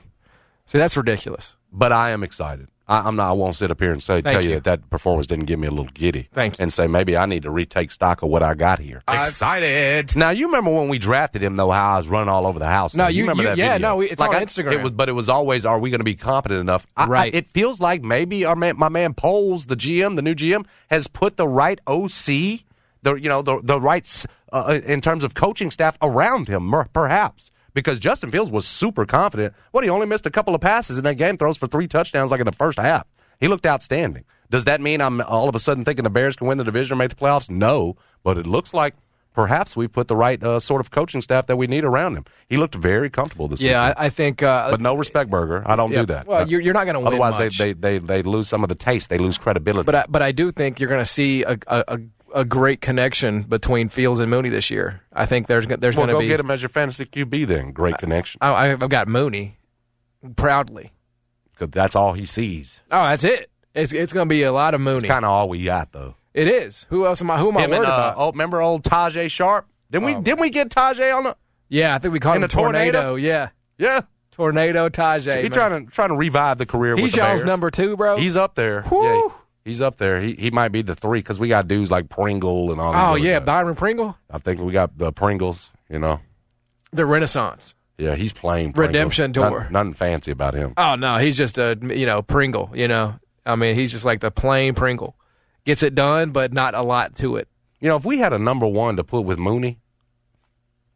See, 0.67 0.77
that's 0.77 0.95
ridiculous. 0.95 1.57
but 1.71 1.91
I 1.91 2.11
am 2.11 2.23
excited. 2.23 2.69
I, 2.87 2.99
I'm 3.07 3.15
not. 3.15 3.29
I 3.29 3.31
won't 3.31 3.55
sit 3.55 3.71
up 3.71 3.79
here 3.79 3.91
and 3.91 4.01
say 4.03 4.21
Thank 4.21 4.25
tell 4.35 4.43
you, 4.43 4.49
you. 4.49 4.55
that 4.57 4.63
that 4.65 4.89
performance 4.91 5.25
didn't 5.27 5.45
give 5.45 5.57
me 5.59 5.67
a 5.67 5.71
little 5.71 5.89
giddy. 5.93 6.27
Thank 6.33 6.59
you. 6.59 6.63
And 6.63 6.71
say 6.71 6.85
maybe 6.87 7.17
I 7.17 7.25
need 7.25 7.43
to 7.43 7.49
retake 7.49 7.91
stock 7.91 8.21
of 8.21 8.29
what 8.29 8.43
I 8.43 8.53
got 8.53 8.79
here. 8.79 9.01
Excited. 9.07 10.15
Now 10.15 10.29
you 10.29 10.45
remember 10.47 10.71
when 10.71 10.89
we 10.89 10.97
drafted 10.99 11.43
him 11.43 11.55
though, 11.55 11.71
how 11.71 11.95
I 11.95 11.97
was 11.97 12.07
running 12.07 12.29
all 12.29 12.47
over 12.47 12.59
the 12.59 12.67
house. 12.67 12.95
No, 12.95 13.03
though? 13.03 13.09
you- 13.09 13.23
remember 13.23 13.43
you- 13.43 13.49
that 13.49 13.57
yeah, 13.57 13.73
video? 13.73 13.87
no, 13.95 14.01
it's 14.01 14.19
like 14.19 14.29
on 14.29 14.35
I- 14.37 14.45
Instagram. 14.45 14.73
It 14.73 14.83
was, 14.83 14.91
but 14.91 15.09
it 15.09 15.13
was 15.13 15.29
always, 15.29 15.65
are 15.65 15.79
we 15.79 15.89
going 15.89 15.99
to 15.99 16.05
be 16.05 16.15
competent 16.15 16.59
enough? 16.61 16.85
I, 16.95 17.03
I- 17.03 17.07
Right. 17.07 17.35
it 17.35 17.47
feels 17.47 17.79
like 17.79 18.01
maybe 18.03 18.45
our 18.45 18.55
man, 18.55 18.77
my 18.77 18.89
man 18.89 19.13
Poles, 19.13 19.65
the 19.65 19.75
GM, 19.75 20.15
the 20.15 20.21
new 20.21 20.35
GM, 20.35 20.65
has 20.89 21.07
put 21.07 21.37
the 21.37 21.47
right 21.47 21.79
OC, 21.87 22.63
the 23.03 23.15
you 23.15 23.29
know 23.29 23.41
the 23.41 23.59
the 23.63 23.79
right 23.79 24.25
uh, 24.51 24.79
in 24.85 25.01
terms 25.01 25.23
of 25.23 25.33
coaching 25.33 25.69
staff 25.71 25.97
around 26.01 26.47
him, 26.47 26.73
perhaps. 26.93 27.51
Because 27.75 27.99
Justin 27.99 28.31
Fields 28.31 28.49
was 28.49 28.65
super 28.65 29.05
confident. 29.05 29.53
What 29.71 29.83
he 29.83 29.91
only 29.91 30.07
missed 30.07 30.25
a 30.25 30.31
couple 30.31 30.55
of 30.55 30.61
passes 30.61 30.97
in 30.97 31.03
that 31.03 31.15
game, 31.15 31.37
throws 31.37 31.57
for 31.57 31.67
three 31.67 31.87
touchdowns 31.87 32.31
like 32.31 32.39
in 32.39 32.47
the 32.47 32.51
first 32.51 32.79
half. 32.79 33.05
He 33.39 33.47
looked 33.47 33.67
outstanding. 33.67 34.23
Does 34.49 34.65
that 34.65 34.81
mean 34.81 35.01
I'm 35.01 35.21
all 35.21 35.49
of 35.49 35.55
a 35.55 35.59
sudden 35.59 35.83
thinking 35.83 36.03
the 36.03 36.09
Bears 36.09 36.35
can 36.35 36.47
win 36.47 36.57
the 36.57 36.63
division 36.63 36.93
or 36.93 36.95
make 36.95 37.09
the 37.09 37.15
playoffs? 37.15 37.49
No, 37.49 37.97
but 38.23 38.37
it 38.37 38.47
looks 38.47 38.73
like 38.73 38.95
perhaps 39.33 39.75
we've 39.75 39.91
put 39.91 40.07
the 40.07 40.15
right 40.15 40.41
uh, 40.41 40.59
sort 40.59 40.81
of 40.81 40.89
coaching 40.89 41.21
staff 41.21 41.47
that 41.47 41.57
we 41.57 41.67
need 41.67 41.83
around 41.83 42.15
him. 42.15 42.25
He 42.47 42.57
looked 42.57 42.75
very 42.75 43.09
comfortable 43.09 43.47
this 43.49 43.59
Yeah. 43.59 43.93
I, 43.97 44.05
I 44.05 44.09
think. 44.09 44.41
Uh, 44.41 44.71
but 44.71 44.81
no 44.81 44.95
respect 44.95 45.29
burger. 45.29 45.61
I 45.65 45.75
don't 45.75 45.91
yeah, 45.91 45.99
do 45.99 46.05
that. 46.07 46.27
Well, 46.27 46.47
you're, 46.47 46.61
you're 46.61 46.73
not 46.73 46.85
going 46.85 46.93
to 46.93 47.01
win 47.01 47.07
Otherwise, 47.07 47.37
much. 47.37 47.57
they, 47.57 47.73
they 47.73 47.97
they 47.97 48.21
they 48.21 48.23
lose 48.23 48.47
some 48.47 48.63
of 48.63 48.69
the 48.69 48.75
taste. 48.75 49.09
They 49.09 49.17
lose 49.17 49.37
credibility. 49.37 49.85
But 49.85 49.95
I, 49.95 50.05
but 50.07 50.21
I 50.21 50.31
do 50.31 50.51
think 50.51 50.79
you're 50.79 50.89
going 50.89 51.01
to 51.01 51.05
see 51.05 51.43
a, 51.43 51.57
a, 51.67 51.83
a, 51.87 51.99
a 52.33 52.45
great 52.45 52.81
connection 52.81 53.43
between 53.43 53.89
Fields 53.89 54.19
and 54.19 54.29
Mooney 54.29 54.49
this 54.49 54.69
year. 54.69 55.01
I 55.13 55.25
think 55.25 55.47
there's 55.47 55.67
there's 55.67 55.95
well, 55.95 56.07
going 56.07 56.17
to 56.17 56.19
be 56.19 56.27
go 56.27 56.33
get 56.33 56.39
him 56.39 56.51
as 56.51 56.61
your 56.61 56.69
fantasy 56.69 57.05
QB. 57.05 57.47
Then 57.47 57.71
great 57.71 57.97
connection. 57.97 58.39
I, 58.41 58.71
I've 58.71 58.89
got 58.89 59.07
Mooney 59.07 59.57
proudly. 60.35 60.91
Because 61.51 61.69
that's 61.69 61.95
all 61.95 62.13
he 62.13 62.25
sees. 62.25 62.81
Oh, 62.91 63.03
that's 63.03 63.23
it. 63.23 63.49
It's 63.73 63.93
it's 63.93 64.13
going 64.13 64.27
to 64.27 64.29
be 64.29 64.43
a 64.43 64.51
lot 64.51 64.73
of 64.73 64.81
Mooney. 64.81 65.07
Kind 65.07 65.25
of 65.25 65.31
all 65.31 65.49
we 65.49 65.63
got 65.63 65.91
though. 65.91 66.15
it 66.33 66.47
is. 66.47 66.85
Who 66.89 67.05
else 67.05 67.21
am 67.21 67.31
I? 67.31 67.37
Who 67.37 67.49
am 67.49 67.57
I 67.57 67.61
worried 67.61 67.77
and, 67.77 67.85
uh, 67.85 67.87
about? 67.87 68.15
oh, 68.17 68.31
remember 68.31 68.61
old 68.61 68.83
Tajae 68.83 69.29
Sharpe? 69.29 69.67
Didn't 69.91 70.05
we? 70.05 70.15
Didn't 70.15 70.39
we 70.39 70.49
get 70.49 70.69
Tajae 70.69 71.15
on 71.15 71.23
the? 71.25 71.37
yeah, 71.69 71.95
I 71.95 71.99
think 71.99 72.13
we 72.13 72.19
called 72.19 72.37
him 72.37 72.41
the 72.41 72.47
tornado? 72.47 73.15
Yeah, 73.15 73.49
Yeah, 73.77 74.01
tornado 74.31 74.89
Tajae. 74.89 75.43
he's 75.43 75.51
trying 75.51 75.85
to 75.85 75.91
trying 75.91 76.09
to 76.09 76.15
revive 76.15 76.57
the 76.57 76.65
career. 76.65 76.95
with 76.95 77.03
He's 77.03 77.15
y'all's 77.15 77.43
number 77.43 77.69
two, 77.69 77.95
bro. 77.95 78.17
He's 78.17 78.35
up 78.35 78.55
there. 78.55 78.83
Whew. 78.83 79.03
Yeah, 79.03 79.29
he's 79.65 79.81
up 79.81 79.97
there. 79.97 80.21
He 80.21 80.33
he 80.35 80.51
might 80.51 80.69
be 80.69 80.81
the 80.81 80.95
three 80.95 81.19
because 81.19 81.39
we 81.39 81.49
got 81.49 81.67
dudes 81.67 81.91
like 81.91 82.07
Pringle 82.07 82.71
and 82.71 82.79
all. 82.79 82.93
oh 82.95 83.15
yeah, 83.15 83.39
guys. 83.39 83.45
Byron 83.45 83.75
Pringle, 83.75 84.17
I 84.29 84.37
think 84.37 84.61
we 84.61 84.71
got 84.71 84.97
the 84.97 85.11
Pringles. 85.11 85.69
You 85.89 85.99
know, 85.99 86.21
the 86.93 87.05
Renaissance. 87.05 87.75
yeah, 87.97 88.15
he's 88.15 88.31
playing 88.31 88.71
Pringles. 88.73 88.87
Redemption 88.95 89.33
tour. 89.33 89.49
Nothing, 89.49 89.73
nothing 89.73 89.93
fancy 89.93 90.31
about 90.31 90.53
him. 90.53 90.73
Oh 90.77 90.95
no, 90.95 91.17
he's 91.17 91.35
just 91.35 91.57
a 91.57 91.77
you 91.81 92.05
know 92.05 92.21
Pringle. 92.21 92.71
You 92.73 92.87
know, 92.87 93.15
I 93.45 93.55
mean, 93.57 93.75
he's 93.75 93.91
just 93.91 94.05
like 94.05 94.21
the 94.21 94.31
plain 94.31 94.73
Pringle. 94.75 95.15
Gets 95.65 95.81
it 95.83 95.95
done, 95.95 96.29
but 96.31 96.53
not 96.53 96.75
a 96.75 96.81
lot 96.83 97.15
to 97.17 97.35
it. 97.37 97.47
You 97.81 97.89
know, 97.89 97.95
if 97.97 98.05
we 98.05 98.19
had 98.19 98.33
a 98.33 98.39
number 98.39 98.67
one 98.67 98.95
to 98.97 99.03
put 99.03 99.21
with 99.21 99.37
Mooney, 99.39 99.79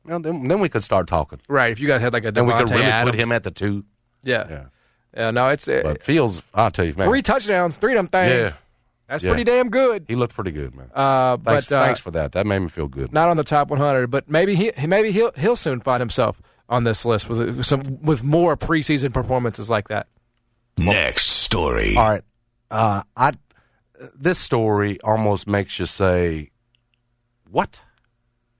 you 0.06 0.12
know, 0.12 0.20
then 0.20 0.48
then 0.48 0.60
we 0.60 0.70
could 0.70 0.84
start 0.84 1.08
talking, 1.08 1.40
Right. 1.48 1.72
If 1.72 1.80
you 1.80 1.88
guys 1.88 2.02
had 2.02 2.14
like 2.14 2.24
a 2.24 2.28
and 2.30 2.48
we 2.48 2.54
could 2.54 2.70
really 2.70 2.84
Adams, 2.84 3.12
put 3.12 3.20
him 3.20 3.32
at 3.32 3.44
the 3.44 3.52
two. 3.52 3.84
yeah. 4.24 4.46
Yeah, 4.50 4.64
yeah, 5.16 5.32
no, 5.32 5.50
it's 5.50 5.68
uh, 5.68 5.82
but 5.84 6.04
Fields, 6.04 6.42
I'll 6.54 6.72
tell 6.72 6.86
you, 6.86 6.94
man, 6.96 7.08
three 7.08 7.22
touchdowns, 7.22 7.78
three 7.78 7.94
of 7.94 7.98
them 7.98 8.08
things. 8.08 8.50
Yeah, 8.50 8.54
That's 9.08 9.24
Yeah. 9.24 9.32
pretty 9.32 9.44
damn 9.44 9.70
good. 9.70 10.06
he 10.08 10.16
looked 10.16 10.36
pretty 10.36 10.52
good, 10.52 10.76
man. 10.76 10.90
Uh, 10.94 11.38
Thanks, 11.38 11.66
but 11.68 11.76
uh, 11.76 11.84
thanks 11.86 12.00
for 12.00 12.12
that. 12.12 12.32
That 12.34 12.46
made 12.46 12.60
me 12.60 12.70
feel 12.70 12.88
good. 12.88 13.12
not 13.12 13.30
on 13.30 13.38
the 13.38 13.44
top 13.44 13.70
100. 13.70 14.08
But 14.12 14.30
maybe 14.30 14.56
he 14.56 14.72
maybe 14.88 15.12
he'll 15.12 15.32
he'll 15.34 15.56
soon 15.56 15.82
find 15.82 16.00
himself 16.02 16.42
on 16.70 16.84
this 16.84 17.06
list 17.06 17.28
with 17.30 17.64
some 17.66 17.82
with 18.02 18.24
more 18.24 18.56
preseason 18.56 19.12
performances 19.14 19.70
like 19.70 19.88
that. 19.88 20.08
Next 20.78 21.26
story. 21.28 21.96
All 21.98 22.10
right, 22.12 22.24
uh, 22.72 23.02
I 23.18 23.32
this 24.16 24.38
story 24.38 25.00
almost 25.02 25.48
makes 25.48 25.78
you 25.80 25.86
say, 25.88 26.52
"What? 27.50 27.82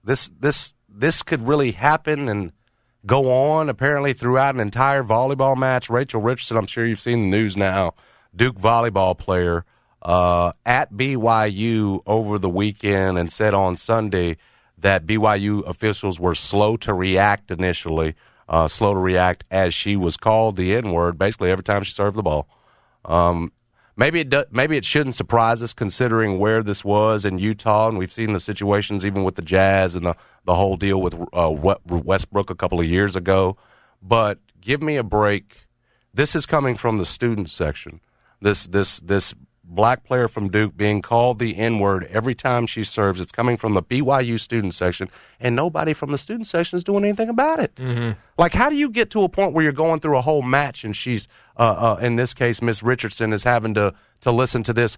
This 0.04 0.30
this 0.38 0.74
this 0.88 1.22
could 1.22 1.42
really 1.46 1.70
happen 1.72 2.28
and 2.28 2.52
go 3.06 3.30
on." 3.30 3.68
Apparently, 3.68 4.12
throughout 4.12 4.54
an 4.54 4.60
entire 4.60 5.02
volleyball 5.02 5.56
match, 5.56 5.90
Rachel 5.90 6.20
Richardson. 6.20 6.56
I'm 6.56 6.66
sure 6.66 6.86
you've 6.86 7.00
seen 7.00 7.22
the 7.22 7.36
news 7.36 7.56
now. 7.56 7.94
Duke 8.34 8.56
volleyball 8.56 9.16
player 9.16 9.64
uh, 10.02 10.52
at 10.64 10.92
BYU 10.92 12.00
over 12.06 12.38
the 12.38 12.48
weekend 12.48 13.18
and 13.18 13.32
said 13.32 13.54
on 13.54 13.76
Sunday 13.76 14.36
that 14.78 15.06
BYU 15.06 15.66
officials 15.66 16.18
were 16.18 16.34
slow 16.34 16.76
to 16.78 16.94
react 16.94 17.50
initially, 17.50 18.14
uh, 18.48 18.66
slow 18.66 18.94
to 18.94 19.00
react 19.00 19.44
as 19.50 19.74
she 19.74 19.96
was 19.96 20.16
called 20.16 20.56
the 20.56 20.74
N 20.74 20.92
word 20.92 21.18
basically 21.18 21.50
every 21.50 21.64
time 21.64 21.82
she 21.82 21.92
served 21.92 22.16
the 22.16 22.22
ball. 22.22 22.48
Um, 23.04 23.52
maybe 24.00 24.20
it 24.20 24.30
do, 24.30 24.44
maybe 24.50 24.76
it 24.78 24.84
shouldn't 24.84 25.14
surprise 25.14 25.62
us 25.62 25.74
considering 25.74 26.38
where 26.38 26.62
this 26.62 26.82
was 26.82 27.24
in 27.26 27.38
Utah, 27.38 27.88
and 27.88 27.98
we've 27.98 28.12
seen 28.12 28.32
the 28.32 28.40
situations 28.40 29.04
even 29.04 29.22
with 29.22 29.34
the 29.34 29.42
Jazz 29.42 29.94
and 29.94 30.06
the 30.06 30.16
the 30.44 30.54
whole 30.54 30.76
deal 30.76 31.00
with 31.00 31.14
uh, 31.32 31.50
Westbrook 31.50 32.50
a 32.50 32.54
couple 32.54 32.80
of 32.80 32.86
years 32.86 33.14
ago. 33.14 33.56
But 34.02 34.38
give 34.60 34.82
me 34.82 34.96
a 34.96 35.04
break. 35.04 35.68
This 36.12 36.34
is 36.34 36.46
coming 36.46 36.74
from 36.74 36.98
the 36.98 37.04
student 37.04 37.50
section. 37.50 38.00
This 38.40 38.66
this 38.66 38.98
this 39.00 39.34
black 39.70 40.04
player 40.04 40.28
from 40.28 40.48
Duke 40.50 40.76
being 40.76 41.00
called 41.00 41.38
the 41.38 41.56
N 41.56 41.78
word 41.78 42.04
every 42.10 42.34
time 42.34 42.66
she 42.66 42.84
serves. 42.84 43.20
It's 43.20 43.32
coming 43.32 43.56
from 43.56 43.74
the 43.74 43.82
BYU 43.82 44.38
student 44.38 44.74
section, 44.74 45.08
and 45.38 45.54
nobody 45.56 45.92
from 45.92 46.10
the 46.12 46.18
student 46.18 46.46
section 46.46 46.76
is 46.76 46.84
doing 46.84 47.04
anything 47.04 47.28
about 47.28 47.60
it. 47.60 47.80
Like, 48.36 48.52
how 48.52 48.68
do 48.68 48.76
you 48.76 48.90
get 48.90 49.10
to 49.10 49.22
a 49.22 49.28
point 49.28 49.52
where 49.52 49.62
you're 49.62 49.72
going 49.72 50.00
through 50.00 50.18
a 50.18 50.22
whole 50.22 50.42
match 50.42 50.84
and 50.84 50.94
she's, 50.96 51.28
uh, 51.56 51.96
uh, 51.98 52.02
in 52.04 52.16
this 52.16 52.34
case, 52.34 52.60
Miss 52.60 52.82
Richardson 52.82 53.32
is 53.32 53.44
having 53.44 53.74
to 53.74 53.94
to 54.22 54.32
listen 54.32 54.62
to 54.64 54.72
this 54.72 54.96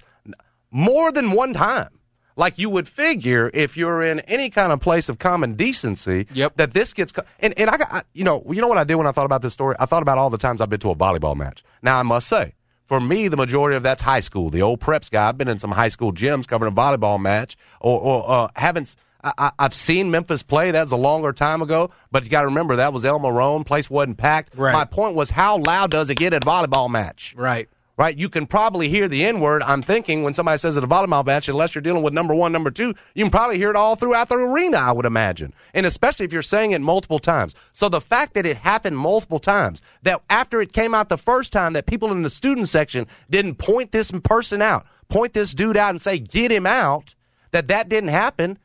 more 0.70 1.12
than 1.12 1.32
one 1.32 1.52
time? 1.52 1.88
Like 2.34 2.58
you 2.58 2.70
would 2.70 2.88
figure, 2.88 3.50
if 3.52 3.76
you're 3.76 4.02
in 4.02 4.20
any 4.20 4.48
kind 4.48 4.72
of 4.72 4.80
place 4.80 5.10
of 5.10 5.18
common 5.18 5.52
decency, 5.52 6.26
Yep. 6.32 6.56
that 6.56 6.72
this 6.72 6.94
gets 6.94 7.12
co- 7.12 7.24
and 7.40 7.52
and 7.58 7.68
I 7.68 7.76
got 7.76 7.92
I, 7.92 8.02
you 8.14 8.24
know 8.24 8.42
you 8.48 8.62
know 8.62 8.68
what 8.68 8.78
I 8.78 8.84
did 8.84 8.94
when 8.94 9.06
I 9.06 9.12
thought 9.12 9.26
about 9.26 9.42
this 9.42 9.52
story. 9.52 9.76
I 9.78 9.84
thought 9.84 10.00
about 10.00 10.16
all 10.16 10.30
the 10.30 10.38
times 10.38 10.62
I've 10.62 10.70
been 10.70 10.80
to 10.80 10.90
a 10.90 10.96
volleyball 10.96 11.36
match. 11.36 11.62
Now 11.82 11.98
I 12.00 12.02
must 12.02 12.26
say, 12.28 12.54
for 12.92 13.00
me, 13.00 13.26
the 13.28 13.38
majority 13.38 13.74
of 13.74 13.82
that's 13.82 14.02
high 14.02 14.20
school. 14.20 14.50
The 14.50 14.60
old 14.60 14.78
preps 14.78 15.10
guy. 15.10 15.26
I've 15.26 15.38
been 15.38 15.48
in 15.48 15.58
some 15.58 15.70
high 15.70 15.88
school 15.88 16.12
gyms 16.12 16.46
covering 16.46 16.70
a 16.70 16.76
volleyball 16.76 17.18
match, 17.18 17.56
or, 17.80 17.98
or 17.98 18.30
uh, 18.30 18.48
haven't. 18.54 18.94
I, 19.24 19.52
I've 19.58 19.72
seen 19.72 20.10
Memphis 20.10 20.42
play. 20.42 20.70
That 20.72 20.82
was 20.82 20.92
a 20.92 20.96
longer 20.96 21.32
time 21.32 21.62
ago, 21.62 21.90
but 22.10 22.22
you 22.22 22.28
got 22.28 22.42
to 22.42 22.48
remember 22.48 22.76
that 22.76 22.92
was 22.92 23.06
Elma 23.06 23.32
Roane. 23.32 23.64
Place 23.64 23.88
wasn't 23.88 24.18
packed. 24.18 24.58
Right. 24.58 24.74
My 24.74 24.84
point 24.84 25.14
was, 25.14 25.30
how 25.30 25.56
loud 25.56 25.90
does 25.90 26.10
it 26.10 26.16
get 26.16 26.34
at 26.34 26.44
a 26.44 26.46
volleyball 26.46 26.90
match? 26.90 27.34
Right. 27.34 27.70
Right? 27.96 28.16
You 28.16 28.28
can 28.28 28.46
probably 28.46 28.88
hear 28.88 29.08
the 29.08 29.24
N 29.24 29.40
word. 29.40 29.62
I'm 29.62 29.82
thinking 29.82 30.22
when 30.22 30.32
somebody 30.32 30.58
says 30.58 30.76
it 30.76 30.82
at 30.82 30.84
a 30.84 30.86
volleyball 30.86 31.24
match, 31.24 31.48
unless 31.48 31.74
you're 31.74 31.82
dealing 31.82 32.02
with 32.02 32.14
number 32.14 32.34
one, 32.34 32.52
number 32.52 32.70
two, 32.70 32.94
you 33.14 33.24
can 33.24 33.30
probably 33.30 33.58
hear 33.58 33.70
it 33.70 33.76
all 33.76 33.96
throughout 33.96 34.28
the 34.28 34.36
arena, 34.36 34.78
I 34.78 34.92
would 34.92 35.06
imagine. 35.06 35.52
And 35.74 35.84
especially 35.84 36.24
if 36.24 36.32
you're 36.32 36.42
saying 36.42 36.72
it 36.72 36.80
multiple 36.80 37.18
times. 37.18 37.54
So 37.72 37.88
the 37.88 38.00
fact 38.00 38.34
that 38.34 38.46
it 38.46 38.56
happened 38.58 38.96
multiple 38.96 39.38
times, 39.38 39.82
that 40.02 40.22
after 40.30 40.60
it 40.60 40.72
came 40.72 40.94
out 40.94 41.08
the 41.08 41.18
first 41.18 41.52
time, 41.52 41.74
that 41.74 41.86
people 41.86 42.10
in 42.10 42.22
the 42.22 42.30
student 42.30 42.68
section 42.68 43.06
didn't 43.28 43.56
point 43.56 43.92
this 43.92 44.10
person 44.10 44.62
out, 44.62 44.86
point 45.08 45.34
this 45.34 45.52
dude 45.54 45.76
out 45.76 45.90
and 45.90 46.00
say, 46.00 46.18
get 46.18 46.50
him 46.50 46.66
out, 46.66 47.14
that 47.50 47.68
that 47.68 47.88
didn't 47.88 48.10
happen. 48.10 48.58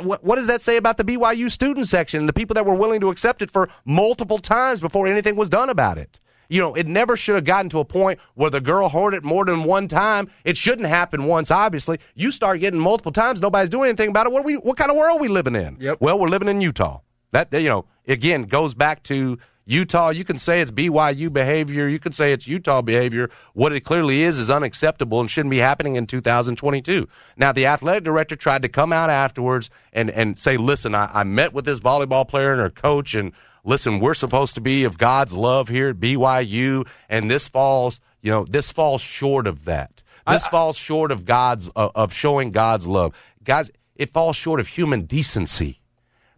What, 0.00 0.36
does 0.36 0.46
that 0.46 0.62
say 0.62 0.76
about 0.76 0.96
the 0.96 1.04
BYU 1.04 1.50
student 1.50 1.88
section, 1.88 2.26
the 2.26 2.32
people 2.32 2.54
that 2.54 2.66
were 2.66 2.74
willing 2.74 3.00
to 3.00 3.10
accept 3.10 3.42
it 3.42 3.50
for 3.50 3.68
multiple 3.84 4.38
times 4.38 4.80
before 4.80 5.08
anything 5.08 5.34
was 5.34 5.48
done 5.48 5.68
about 5.68 5.98
it? 5.98 6.20
You 6.52 6.60
know, 6.60 6.74
it 6.74 6.86
never 6.86 7.16
should 7.16 7.34
have 7.34 7.44
gotten 7.44 7.70
to 7.70 7.78
a 7.78 7.84
point 7.84 8.20
where 8.34 8.50
the 8.50 8.60
girl 8.60 8.90
heard 8.90 9.14
it 9.14 9.24
more 9.24 9.46
than 9.46 9.64
one 9.64 9.88
time. 9.88 10.30
It 10.44 10.58
shouldn't 10.58 10.86
happen 10.86 11.24
once, 11.24 11.50
obviously. 11.50 11.98
You 12.14 12.30
start 12.30 12.60
getting 12.60 12.78
multiple 12.78 13.10
times, 13.10 13.40
nobody's 13.40 13.70
doing 13.70 13.88
anything 13.88 14.10
about 14.10 14.26
it. 14.26 14.32
What, 14.32 14.40
are 14.40 14.46
we, 14.46 14.56
what 14.58 14.76
kind 14.76 14.90
of 14.90 14.98
world 14.98 15.16
are 15.16 15.22
we 15.22 15.28
living 15.28 15.56
in? 15.56 15.78
Yep. 15.80 16.02
Well, 16.02 16.18
we're 16.18 16.28
living 16.28 16.48
in 16.48 16.60
Utah. 16.60 17.00
That, 17.30 17.50
you 17.54 17.70
know, 17.70 17.86
again, 18.06 18.42
goes 18.42 18.74
back 18.74 19.02
to 19.04 19.38
Utah. 19.64 20.10
You 20.10 20.24
can 20.24 20.36
say 20.36 20.60
it's 20.60 20.70
BYU 20.70 21.32
behavior. 21.32 21.88
You 21.88 21.98
can 21.98 22.12
say 22.12 22.34
it's 22.34 22.46
Utah 22.46 22.82
behavior. 22.82 23.30
What 23.54 23.72
it 23.72 23.80
clearly 23.80 24.22
is 24.22 24.38
is 24.38 24.50
unacceptable 24.50 25.20
and 25.20 25.30
shouldn't 25.30 25.52
be 25.52 25.58
happening 25.58 25.96
in 25.96 26.06
2022. 26.06 27.08
Now, 27.38 27.52
the 27.52 27.64
athletic 27.64 28.04
director 28.04 28.36
tried 28.36 28.60
to 28.60 28.68
come 28.68 28.92
out 28.92 29.08
afterwards 29.08 29.70
and, 29.94 30.10
and 30.10 30.38
say, 30.38 30.58
listen, 30.58 30.94
I, 30.94 31.08
I 31.14 31.24
met 31.24 31.54
with 31.54 31.64
this 31.64 31.80
volleyball 31.80 32.28
player 32.28 32.52
and 32.52 32.60
her 32.60 32.68
coach 32.68 33.14
and 33.14 33.32
listen, 33.64 34.00
we're 34.00 34.14
supposed 34.14 34.54
to 34.54 34.60
be 34.60 34.84
of 34.84 34.98
God's 34.98 35.34
love 35.34 35.68
here 35.68 35.88
at 35.88 35.96
BYU, 35.96 36.86
and 37.08 37.30
this 37.30 37.48
falls, 37.48 38.00
you 38.20 38.30
know, 38.30 38.44
this 38.44 38.70
falls 38.70 39.00
short 39.00 39.46
of 39.46 39.64
that. 39.64 40.02
This 40.28 40.46
falls 40.46 40.76
short 40.76 41.10
of 41.10 41.24
God's 41.24 41.68
uh, 41.74 41.88
of 41.94 42.12
showing 42.12 42.52
God's 42.52 42.86
love, 42.86 43.12
guys. 43.42 43.70
It 43.96 44.10
falls 44.10 44.36
short 44.36 44.60
of 44.60 44.68
human 44.68 45.02
decency. 45.02 45.80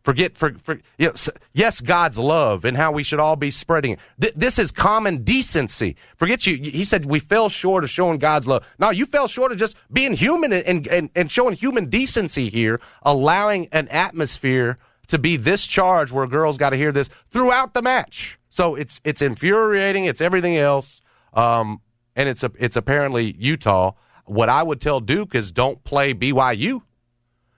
Forget, 0.02 0.36
for, 0.36 0.52
for 0.58 0.80
you 0.98 1.08
know, 1.08 1.14
yes, 1.54 1.80
God's 1.80 2.18
love 2.18 2.66
and 2.66 2.76
how 2.76 2.92
we 2.92 3.02
should 3.02 3.20
all 3.20 3.36
be 3.36 3.50
spreading 3.50 3.92
it. 3.92 4.00
Th- 4.20 4.34
this 4.36 4.58
is 4.58 4.70
common 4.70 5.24
decency. 5.24 5.96
Forget 6.16 6.46
you. 6.46 6.56
He 6.58 6.84
said 6.84 7.06
we 7.06 7.20
fell 7.20 7.48
short 7.48 7.84
of 7.84 7.90
showing 7.90 8.18
God's 8.18 8.46
love. 8.46 8.66
No, 8.78 8.90
you 8.90 9.06
fell 9.06 9.28
short 9.28 9.50
of 9.50 9.56
just 9.56 9.76
being 9.90 10.12
human 10.12 10.52
and, 10.52 10.86
and, 10.86 11.08
and 11.14 11.30
showing 11.30 11.54
human 11.54 11.88
decency 11.88 12.50
here, 12.50 12.82
allowing 13.02 13.68
an 13.72 13.88
atmosphere 13.88 14.78
to 15.08 15.18
be 15.18 15.36
this 15.36 15.66
charged 15.66 16.12
where 16.12 16.26
girls 16.26 16.56
got 16.56 16.70
to 16.70 16.76
hear 16.76 16.92
this 16.92 17.08
throughout 17.30 17.74
the 17.74 17.82
match. 17.82 18.38
So 18.50 18.74
it's 18.74 19.00
it's 19.04 19.22
infuriating. 19.22 20.04
It's 20.04 20.20
everything 20.20 20.56
else, 20.56 21.00
um, 21.32 21.80
and 22.14 22.28
it's 22.28 22.44
a, 22.44 22.52
it's 22.58 22.76
apparently 22.76 23.34
Utah. 23.38 23.92
What 24.26 24.48
I 24.48 24.62
would 24.62 24.80
tell 24.80 25.00
Duke 25.00 25.34
is 25.34 25.52
don't 25.52 25.82
play 25.84 26.14
BYU 26.14 26.82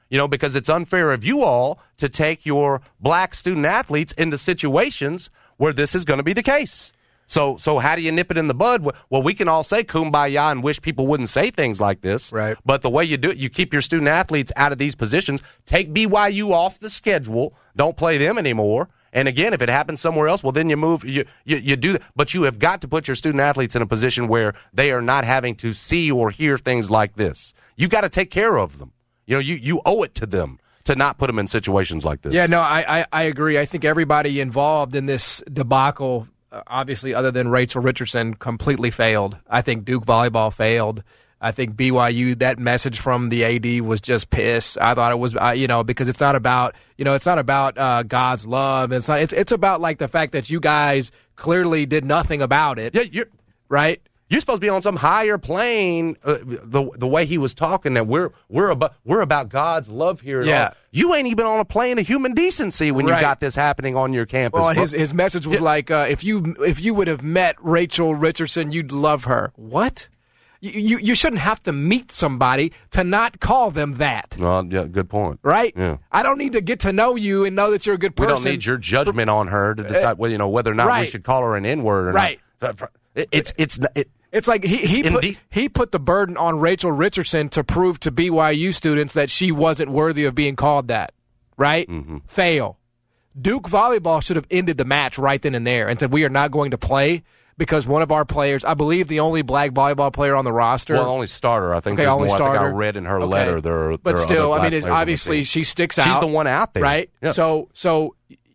you 0.09 0.19
know, 0.19 0.29
because 0.29 0.55
it's 0.55 0.69
unfair 0.69 1.11
of 1.11 1.25
you 1.25 1.43
all 1.43 1.81
to 1.97 2.09
take 2.09 2.47
your 2.47 2.81
black 3.01 3.35
student 3.35 3.67
athletes 3.67 4.13
into 4.13 4.39
situations 4.39 5.31
where 5.57 5.73
this 5.73 5.95
is 5.95 6.05
going 6.05 6.19
to 6.19 6.25
be 6.25 6.33
the 6.33 6.43
case. 6.43 6.93
So, 7.27 7.57
so 7.57 7.79
how 7.79 7.97
do 7.97 8.03
you 8.03 8.13
nip 8.13 8.31
it 8.31 8.39
in 8.39 8.47
the 8.47 8.55
bud? 8.55 8.83
Well- 9.11 9.23
we 9.23 9.35
can 9.35 9.49
all 9.49 9.65
say 9.65 9.83
kumbaya 9.83 10.53
and 10.53 10.63
wish 10.63 10.81
people 10.81 11.07
wouldn't 11.07 11.29
say 11.29 11.51
things 11.51 11.81
like 11.81 12.01
this. 12.01 12.31
Right. 12.33 12.57
But 12.65 12.83
the 12.83 12.91
way 12.91 13.05
you 13.05 13.17
do 13.17 13.31
it, 13.31 13.37
you 13.39 13.49
keep 13.49 13.73
your 13.73 13.83
student 13.83 14.09
athletes 14.09 14.53
out 14.55 14.71
of 14.73 14.79
these 14.79 14.95
positions, 14.95 15.43
take 15.65 15.93
BYU 15.93 16.53
off 16.53 16.79
the 16.79 16.91
schedule, 16.91 17.55
don't 17.75 17.97
play 17.97 18.19
them 18.19 18.39
anymore, 18.39 18.89
And 19.13 19.29
again, 19.29 19.55
if 19.55 19.63
it 19.63 19.71
happens 19.71 20.01
somewhere 20.01 20.29
else, 20.29 20.43
well, 20.43 20.53
then 20.53 20.69
you 20.69 20.77
move, 20.77 21.03
you, 21.05 21.25
you, 21.45 21.57
you 21.57 21.77
do 21.77 21.93
that. 21.95 22.03
But 22.15 22.35
you 22.35 22.43
have 22.43 22.59
got 22.59 22.81
to 22.83 22.89
put 22.89 23.09
your 23.09 23.15
student 23.15 23.41
athletes 23.41 23.75
in 23.75 23.81
a 23.81 23.87
position 23.87 24.29
where 24.29 24.53
they 24.75 24.91
are 24.91 25.01
not 25.01 25.25
having 25.25 25.55
to 25.57 25.73
see 25.73 26.11
or 26.11 26.31
hear 26.31 26.59
things 26.59 26.91
like 26.91 27.15
this. 27.17 27.55
You've 27.77 27.91
got 27.91 28.03
to 28.03 28.11
take 28.11 28.31
care 28.31 28.59
of 28.59 28.79
them. 28.79 28.93
You 29.27 29.37
know, 29.37 29.41
you, 29.41 29.55
you 29.55 29.81
owe 29.87 30.03
it 30.03 30.15
to 30.17 30.27
them 30.27 30.59
to 30.85 30.95
not 30.95 31.17
put 31.19 31.29
them 31.29 31.39
in 31.39 31.47
situations 31.47 32.05
like 32.05 32.23
this. 32.23 32.35
Yeah, 32.35 32.47
no, 32.47 32.61
I, 32.61 33.01
I, 33.01 33.07
I 33.11 33.23
agree. 33.23 33.59
I 33.59 33.65
think 33.65 33.85
everybody 33.85 34.39
involved 34.41 34.95
in 34.95 35.07
this 35.07 35.43
debacle, 35.51 36.29
obviously, 36.67 37.15
other 37.15 37.31
than 37.31 37.49
Rachel 37.49 37.83
Richardson, 37.83 38.35
completely 38.35 38.91
failed. 38.91 39.39
I 39.49 39.63
think 39.63 39.85
Duke 39.85 40.05
volleyball 40.05 40.53
failed. 40.53 41.03
I 41.41 41.53
think 41.53 41.77
BYU 41.77 42.39
that 42.39 42.59
message 42.59 42.99
from 42.99 43.29
the 43.29 43.45
AD 43.45 43.83
was 43.83 44.01
just 44.01 44.31
piss. 44.31 44.77
I 44.79 44.95
thought 44.95 45.13
it 45.13 45.19
was, 45.19 45.37
uh, 45.37 45.55
you 45.57 45.67
know, 45.67 45.85
because 45.85 46.09
it's 46.09 46.21
not 46.21 46.35
about, 46.35 46.75
you 46.97 47.05
know, 47.05 47.15
it's 47.15 47.27
not 47.27 47.39
about 47.39 47.77
uh, 47.77 48.03
God's 48.05 48.47
love. 48.47 48.91
It's 48.91 49.07
not. 49.07 49.21
It's 49.21 49.33
it's 49.35 49.53
about 49.53 49.81
like 49.81 49.99
the 49.99 50.09
fact 50.09 50.33
that 50.33 50.49
you 50.49 50.61
guys 50.61 51.13
clearly 51.37 51.85
did 51.85 52.05
nothing 52.05 52.41
about 52.41 52.79
it. 52.79 52.95
Yeah, 52.95 53.03
you're 53.03 53.29
right. 53.69 54.01
You're 54.29 54.41
supposed 54.41 54.57
to 54.57 54.61
be 54.65 54.69
on 54.69 54.83
some 54.83 54.97
higher 54.97 55.39
plane. 55.39 56.17
Uh, 56.25 56.39
the 56.43 56.91
the 56.97 57.07
way 57.07 57.27
he 57.27 57.39
was 57.39 57.55
talking, 57.55 57.95
that 57.95 58.07
we're 58.09 58.31
we're 58.49 58.71
about 58.71 58.95
we're 59.05 59.21
about 59.21 59.49
God's 59.49 59.89
love 59.89 60.21
here. 60.21 60.43
Yeah. 60.43 60.65
all. 60.69 60.75
you 60.91 61.15
ain't 61.15 61.29
even 61.29 61.47
on 61.47 61.61
a 61.61 61.65
plane 61.65 61.99
of 62.01 62.07
human 62.09 62.35
decency 62.35 62.91
when 62.91 63.07
Right. 63.07 63.17
you 63.17 63.21
got 63.21 63.39
this 63.39 63.55
happening 63.55 63.97
on 63.97 64.13
your 64.13 64.27
campus. 64.27 64.61
Well, 64.61 64.71
his 64.75 64.91
his 64.91 65.15
message 65.15 65.47
was 65.47 65.61
like, 65.61 65.93
uh, 65.93 66.07
if 66.09 66.25
you 66.25 66.57
if 66.61 66.81
you 66.81 66.93
would 66.95 67.07
have 67.07 67.23
met 67.23 67.55
Rachel 67.61 68.17
Richardson, 68.17 68.73
you'd 68.73 68.91
love 68.91 69.25
her. 69.25 69.53
What? 69.55 70.09
You, 70.61 70.71
you 70.81 70.99
you 70.99 71.15
shouldn't 71.15 71.43
have 71.43 71.63
to 71.65 71.73
meet 71.73 72.11
somebody 72.11 72.73
to 72.93 73.05
not 73.05 73.39
call 73.39 73.71
them 73.71 73.95
that, 73.97 74.35
Well, 74.41 74.67
yeah, 74.69 74.85
good 74.85 75.09
point. 75.09 75.39
right? 75.45 75.73
Yeah. 75.77 75.99
I 76.11 76.25
don't 76.25 76.39
need 76.39 76.55
to 76.55 76.61
get 76.63 76.81
to 76.81 76.93
know 76.93 77.15
you 77.15 77.45
and 77.45 77.55
know 77.55 77.71
that 77.71 77.87
you're 77.87 77.95
a 77.95 77.99
good 77.99 78.17
person. 78.17 78.35
We 78.37 78.43
don't 78.43 78.51
need 78.51 78.65
your 78.65 78.79
judgment 78.79 79.31
on 79.31 79.49
her 79.49 79.75
to 79.75 79.83
decide, 79.85 80.19
well, 80.19 80.31
you 80.33 80.39
know, 80.39 80.49
whether 80.49 80.73
or 80.73 80.75
not 80.75 80.99
we 81.01 81.07
should 81.07 81.23
call 81.23 81.43
her 81.43 81.57
an 81.57 81.65
N 81.67 81.85
word 81.85 82.09
or 82.09 82.13
Right. 82.13 82.41
not. 82.61 82.91
It- 83.15 83.29
It's 83.33 83.53
it's 83.57 83.79
it, 83.95 84.11
It's 84.37 84.47
like 84.47 84.65
he 84.65 84.77
he 84.79 85.03
put, 85.03 85.25
he 85.51 85.69
put 85.69 85.93
the 85.93 85.99
burden 85.99 86.37
on 86.37 86.61
Rachel 86.61 86.93
Richardson 86.93 87.49
to 87.51 87.65
prove 87.65 87.99
to 88.01 88.13
BYU 88.13 88.75
students 88.75 89.15
that 89.15 89.31
she 89.31 89.51
wasn't 89.51 89.91
worthy 89.91 90.27
of 90.27 90.35
being 90.35 90.57
called 90.57 90.89
that. 90.89 91.13
Right? 91.57 91.89
Mm-hmm. 91.89 92.19
Fail. 92.27 92.79
Duke 93.41 93.65
volleyball 93.65 94.23
should 94.23 94.37
have 94.37 94.47
ended 94.51 94.77
the 94.77 94.85
match 94.85 95.19
right 95.19 95.41
then 95.41 95.55
and 95.55 95.67
there 95.67 95.89
and 95.89 95.99
said 95.99 96.13
we 96.13 96.25
are 96.25 96.29
not 96.29 96.51
going 96.51 96.73
to 96.73 96.79
play 96.79 97.23
because 97.59 97.87
one 97.87 98.03
of 98.03 98.13
our 98.13 98.27
players, 98.27 98.63
I 98.65 98.75
believe 98.75 99.09
the 99.09 99.21
only 99.21 99.41
black 99.41 99.71
volleyball 99.71 100.13
player 100.13 100.35
on 100.35 100.45
the 100.45 100.53
roster. 100.53 100.95
well, 100.95 101.07
only 101.09 101.27
starter. 101.27 101.75
I 101.75 101.81
think. 101.81 101.99
Okay, 101.99 102.07
only 102.07 102.29
more. 102.29 102.37
I 102.37 102.39
think 102.39 102.55
starter. 102.55 102.67
I 102.67 102.77
read 102.77 102.97
in 102.97 103.07
her 103.07 103.21
Okay. 103.21 103.27
letter 103.27 103.61
there. 103.63 103.97
but 103.97 104.05
there 104.05 104.17
still, 104.19 104.53
I 104.53 104.57
mean, 104.57 104.61
black 104.61 104.73
it's, 104.75 104.83
players 104.83 104.85
on 104.85 104.91
the 104.91 104.97
obviously 104.97 105.43
she 105.45 105.65
sticks 105.65 105.99
out. 105.99 106.07
She's 106.07 106.21
the 106.21 106.27
one 106.27 106.47
out 106.47 106.75
there, 106.75 106.83
right? 106.83 107.11
Yeah. 107.23 107.33
So, 107.33 107.71
so 107.73 108.15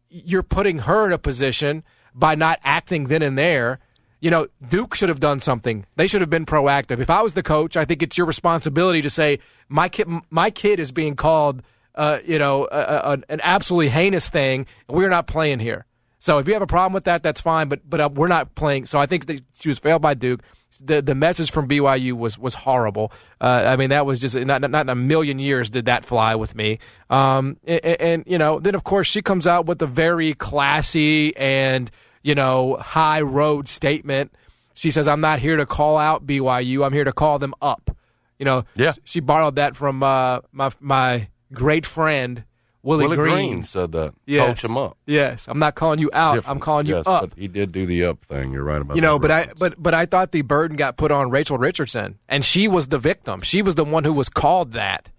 you're 0.09 0.43
putting 0.43 0.79
her 0.79 1.07
in 1.07 1.13
a 1.13 1.17
position 1.17 1.83
by 2.13 2.35
not 2.35 2.59
acting 2.63 3.05
then 3.07 3.23
and 3.23 3.37
there. 3.37 3.79
You 4.21 4.29
know, 4.29 4.47
Duke 4.69 4.95
should 4.95 5.09
have 5.09 5.19
done 5.19 5.39
something. 5.39 5.85
They 5.95 6.07
should 6.07 6.21
have 6.21 6.29
been 6.29 6.45
proactive. 6.45 6.99
If 6.99 7.09
I 7.09 7.21
was 7.21 7.33
the 7.33 7.43
coach, 7.43 7.75
I 7.75 7.85
think 7.85 8.03
it's 8.03 8.17
your 8.17 8.27
responsibility 8.27 9.01
to 9.01 9.09
say 9.09 9.39
my 9.67 9.89
kid, 9.89 10.07
my 10.29 10.51
kid 10.51 10.79
is 10.79 10.91
being 10.91 11.15
called, 11.15 11.63
uh, 11.95 12.19
you 12.23 12.37
know, 12.37 12.67
a, 12.71 12.77
a, 12.77 13.11
an 13.29 13.41
absolutely 13.43 13.89
heinous 13.89 14.29
thing, 14.29 14.67
and 14.87 14.95
we're 14.95 15.09
not 15.09 15.25
playing 15.25 15.59
here. 15.59 15.85
So 16.19 16.37
if 16.37 16.47
you 16.47 16.53
have 16.53 16.61
a 16.61 16.67
problem 16.67 16.93
with 16.93 17.05
that, 17.05 17.23
that's 17.23 17.41
fine. 17.41 17.67
But 17.67 17.81
but 17.89 17.99
uh, 17.99 18.09
we're 18.13 18.27
not 18.27 18.53
playing. 18.53 18.85
So 18.85 18.99
I 18.99 19.07
think 19.07 19.25
that 19.25 19.41
she 19.59 19.69
was 19.69 19.79
failed 19.79 20.03
by 20.03 20.13
Duke. 20.13 20.41
The 20.79 21.01
the 21.01 21.15
message 21.15 21.51
from 21.51 21.67
BYU 21.67 22.13
was 22.13 22.37
was 22.37 22.53
horrible. 22.53 23.11
Uh, 23.41 23.65
I 23.67 23.75
mean 23.75 23.89
that 23.89 24.05
was 24.05 24.21
just 24.21 24.35
not 24.35 24.61
not 24.61 24.81
in 24.81 24.89
a 24.89 24.95
million 24.95 25.39
years 25.39 25.67
did 25.69 25.85
that 25.85 26.05
fly 26.05 26.35
with 26.35 26.53
me. 26.53 26.77
Um 27.09 27.57
and, 27.65 27.83
and 27.83 28.23
you 28.27 28.37
know 28.37 28.59
then 28.59 28.75
of 28.75 28.83
course 28.83 29.07
she 29.07 29.23
comes 29.23 29.47
out 29.47 29.65
with 29.65 29.81
a 29.81 29.87
very 29.87 30.35
classy 30.35 31.35
and 31.35 31.89
you 32.23 32.35
know 32.35 32.77
high 32.77 33.21
road 33.21 33.67
statement. 33.67 34.31
She 34.73 34.91
says 34.91 35.07
I'm 35.07 35.21
not 35.21 35.39
here 35.39 35.57
to 35.57 35.65
call 35.65 35.97
out 35.97 36.25
BYU. 36.25 36.85
I'm 36.85 36.93
here 36.93 37.03
to 37.03 37.13
call 37.13 37.39
them 37.39 37.53
up. 37.61 37.95
You 38.39 38.45
know. 38.45 38.65
Yeah. 38.75 38.93
She 39.03 39.19
borrowed 39.19 39.55
that 39.55 39.75
from 39.75 40.01
uh, 40.03 40.39
my 40.51 40.71
my 40.79 41.27
great 41.53 41.85
friend 41.85 42.43
Willie, 42.83 43.05
Willie 43.05 43.17
Green. 43.17 43.35
Green 43.35 43.63
said 43.63 43.91
that. 43.91 44.13
Yes. 44.25 44.61
Coach 44.61 44.69
him 44.69 44.77
up. 44.77 44.97
Yes, 45.05 45.47
I'm 45.47 45.59
not 45.59 45.75
calling 45.75 45.99
you 45.99 46.09
out. 46.13 46.31
I'm 46.31 46.35
Different. 46.37 46.61
calling 46.61 46.85
you 46.87 46.95
yes, 46.95 47.07
up. 47.07 47.29
But 47.29 47.39
he 47.39 47.47
did 47.47 47.71
do 47.71 47.85
the 47.85 48.05
up 48.05 48.25
thing. 48.25 48.51
You're 48.51 48.63
right 48.63 48.81
about 48.81 48.95
You 48.95 49.01
know, 49.01 49.19
but 49.19 49.29
I 49.29 49.47
but 49.57 49.81
but 49.81 49.93
I 49.93 50.05
thought 50.05 50.31
the 50.31 50.41
burden 50.41 50.77
got 50.77 50.97
put 50.97 51.11
on 51.11 51.29
Rachel 51.29 51.57
Richardson, 51.57 52.17
and 52.27 52.43
she 52.43 52.67
was 52.67 52.87
the 52.87 52.97
victim. 52.97 53.41
She 53.41 53.61
was 53.61 53.75
the 53.75 53.85
one 53.85 54.03
who 54.03 54.13
was 54.13 54.29
called 54.29 54.73
that. 54.73 55.09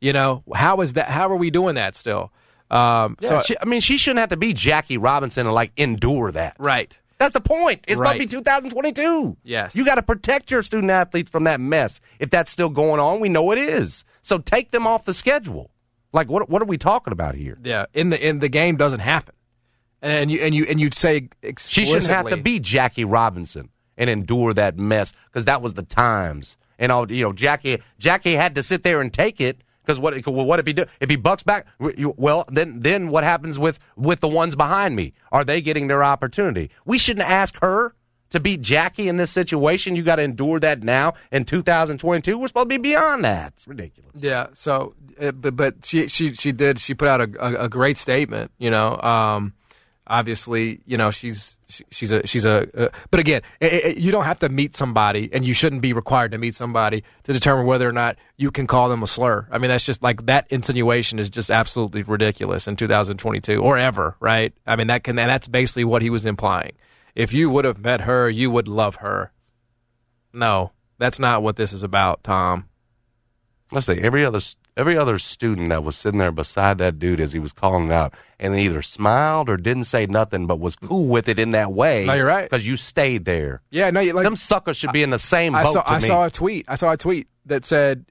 You 0.00 0.12
know, 0.12 0.42
how 0.54 0.80
is 0.80 0.94
that? 0.94 1.08
How 1.08 1.28
are 1.30 1.36
we 1.36 1.50
doing 1.50 1.76
that 1.76 1.94
still? 1.94 2.32
Um, 2.74 3.16
Yeah, 3.20 3.28
so 3.28 3.40
she, 3.40 3.54
I 3.60 3.64
mean, 3.64 3.80
she 3.80 3.96
shouldn't 3.96 4.20
have 4.20 4.30
to 4.30 4.36
be 4.36 4.52
Jackie 4.52 4.98
Robinson 4.98 5.46
and 5.46 5.54
like 5.54 5.72
endure 5.76 6.32
that. 6.32 6.56
right, 6.58 6.96
That's 7.18 7.32
the 7.32 7.40
point. 7.40 7.84
It's 7.86 7.96
supposed 7.96 8.14
to 8.14 8.18
be 8.18 8.26
2022. 8.26 9.36
Yes. 9.44 9.76
You 9.76 9.84
got 9.84 9.94
to 9.94 10.02
protect 10.02 10.50
your 10.50 10.62
student 10.62 10.90
athletes 10.90 11.30
from 11.30 11.44
that 11.44 11.60
mess. 11.60 12.00
If 12.18 12.30
that's 12.30 12.50
still 12.50 12.68
going 12.70 13.00
on, 13.00 13.20
we 13.20 13.28
know 13.28 13.52
it 13.52 13.58
is. 13.58 14.04
So 14.22 14.38
take 14.38 14.72
them 14.72 14.86
off 14.86 15.04
the 15.04 15.14
schedule. 15.14 15.70
Like 16.12 16.28
what 16.28 16.48
what 16.48 16.62
are 16.62 16.66
we 16.66 16.78
talking 16.78 17.12
about 17.12 17.34
here? 17.34 17.58
yeah. 17.62 17.86
In 17.92 18.10
the 18.10 18.28
in 18.28 18.38
the 18.38 18.48
game 18.48 18.76
doesn't 18.76 19.00
happen, 19.00 19.34
and 20.00 20.30
you 20.30 20.40
and 20.40 20.54
you 20.54 20.64
and 20.68 20.80
you'd 20.80 20.94
say 20.94 21.28
She 21.58 21.84
shouldn't 21.84 22.06
have 22.06 22.28
to 22.28 22.36
be 22.36 22.60
Jackie 22.60 23.04
Robinson 23.04 23.70
and 23.96 24.08
endure 24.08 24.54
that 24.54 24.78
mess 24.78 25.12
because 25.26 25.44
that 25.46 25.60
was 25.62 25.74
the 25.74 25.82
times. 25.82 26.56
And 26.78 26.92
all 26.92 27.10
you 27.10 27.22
know, 27.24 27.32
Jackie 27.32 27.82
Jackie 27.98 28.34
had 28.34 28.54
to 28.54 28.62
sit 28.62 28.82
there 28.84 29.00
and 29.00 29.12
take 29.12 29.40
it 29.40 29.62
because 29.84 29.98
what 29.98 30.14
well, 30.26 30.46
what 30.46 30.58
if 30.58 30.66
he 30.66 30.72
do 30.72 30.86
if 31.00 31.10
he 31.10 31.16
bucks 31.16 31.42
back? 31.42 31.66
Well, 31.78 32.44
then 32.50 32.80
then 32.80 33.08
what 33.08 33.24
happens 33.24 33.58
with 33.58 33.78
with 33.96 34.20
the 34.20 34.28
ones 34.28 34.54
behind 34.54 34.96
me? 34.96 35.14
Are 35.32 35.44
they 35.44 35.60
getting 35.60 35.88
their 35.88 36.02
opportunity? 36.02 36.70
We 36.84 36.98
shouldn't 36.98 37.28
ask 37.28 37.60
her 37.60 37.94
to 38.30 38.40
beat 38.40 38.62
Jackie 38.62 39.08
in 39.08 39.16
this 39.16 39.30
situation. 39.30 39.94
You 39.94 40.02
got 40.02 40.16
to 40.16 40.22
endure 40.22 40.58
that 40.58 40.82
now 40.82 41.14
in 41.30 41.44
2022. 41.44 42.36
We're 42.36 42.48
supposed 42.48 42.64
to 42.64 42.68
be 42.68 42.78
beyond 42.78 43.24
that. 43.24 43.52
It's 43.52 43.68
ridiculous. 43.68 44.10
Yeah. 44.16 44.48
So, 44.54 44.94
uh, 45.20 45.32
but 45.32 45.56
but 45.56 45.84
she 45.84 46.08
she 46.08 46.34
she 46.34 46.50
did. 46.52 46.80
She 46.80 46.94
put 46.94 47.08
out 47.08 47.20
a, 47.20 47.30
a, 47.38 47.64
a 47.64 47.68
great 47.68 47.96
statement. 47.96 48.50
You 48.58 48.70
know, 48.70 49.00
um, 49.00 49.54
obviously, 50.06 50.80
you 50.86 50.96
know 50.96 51.10
she's 51.10 51.56
she, 51.68 51.84
she's 51.90 52.12
a 52.12 52.26
she's 52.26 52.44
a. 52.44 52.86
Uh, 52.86 52.88
but 53.10 53.20
again, 53.20 53.42
i 53.60 53.82
i 53.84 53.88
you 53.96 54.12
don't 54.12 54.24
have 54.24 54.38
to 54.40 54.48
meet 54.48 54.76
somebody, 54.76 55.30
and 55.32 55.46
you 55.46 55.54
shouldn't 55.54 55.82
be 55.82 55.92
required 55.92 56.32
to 56.32 56.38
meet 56.38 56.54
somebody 56.54 57.04
to 57.24 57.32
determine 57.32 57.66
whether 57.66 57.88
or 57.88 57.92
not 57.92 58.16
you 58.36 58.50
can 58.50 58.66
call 58.66 58.88
them 58.88 59.02
a 59.02 59.06
slur. 59.06 59.46
I 59.50 59.58
mean, 59.58 59.68
that's 59.68 59.84
just 59.84 60.02
like 60.02 60.26
that 60.26 60.46
insinuation 60.50 61.18
is 61.18 61.30
just 61.30 61.50
absolutely 61.50 62.02
ridiculous 62.02 62.68
in 62.68 62.76
2022 62.76 63.62
or 63.62 63.78
ever, 63.78 64.16
right? 64.20 64.52
I 64.66 64.76
mean, 64.76 64.88
that 64.88 65.04
can 65.04 65.16
that's 65.16 65.48
basically 65.48 65.84
what 65.84 66.02
he 66.02 66.10
was 66.10 66.26
implying. 66.26 66.72
If 67.14 67.32
you 67.32 67.48
would 67.50 67.64
have 67.64 67.78
met 67.78 68.02
her, 68.02 68.28
you 68.28 68.50
would 68.50 68.68
love 68.68 68.96
her. 68.96 69.32
No, 70.32 70.72
that's 70.98 71.18
not 71.18 71.42
what 71.42 71.56
this 71.56 71.72
is 71.72 71.82
about, 71.82 72.24
Tom. 72.24 72.68
Let's 73.74 73.86
say 73.86 73.98
Every 74.00 74.24
other 74.24 74.40
every 74.76 74.96
other 74.96 75.18
student 75.18 75.68
that 75.68 75.84
was 75.84 75.96
sitting 75.96 76.18
there 76.18 76.32
beside 76.32 76.78
that 76.78 76.98
dude 76.98 77.20
as 77.20 77.32
he 77.32 77.38
was 77.38 77.52
calling 77.52 77.86
it 77.86 77.92
out, 77.92 78.14
and 78.40 78.54
either 78.58 78.82
smiled 78.82 79.48
or 79.48 79.56
didn't 79.56 79.84
say 79.84 80.06
nothing, 80.06 80.46
but 80.46 80.58
was 80.60 80.76
cool 80.76 81.06
with 81.06 81.28
it 81.28 81.38
in 81.38 81.50
that 81.50 81.72
way. 81.72 82.06
No, 82.06 82.14
you're 82.14 82.26
right. 82.26 82.48
because 82.48 82.66
you 82.66 82.76
stayed 82.76 83.24
there. 83.24 83.60
Yeah, 83.70 83.90
no, 83.90 84.00
you 84.00 84.12
like 84.12 84.24
Them 84.24 84.36
suckers 84.36 84.76
should 84.76 84.92
be 84.92 85.02
in 85.02 85.10
the 85.10 85.18
same 85.18 85.52
boat. 85.52 85.58
I 85.58 85.64
saw 85.72 85.82
to 85.82 85.90
I 85.92 85.98
me. 86.00 86.06
saw 86.06 86.24
a 86.26 86.30
tweet. 86.30 86.64
I 86.68 86.74
saw 86.76 86.92
a 86.92 86.96
tweet 86.96 87.28
that 87.46 87.64
said 87.64 88.06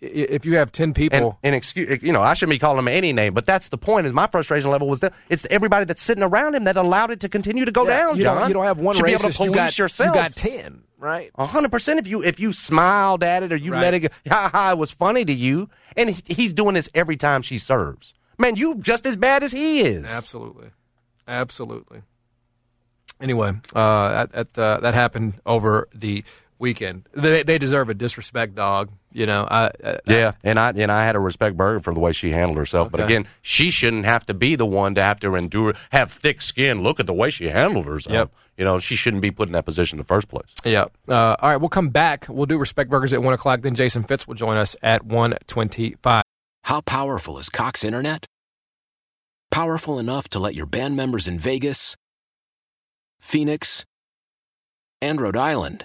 if 0.00 0.46
you 0.46 0.56
have 0.56 0.72
10 0.72 0.94
people 0.94 1.38
and 1.42 1.54
excuse, 1.54 1.90
eh, 1.90 1.98
you 2.00 2.10
know, 2.12 2.22
I 2.22 2.32
shouldn't 2.34 2.54
be 2.54 2.58
calling 2.58 2.78
him 2.78 2.88
any 2.88 3.12
name, 3.12 3.34
but 3.34 3.44
that's 3.44 3.68
the 3.68 3.76
point. 3.78 4.06
Is 4.06 4.12
my 4.14 4.26
frustration 4.26 4.70
level 4.70 4.88
was 4.88 5.00
that 5.00 5.12
it's 5.28 5.46
everybody 5.50 5.84
that's 5.84 6.00
sitting 6.02 6.24
around 6.24 6.54
him 6.54 6.64
that 6.64 6.76
allowed 6.78 7.10
it 7.10 7.20
to 7.20 7.28
continue 7.28 7.64
to 7.66 7.72
go 7.72 7.86
Yeah, 7.86 7.98
down. 8.06 8.16
you 8.16 8.22
John. 8.22 8.38
don't 8.38 8.48
you 8.48 8.54
don't 8.54 8.64
have 8.64 8.78
one 8.78 8.96
should 8.96 9.04
be 9.04 9.10
able 9.12 9.20
to 9.24 9.28
racist, 9.28 9.44
you 9.44 9.52
got 9.52 9.78
yourself. 9.78 10.16
you 10.16 10.22
got 10.22 10.34
10, 10.34 10.82
right? 10.98 11.30
A 11.36 11.46
hundred 11.46 11.70
percent. 11.70 11.98
If 11.98 12.06
you 12.06 12.22
if 12.22 12.38
you 12.40 12.52
smiled 12.52 13.22
at 13.24 13.42
it 13.42 13.52
or 13.52 13.56
you 13.56 13.72
Right. 13.72 13.80
let 13.80 13.94
it 13.94 14.00
go, 14.00 14.08
ha 14.28 14.50
ha, 14.52 14.72
it 14.72 14.78
was 14.78 14.90
funny 14.90 15.24
to 15.24 15.32
you, 15.32 15.70
and 15.96 16.10
he, 16.10 16.22
he's 16.34 16.52
doing 16.52 16.74
this 16.74 16.88
every 16.94 17.16
time 17.16 17.40
she 17.42 17.56
serves. 17.58 18.12
Man, 18.38 18.56
you 18.56 18.74
just 18.76 19.06
as 19.06 19.16
bad 19.16 19.42
as 19.42 19.52
he 19.52 19.80
is. 19.80 20.04
Absolutely. 20.04 20.68
Absolutely. 21.26 22.02
Anyway, 23.20 23.50
uh, 23.74 24.26
that 24.26 24.32
that, 24.54 24.58
uh, 24.58 24.80
that 24.80 24.94
happened 24.94 25.40
over 25.44 25.88
the 25.94 26.22
weekend. 26.58 27.06
They, 27.14 27.42
they 27.42 27.58
deserve 27.58 27.88
a 27.88 27.94
disrespect 27.94 28.54
dog, 28.54 28.90
you 29.12 29.26
know. 29.26 29.46
I, 29.50 29.70
uh, 29.82 29.98
Yeah, 30.06 30.32
and 30.42 30.58
I 30.58 30.70
and 30.70 30.90
I 30.90 31.04
had 31.04 31.12
to 31.12 31.20
respect 31.20 31.56
Bergen 31.56 31.82
for 31.82 31.94
the 31.94 32.00
way 32.00 32.12
she 32.12 32.30
handled 32.30 32.58
herself. 32.58 32.90
But 32.90 33.00
again, 33.00 33.26
she 33.42 33.70
shouldn't 33.70 34.04
have 34.04 34.26
to 34.26 34.34
be 34.34 34.56
the 34.56 34.66
one 34.66 34.94
to 34.96 35.02
have 35.02 35.20
to 35.20 35.34
endure, 35.34 35.74
have 35.90 36.10
thick 36.12 36.42
skin. 36.42 36.82
Look 36.82 37.00
at 37.00 37.06
the 37.06 37.14
way 37.14 37.30
she 37.30 37.48
handled 37.48 37.86
herself. 37.86 38.12
Yep. 38.12 38.30
You 38.56 38.64
know, 38.64 38.78
she 38.80 38.96
shouldn't 38.96 39.22
be 39.22 39.30
put 39.30 39.48
in 39.48 39.52
that 39.52 39.64
position 39.64 39.96
in 39.96 39.98
the 39.98 40.06
first 40.06 40.28
place. 40.28 40.48
Yeah. 40.64 40.86
Uh, 41.08 41.36
all 41.38 41.50
right, 41.50 41.56
we'll 41.58 41.68
come 41.68 41.90
back. 41.90 42.26
We'll 42.28 42.46
do 42.46 42.58
respect 42.58 42.90
burgers 42.90 43.12
at 43.12 43.22
one 43.22 43.34
o'clock. 43.34 43.62
Then 43.62 43.76
Jason 43.76 44.02
Fitz 44.02 44.26
will 44.26 44.34
join 44.34 44.56
us 44.56 44.74
at 44.82 45.04
one 45.04 45.34
twenty-five. 45.46 46.24
How 46.64 46.80
powerful 46.80 47.38
is 47.38 47.48
Cox 47.48 47.84
Internet? 47.84 48.26
Powerful 49.50 49.98
enough 49.98 50.28
to 50.28 50.38
let 50.38 50.54
your 50.54 50.66
band 50.66 50.96
members 50.96 51.26
in 51.26 51.38
Vegas, 51.38 51.96
Phoenix, 53.20 53.86
and 55.00 55.20
Rhode 55.20 55.36
Island 55.36 55.84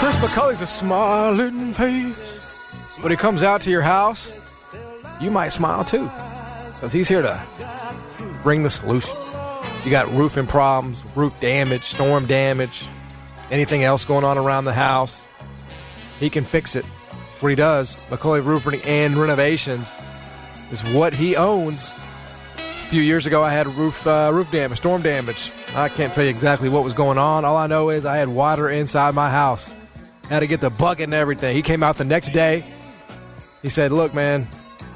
Chris 0.00 0.16
McCulley's 0.16 0.62
a 0.62 0.66
smiling 0.66 1.74
face. 1.74 2.96
When 3.02 3.10
he 3.10 3.18
comes 3.18 3.42
out 3.42 3.60
to 3.60 3.70
your 3.70 3.82
house, 3.82 4.34
you 5.20 5.30
might 5.30 5.50
smile 5.50 5.84
too. 5.84 6.04
Because 6.74 6.90
he's 6.90 7.06
here 7.06 7.20
to 7.20 7.38
bring 8.42 8.62
the 8.62 8.70
solution. 8.70 9.14
You 9.84 9.90
got 9.90 10.10
roofing 10.12 10.46
problems, 10.46 11.04
roof 11.14 11.38
damage, 11.38 11.82
storm 11.82 12.24
damage, 12.24 12.86
anything 13.50 13.84
else 13.84 14.06
going 14.06 14.24
on 14.24 14.38
around 14.38 14.64
the 14.64 14.72
house. 14.72 15.26
He 16.18 16.30
can 16.30 16.44
fix 16.46 16.76
it. 16.76 16.86
That's 17.10 17.42
what 17.42 17.50
he 17.50 17.54
does. 17.54 17.96
McCulley 18.08 18.42
Roofing 18.42 18.80
and 18.86 19.16
Renovations 19.16 19.94
is 20.70 20.82
what 20.94 21.12
he 21.12 21.36
owns. 21.36 21.92
A 22.56 22.88
few 22.88 23.02
years 23.02 23.26
ago, 23.26 23.42
I 23.42 23.52
had 23.52 23.66
roof 23.66 24.06
uh, 24.06 24.30
roof 24.32 24.50
damage, 24.50 24.78
storm 24.78 25.02
damage. 25.02 25.52
I 25.74 25.90
can't 25.90 26.14
tell 26.14 26.24
you 26.24 26.30
exactly 26.30 26.70
what 26.70 26.84
was 26.84 26.94
going 26.94 27.18
on. 27.18 27.44
All 27.44 27.58
I 27.58 27.66
know 27.66 27.90
is 27.90 28.06
I 28.06 28.16
had 28.16 28.28
water 28.28 28.70
inside 28.70 29.14
my 29.14 29.28
house. 29.28 29.74
Had 30.30 30.40
to 30.40 30.46
get 30.46 30.60
the 30.60 30.70
bucket 30.70 31.04
and 31.04 31.14
everything. 31.14 31.54
He 31.54 31.60
came 31.60 31.82
out 31.82 31.96
the 31.96 32.04
next 32.04 32.30
day. 32.30 32.64
He 33.62 33.68
said, 33.68 33.92
"Look, 33.92 34.14
man, 34.14 34.48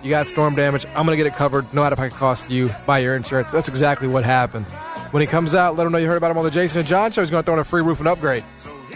you 0.02 0.08
got 0.08 0.28
storm 0.28 0.54
damage. 0.54 0.86
I'm 0.94 1.04
gonna 1.04 1.16
get 1.16 1.26
it 1.26 1.34
covered, 1.34 1.66
no 1.74 1.82
matter 1.82 1.94
if 1.94 2.12
it 2.12 2.16
costs 2.16 2.48
you 2.48 2.70
by 2.86 3.00
your 3.00 3.16
insurance." 3.16 3.50
That's 3.50 3.68
exactly 3.68 4.06
what 4.06 4.24
happened. 4.24 4.64
When 5.10 5.20
he 5.20 5.26
comes 5.26 5.54
out, 5.54 5.76
let 5.76 5.86
him 5.86 5.92
know 5.92 5.98
you 5.98 6.06
heard 6.06 6.16
about 6.16 6.30
him 6.30 6.38
on 6.38 6.44
the 6.44 6.50
Jason 6.50 6.78
and 6.78 6.88
John 6.88 7.10
show. 7.10 7.20
He's 7.20 7.30
gonna 7.30 7.42
throw 7.42 7.54
in 7.54 7.60
a 7.60 7.64
free 7.64 7.82
roof 7.82 7.98
and 7.98 8.08
upgrade. 8.08 8.44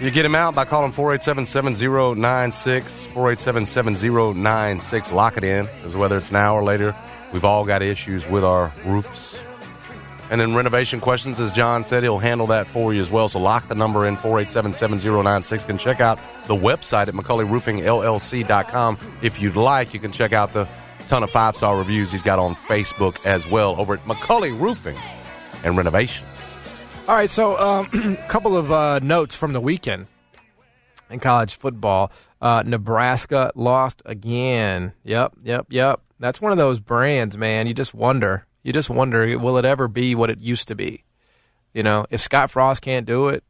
You 0.00 0.12
get 0.12 0.24
him 0.24 0.36
out 0.36 0.54
by 0.54 0.64
calling 0.64 0.92
487 0.92 1.44
7096. 1.44 3.06
487 3.06 3.66
7096. 3.66 5.10
Lock 5.10 5.36
it 5.36 5.44
in, 5.44 5.66
because 5.66 5.96
whether 5.96 6.16
it's 6.16 6.30
now 6.30 6.54
or 6.54 6.62
later, 6.62 6.94
we've 7.32 7.44
all 7.44 7.64
got 7.64 7.82
issues 7.82 8.24
with 8.28 8.44
our 8.44 8.72
roofs. 8.84 9.36
And 10.30 10.40
then 10.40 10.54
renovation 10.54 11.00
questions, 11.00 11.40
as 11.40 11.52
John 11.52 11.84
said, 11.84 12.02
he'll 12.02 12.18
handle 12.18 12.46
that 12.48 12.66
for 12.66 12.92
you 12.92 13.00
as 13.00 13.10
well. 13.10 13.28
So 13.28 13.40
lock 13.40 13.68
the 13.68 13.74
number 13.74 14.06
in 14.06 14.16
487 14.16 14.74
7096. 14.74 15.62
You 15.62 15.66
can 15.66 15.78
check 15.78 16.00
out 16.00 16.18
the 16.46 16.54
website 16.54 17.08
at 17.08 17.14
McCulleyRoofingLLC.com 17.14 18.98
if 19.22 19.40
you'd 19.40 19.56
like. 19.56 19.94
You 19.94 20.00
can 20.00 20.12
check 20.12 20.32
out 20.32 20.52
the 20.52 20.68
ton 21.08 21.22
of 21.22 21.30
five 21.30 21.56
star 21.56 21.78
reviews 21.78 22.12
he's 22.12 22.22
got 22.22 22.38
on 22.38 22.54
Facebook 22.54 23.24
as 23.24 23.50
well 23.50 23.74
over 23.80 23.94
at 23.94 24.04
McCulley 24.04 24.58
Roofing 24.58 24.96
and 25.64 25.76
Renovation. 25.76 26.24
All 27.08 27.14
right, 27.14 27.30
so 27.30 27.56
a 27.56 27.80
um, 27.80 28.16
couple 28.28 28.54
of 28.54 28.70
uh, 28.70 28.98
notes 28.98 29.34
from 29.34 29.54
the 29.54 29.60
weekend 29.60 30.08
in 31.08 31.20
college 31.20 31.54
football. 31.54 32.12
Uh, 32.40 32.62
Nebraska 32.66 33.50
lost 33.54 34.02
again. 34.04 34.92
Yep, 35.04 35.36
yep, 35.42 35.66
yep. 35.70 36.02
That's 36.20 36.40
one 36.40 36.52
of 36.52 36.58
those 36.58 36.80
brands, 36.80 37.38
man. 37.38 37.66
You 37.66 37.74
just 37.74 37.94
wonder. 37.94 38.44
You 38.62 38.72
just 38.72 38.90
wonder, 38.90 39.38
will 39.38 39.56
it 39.58 39.64
ever 39.64 39.88
be 39.88 40.14
what 40.14 40.30
it 40.30 40.38
used 40.40 40.68
to 40.68 40.74
be? 40.74 41.04
You 41.74 41.82
know, 41.82 42.06
if 42.10 42.20
Scott 42.20 42.50
Frost 42.50 42.82
can't 42.82 43.06
do 43.06 43.28
it, 43.28 43.44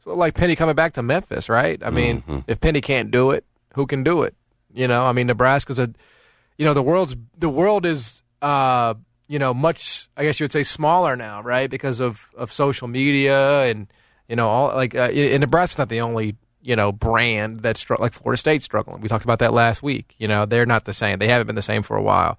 so 0.00 0.14
like 0.14 0.34
Penny 0.34 0.56
coming 0.56 0.74
back 0.74 0.94
to 0.94 1.02
Memphis, 1.02 1.48
right? 1.48 1.80
I 1.84 1.90
mean, 1.90 2.22
Mm-hmm. 2.22 2.38
if 2.46 2.60
Penny 2.60 2.80
can't 2.80 3.10
do 3.10 3.30
it, 3.30 3.44
who 3.74 3.86
can 3.86 4.02
do 4.02 4.22
it? 4.22 4.34
You 4.72 4.88
know, 4.88 5.04
I 5.04 5.12
mean, 5.12 5.26
Nebraska's 5.26 5.78
a, 5.78 5.92
you 6.58 6.64
know, 6.64 6.74
the 6.74 6.82
world's 6.82 7.14
the 7.38 7.48
world 7.48 7.86
is, 7.86 8.22
uh, 8.42 8.94
you 9.28 9.38
know, 9.38 9.54
much 9.54 10.08
I 10.16 10.24
guess 10.24 10.38
you 10.40 10.44
would 10.44 10.52
say 10.52 10.62
smaller 10.64 11.16
now, 11.16 11.42
right? 11.42 11.70
Because 11.70 12.00
of 12.00 12.28
of 12.36 12.52
social 12.52 12.88
media 12.88 13.62
and 13.62 13.86
you 14.28 14.36
know, 14.36 14.48
all 14.48 14.74
like, 14.74 14.94
uh, 14.94 15.10
and 15.12 15.40
Nebraska's 15.40 15.78
not 15.78 15.88
the 15.88 16.00
only 16.00 16.36
you 16.62 16.76
know 16.76 16.92
brand 16.92 17.60
that's 17.60 17.88
like 17.90 18.12
Florida 18.12 18.38
State's 18.38 18.64
struggling. 18.64 19.00
We 19.00 19.08
talked 19.08 19.24
about 19.24 19.38
that 19.40 19.52
last 19.52 19.82
week. 19.82 20.14
You 20.18 20.28
know, 20.28 20.44
they're 20.46 20.66
not 20.66 20.84
the 20.84 20.92
same. 20.92 21.18
They 21.18 21.28
haven't 21.28 21.46
been 21.46 21.56
the 21.56 21.62
same 21.62 21.82
for 21.82 21.96
a 21.96 22.02
while. 22.02 22.38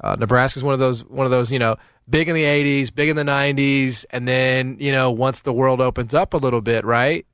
Uh, 0.00 0.16
Nebraska's 0.18 0.62
one 0.62 0.74
of 0.74 0.80
those 0.80 1.04
one 1.04 1.24
of 1.26 1.30
those 1.30 1.50
you 1.50 1.58
know 1.58 1.76
big 2.08 2.28
in 2.28 2.34
the 2.34 2.42
'80s, 2.44 2.94
big 2.94 3.08
in 3.08 3.16
the 3.16 3.22
'90s, 3.24 4.04
and 4.10 4.26
then 4.28 4.76
you 4.80 4.92
know 4.92 5.10
once 5.10 5.40
the 5.42 5.52
world 5.52 5.80
opens 5.80 6.14
up 6.14 6.34
a 6.34 6.36
little 6.36 6.60
bit, 6.60 6.84
right? 6.84 7.26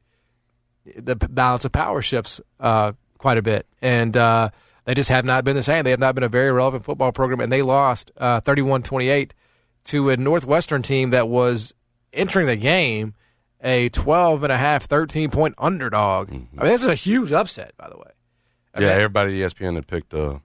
The 0.96 1.16
balance 1.16 1.64
of 1.64 1.72
power 1.72 2.02
shifts 2.02 2.40
uh, 2.60 2.92
quite 3.18 3.38
a 3.38 3.42
bit, 3.42 3.66
and 3.80 4.16
uh, 4.16 4.50
they 4.84 4.94
just 4.94 5.10
have 5.10 5.24
not 5.24 5.44
been 5.44 5.54
the 5.56 5.62
same. 5.62 5.84
They 5.84 5.90
have 5.90 6.00
not 6.00 6.14
been 6.14 6.24
a 6.24 6.28
very 6.28 6.50
relevant 6.50 6.84
football 6.84 7.12
program, 7.12 7.40
and 7.40 7.52
they 7.52 7.62
lost 7.62 8.10
uh, 8.16 8.40
31-28 8.40 9.30
to 9.84 10.10
a 10.10 10.16
Northwestern 10.16 10.82
team 10.82 11.10
that 11.10 11.28
was 11.28 11.72
entering 12.12 12.48
the 12.48 12.56
game 12.56 13.14
a 13.62 13.88
12 13.90 14.42
and 14.42 14.52
a 14.52 14.58
half, 14.58 14.86
13 14.86 15.30
point 15.30 15.54
underdog. 15.56 16.30
I 16.30 16.32
mean, 16.32 16.48
this 16.62 16.82
is 16.82 16.88
a 16.88 16.96
huge 16.96 17.30
upset, 17.32 17.76
by 17.76 17.88
the 17.88 17.96
way. 17.96 18.10
I 18.74 18.80
Yeah, 18.80 18.88
mean, 18.88 18.96
everybody 18.96 19.42
at 19.44 19.52
ESPN 19.52 19.76
had 19.76 19.86
picked. 19.86 20.12
Uh, 20.12 20.38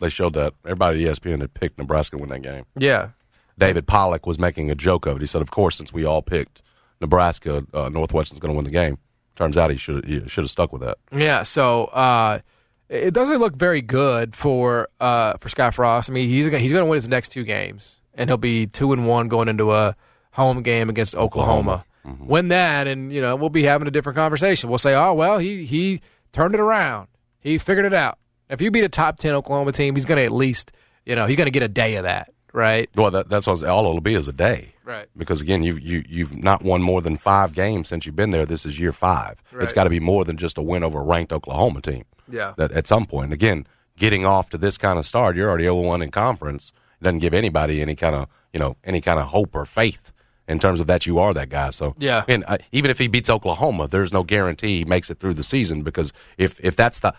they 0.00 0.08
showed 0.08 0.34
that 0.34 0.54
everybody 0.64 1.06
at 1.06 1.16
ESPN 1.16 1.40
had 1.40 1.54
picked 1.54 1.78
Nebraska 1.78 2.16
to 2.16 2.20
win 2.20 2.30
that 2.30 2.42
game. 2.42 2.64
yeah. 2.78 3.10
David 3.56 3.86
Pollack 3.86 4.26
was 4.26 4.36
making 4.36 4.68
a 4.72 4.74
joke 4.74 5.06
of 5.06 5.16
it. 5.16 5.20
He 5.20 5.26
said, 5.26 5.40
"Of 5.40 5.52
course, 5.52 5.76
since 5.76 5.92
we 5.92 6.04
all 6.04 6.22
picked 6.22 6.60
Nebraska, 7.00 7.64
uh, 7.72 7.88
Northwestern's 7.88 8.40
going 8.40 8.52
to 8.52 8.56
win 8.56 8.64
the 8.64 8.70
game." 8.72 8.98
Turns 9.36 9.56
out 9.56 9.70
he 9.70 9.76
should 9.76 10.04
he 10.04 10.26
should 10.28 10.42
have 10.42 10.50
stuck 10.50 10.72
with 10.72 10.82
that. 10.82 10.98
Yeah, 11.12 11.44
so 11.44 11.84
uh, 11.86 12.40
it 12.88 13.14
doesn't 13.14 13.38
look 13.38 13.54
very 13.54 13.80
good 13.80 14.34
for 14.34 14.88
uh, 15.00 15.34
for 15.38 15.48
Scott 15.48 15.74
Frost. 15.74 16.10
I 16.10 16.12
mean, 16.12 16.28
he's 16.28 16.46
he's 16.46 16.72
going 16.72 16.84
to 16.84 16.90
win 16.90 16.96
his 16.96 17.06
next 17.06 17.28
two 17.28 17.44
games, 17.44 17.94
and 18.14 18.28
he'll 18.28 18.36
be 18.36 18.66
two 18.66 18.92
and 18.92 19.06
one 19.06 19.28
going 19.28 19.46
into 19.48 19.72
a 19.72 19.94
home 20.32 20.62
game 20.62 20.90
against 20.90 21.14
Oklahoma. 21.14 21.84
Win 22.18 22.48
that, 22.48 22.86
and 22.86 23.12
you 23.12 23.20
know 23.22 23.34
we'll 23.36 23.50
be 23.50 23.62
having 23.62 23.88
a 23.88 23.90
different 23.90 24.16
conversation. 24.16 24.68
We'll 24.68 24.78
say, 24.78 24.94
oh 24.94 25.14
well, 25.14 25.38
he 25.38 25.64
he 25.64 26.00
turned 26.32 26.54
it 26.54 26.60
around. 26.60 27.06
He 27.40 27.56
figured 27.56 27.86
it 27.86 27.94
out. 27.94 28.18
If 28.48 28.60
you 28.60 28.70
beat 28.70 28.84
a 28.84 28.88
top 28.88 29.18
ten 29.18 29.34
Oklahoma 29.34 29.72
team, 29.72 29.94
he's 29.96 30.04
going 30.04 30.18
to 30.18 30.24
at 30.24 30.32
least 30.32 30.72
you 31.06 31.16
know 31.16 31.26
he's 31.26 31.36
going 31.36 31.46
to 31.46 31.50
get 31.50 31.62
a 31.62 31.68
day 31.68 31.94
of 31.96 32.04
that, 32.04 32.32
right? 32.52 32.88
Well, 32.94 33.10
that, 33.10 33.28
that's 33.28 33.46
what 33.46 33.62
all 33.64 33.86
it'll 33.86 34.00
be 34.00 34.14
is 34.14 34.28
a 34.28 34.32
day, 34.32 34.74
Right. 34.84 35.06
Because 35.16 35.40
again, 35.40 35.62
you 35.62 35.76
you 35.76 36.04
you've 36.08 36.36
not 36.36 36.62
won 36.62 36.82
more 36.82 37.00
than 37.00 37.16
five 37.16 37.54
games 37.54 37.88
since 37.88 38.04
you've 38.06 38.16
been 38.16 38.30
there. 38.30 38.44
This 38.46 38.66
is 38.66 38.78
year 38.78 38.92
five. 38.92 39.42
Right. 39.52 39.62
It's 39.64 39.72
got 39.72 39.84
to 39.84 39.90
be 39.90 40.00
more 40.00 40.24
than 40.24 40.36
just 40.36 40.58
a 40.58 40.62
win 40.62 40.82
over 40.84 41.00
a 41.00 41.04
ranked 41.04 41.32
Oklahoma 41.32 41.80
team. 41.80 42.04
Yeah. 42.30 42.52
That 42.58 42.72
at 42.72 42.86
some 42.86 43.06
point, 43.06 43.32
again, 43.32 43.66
getting 43.98 44.26
off 44.26 44.50
to 44.50 44.58
this 44.58 44.76
kind 44.76 44.98
of 44.98 45.04
start, 45.06 45.36
you're 45.36 45.48
already 45.48 45.64
0-1 45.64 46.02
in 46.02 46.10
conference. 46.10 46.72
It 47.00 47.04
doesn't 47.04 47.20
give 47.20 47.32
anybody 47.34 47.80
any 47.80 47.94
kind 47.94 48.14
of 48.14 48.28
you 48.52 48.60
know 48.60 48.76
any 48.84 49.00
kind 49.00 49.18
of 49.18 49.26
hope 49.28 49.54
or 49.54 49.64
faith 49.64 50.12
in 50.46 50.58
terms 50.58 50.78
of 50.80 50.86
that 50.86 51.06
you 51.06 51.18
are 51.18 51.32
that 51.32 51.48
guy. 51.48 51.70
So 51.70 51.94
Yeah. 51.98 52.24
and 52.28 52.44
uh, 52.46 52.58
even 52.72 52.90
if 52.90 52.98
he 52.98 53.08
beats 53.08 53.30
Oklahoma, 53.30 53.88
there's 53.88 54.12
no 54.12 54.22
guarantee 54.22 54.78
he 54.80 54.84
makes 54.84 55.08
it 55.08 55.18
through 55.18 55.34
the 55.34 55.42
season 55.42 55.82
because 55.82 56.12
if 56.36 56.60
if 56.62 56.76
that's 56.76 57.00
the 57.00 57.14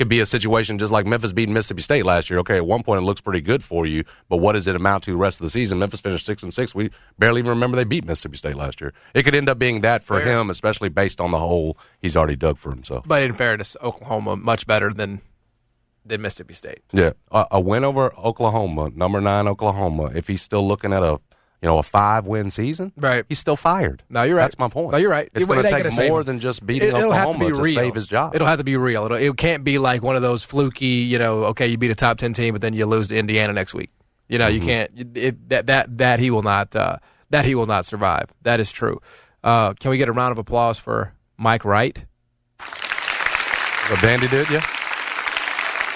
could 0.00 0.08
be 0.08 0.20
a 0.20 0.24
situation 0.26 0.78
just 0.78 0.90
like 0.90 1.04
Memphis 1.04 1.34
beating 1.34 1.52
Mississippi 1.52 1.82
State 1.82 2.06
last 2.06 2.30
year. 2.30 2.38
Okay, 2.38 2.56
at 2.56 2.64
one 2.64 2.82
point 2.82 3.02
it 3.02 3.04
looks 3.04 3.20
pretty 3.20 3.42
good 3.42 3.62
for 3.62 3.84
you, 3.84 4.02
but 4.30 4.38
what 4.38 4.54
does 4.54 4.66
it 4.66 4.74
amount 4.74 5.04
to 5.04 5.10
the 5.10 5.16
rest 5.18 5.40
of 5.40 5.44
the 5.44 5.50
season? 5.50 5.78
Memphis 5.78 6.00
finished 6.00 6.24
six 6.24 6.42
and 6.42 6.54
six. 6.54 6.74
We 6.74 6.90
barely 7.18 7.40
even 7.40 7.50
remember 7.50 7.76
they 7.76 7.84
beat 7.84 8.06
Mississippi 8.06 8.38
State 8.38 8.54
last 8.54 8.80
year. 8.80 8.94
It 9.12 9.24
could 9.24 9.34
end 9.34 9.50
up 9.50 9.58
being 9.58 9.82
that 9.82 10.02
for 10.02 10.18
Fair. 10.18 10.40
him, 10.40 10.48
especially 10.48 10.88
based 10.88 11.20
on 11.20 11.32
the 11.32 11.38
hole 11.38 11.76
he's 12.00 12.16
already 12.16 12.34
dug 12.34 12.56
for 12.56 12.70
himself. 12.70 13.04
But 13.06 13.24
in 13.24 13.34
fairness, 13.34 13.76
Oklahoma 13.82 14.36
much 14.36 14.66
better 14.66 14.90
than 14.90 15.20
than 16.06 16.22
Mississippi 16.22 16.54
State. 16.54 16.80
Yeah, 16.94 17.10
a, 17.30 17.44
a 17.50 17.60
win 17.60 17.84
over 17.84 18.10
Oklahoma, 18.16 18.88
number 18.94 19.20
nine 19.20 19.46
Oklahoma. 19.48 20.12
If 20.14 20.28
he's 20.28 20.40
still 20.40 20.66
looking 20.66 20.94
at 20.94 21.02
a 21.02 21.20
you 21.62 21.68
know 21.68 21.78
a 21.78 21.82
five 21.82 22.26
win 22.26 22.50
season, 22.50 22.92
Right. 22.96 23.24
He's 23.28 23.38
still 23.38 23.56
fired. 23.56 24.02
No, 24.08 24.22
you're 24.22 24.36
right. 24.36 24.42
That's 24.44 24.58
my 24.58 24.68
point. 24.68 24.92
No, 24.92 24.98
you're 24.98 25.10
right. 25.10 25.28
It's 25.34 25.44
It- 25.44 25.48
going 25.48 25.60
it 25.60 25.68
to 25.68 25.90
take 25.90 26.08
more 26.08 26.24
than 26.24 26.40
just 26.40 26.64
beating 26.64 26.88
It- 26.88 26.94
it'll 26.94 27.12
have 27.12 27.24
to 27.24 27.30
Oklahoma 27.30 27.62
be 27.64 27.70
to, 27.70 27.74
save 27.74 27.94
his 27.94 28.06
job. 28.08 28.34
It'll 28.34 28.46
have 28.46 28.58
to 28.58 28.64
be 28.64 28.76
real. 28.76 29.04
It'll, 29.04 29.16
it 29.18 29.36
can't 29.36 29.62
be 29.64 29.78
like 29.78 30.02
one 30.02 30.16
of 30.16 30.22
those 30.22 30.42
fluky, 30.42 30.86
you 30.86 31.18
know, 31.18 31.44
okay, 31.46 31.66
you 31.66 31.76
beat 31.76 31.90
a 31.90 31.94
top 31.94 32.16
10 32.18 32.32
team, 32.32 32.54
but 32.54 32.60
then 32.62 32.72
you 32.72 32.86
lose 32.86 33.08
to 33.08 33.16
Indiana 33.18 33.52
next 33.52 33.74
week. 33.74 33.90
You 34.28 34.38
know, 34.38 34.46
Mm-hmm. 34.46 34.54
you 34.54 34.60
can't, 34.60 35.16
it, 35.18 35.48
that, 35.50 35.66
that, 35.66 35.98
that 35.98 36.18
he 36.20 36.30
will 36.30 36.42
not, 36.42 36.74
uh, 36.76 36.96
that 37.30 37.44
he 37.44 37.54
will 37.54 37.66
not 37.66 37.84
survive. 37.84 38.30
That 38.42 38.58
is 38.60 38.70
true. 38.72 39.00
Uh, 39.44 39.74
can 39.74 39.90
we 39.90 39.98
get 39.98 40.08
a 40.08 40.12
round 40.12 40.32
of 40.32 40.38
applause 40.38 40.78
for 40.78 41.12
Mike 41.36 41.64
Wright? 41.64 42.04
What 42.58 43.98
Vandy 43.98 44.30
did, 44.30 44.48
yeah. 44.50 44.62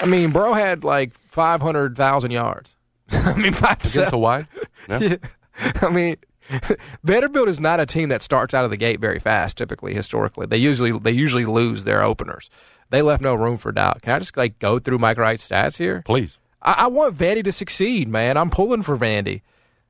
I 0.01 0.05
mean, 0.05 0.31
bro 0.31 0.53
had 0.53 0.83
like 0.83 1.13
500,000 1.31 2.31
yards. 2.31 2.75
I 3.09 3.33
mean, 3.35 3.53
five 3.53 3.79
Against 3.79 4.11
Hawaii. 4.11 4.43
Yeah. 4.89 5.15
I 5.81 5.89
mean, 5.89 6.17
Vanderbilt 7.03 7.49
is 7.49 7.59
not 7.59 7.79
a 7.79 7.85
team 7.85 8.09
that 8.09 8.21
starts 8.21 8.53
out 8.53 8.65
of 8.65 8.71
the 8.71 8.77
gate 8.77 8.99
very 8.99 9.19
fast. 9.19 9.57
Typically, 9.57 9.93
historically, 9.93 10.45
they 10.45 10.57
usually 10.57 10.97
they 10.97 11.11
usually 11.11 11.45
lose 11.45 11.83
their 11.83 12.03
openers. 12.03 12.49
They 12.89 13.01
left 13.01 13.21
no 13.21 13.33
room 13.33 13.57
for 13.57 13.71
doubt. 13.71 14.01
Can 14.01 14.13
I 14.13 14.19
just 14.19 14.37
like 14.37 14.59
go 14.59 14.79
through 14.79 14.99
Mike 14.99 15.17
Wright's 15.17 15.47
stats 15.47 15.77
here? 15.77 16.03
Please. 16.05 16.37
I, 16.61 16.75
I 16.79 16.87
want 16.87 17.15
Vandy 17.17 17.43
to 17.43 17.51
succeed, 17.51 18.07
man. 18.07 18.37
I'm 18.37 18.49
pulling 18.49 18.83
for 18.83 18.97
Vandy. 18.97 19.41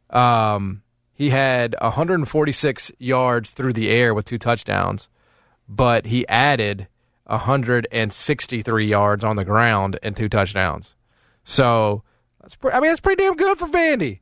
Um, 0.10 0.84
he 1.14 1.30
had 1.30 1.76
146 1.82 2.92
yards 3.00 3.54
through 3.54 3.74
the 3.74 3.90
air 3.90 4.14
with 4.14 4.26
two 4.26 4.38
touchdowns, 4.38 5.10
but 5.68 6.06
he 6.06 6.28
added 6.28 6.88
163 7.26 8.88
yards 8.88 9.24
on 9.24 9.36
the 9.36 9.46
ground 9.46 10.00
and 10.04 10.16
two 10.16 10.30
touchdowns. 10.30 10.96
So 11.44 12.04
that's 12.42 12.56
pre- 12.56 12.72
I 12.72 12.80
mean 12.80 12.92
that's 12.92 13.00
pretty 13.00 13.24
damn 13.24 13.36
good 13.36 13.58
for 13.58 13.68
Vandy. 13.68 14.20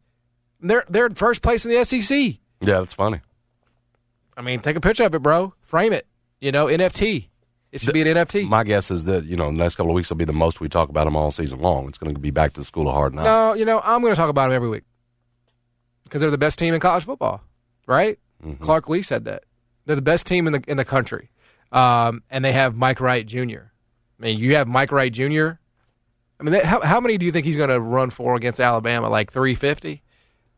They're 0.64 0.86
they're 0.90 1.06
in 1.06 1.16
first 1.16 1.42
place 1.42 1.66
in 1.66 1.72
the 1.72 1.84
SEC. 1.84 2.18
Yeah, 2.62 2.80
that's 2.80 2.94
funny. 2.94 3.22
I 4.36 4.42
mean, 4.42 4.62
take 4.62 4.76
a 4.76 4.82
picture 4.82 5.04
of 5.04 5.14
it, 5.14 5.22
bro. 5.22 5.54
Frame 5.62 5.94
it. 5.94 6.08
You 6.40 6.52
know, 6.52 6.68
NFT. 6.68 7.28
It 7.72 7.82
should 7.82 7.94
be 7.94 8.02
an 8.02 8.08
NFT. 8.08 8.48
My 8.48 8.64
guess 8.64 8.92
is 8.92 9.06
that 9.06 9.26
you 9.26 9.36
know 9.36 9.48
the 9.48 9.58
next 9.58 9.76
couple 9.76 9.92
of 9.92 9.96
weeks 9.96 10.10
will 10.10 10.18
be 10.18 10.26
the 10.26 10.34
most 10.34 10.62
we 10.62 10.70
talk 10.70 10.90
about 10.90 11.06
them 11.06 11.16
all 11.16 11.32
season 11.32 11.60
long. 11.60 11.88
It's 11.88 11.98
going 11.98 12.14
to 12.14 12.20
be 12.20 12.30
back 12.30 12.54
to 12.54 12.62
the 12.62 12.66
school 12.66 12.88
of 12.88 12.94
hard 12.94 13.16
knocks. 13.16 13.26
No, 13.26 13.54
you 13.56 13.66
know, 13.66 13.82
I'm 13.84 14.02
going 14.02 14.14
to 14.14 14.16
talk 14.16 14.30
about 14.30 14.48
them 14.48 14.56
every 14.56 14.70
week 14.70 14.84
because 16.04 16.22
they're 16.22 16.30
the 16.30 16.38
best 16.38 16.60
team 16.60 16.76
in 16.76 16.80
college 16.80 17.06
football, 17.06 17.42
right? 17.88 18.20
Mm-hmm. 18.46 18.64
Clark 18.64 18.90
Lea 18.90 19.02
said 19.02 19.26
that 19.26 19.46
they're 19.86 19.96
the 19.96 20.04
best 20.04 20.28
team 20.28 20.46
in 20.46 20.54
the 20.54 20.64
in 20.68 20.78
the 20.78 20.86
country, 20.86 21.32
um, 21.72 22.22
and 22.30 22.46
they 22.46 22.52
have 22.52 22.76
Mike 22.76 23.02
Wright 23.02 23.26
Jr. 23.26 23.40
I 24.20 24.24
mean, 24.24 24.38
you 24.38 24.56
have 24.56 24.68
Mike 24.68 24.92
Wright 24.92 25.12
Jr. 25.12 25.54
I 26.40 26.44
mean, 26.44 26.52
they, 26.52 26.64
how 26.64 26.80
how 26.82 27.02
many 27.02 27.18
do 27.18 27.26
you 27.26 27.32
think 27.32 27.48
he's 27.48 27.58
going 27.58 27.70
to 27.70 27.80
run 27.80 28.12
for 28.12 28.36
against 28.36 28.60
Alabama? 28.60 29.10
Like 29.10 29.32
350? 29.32 30.03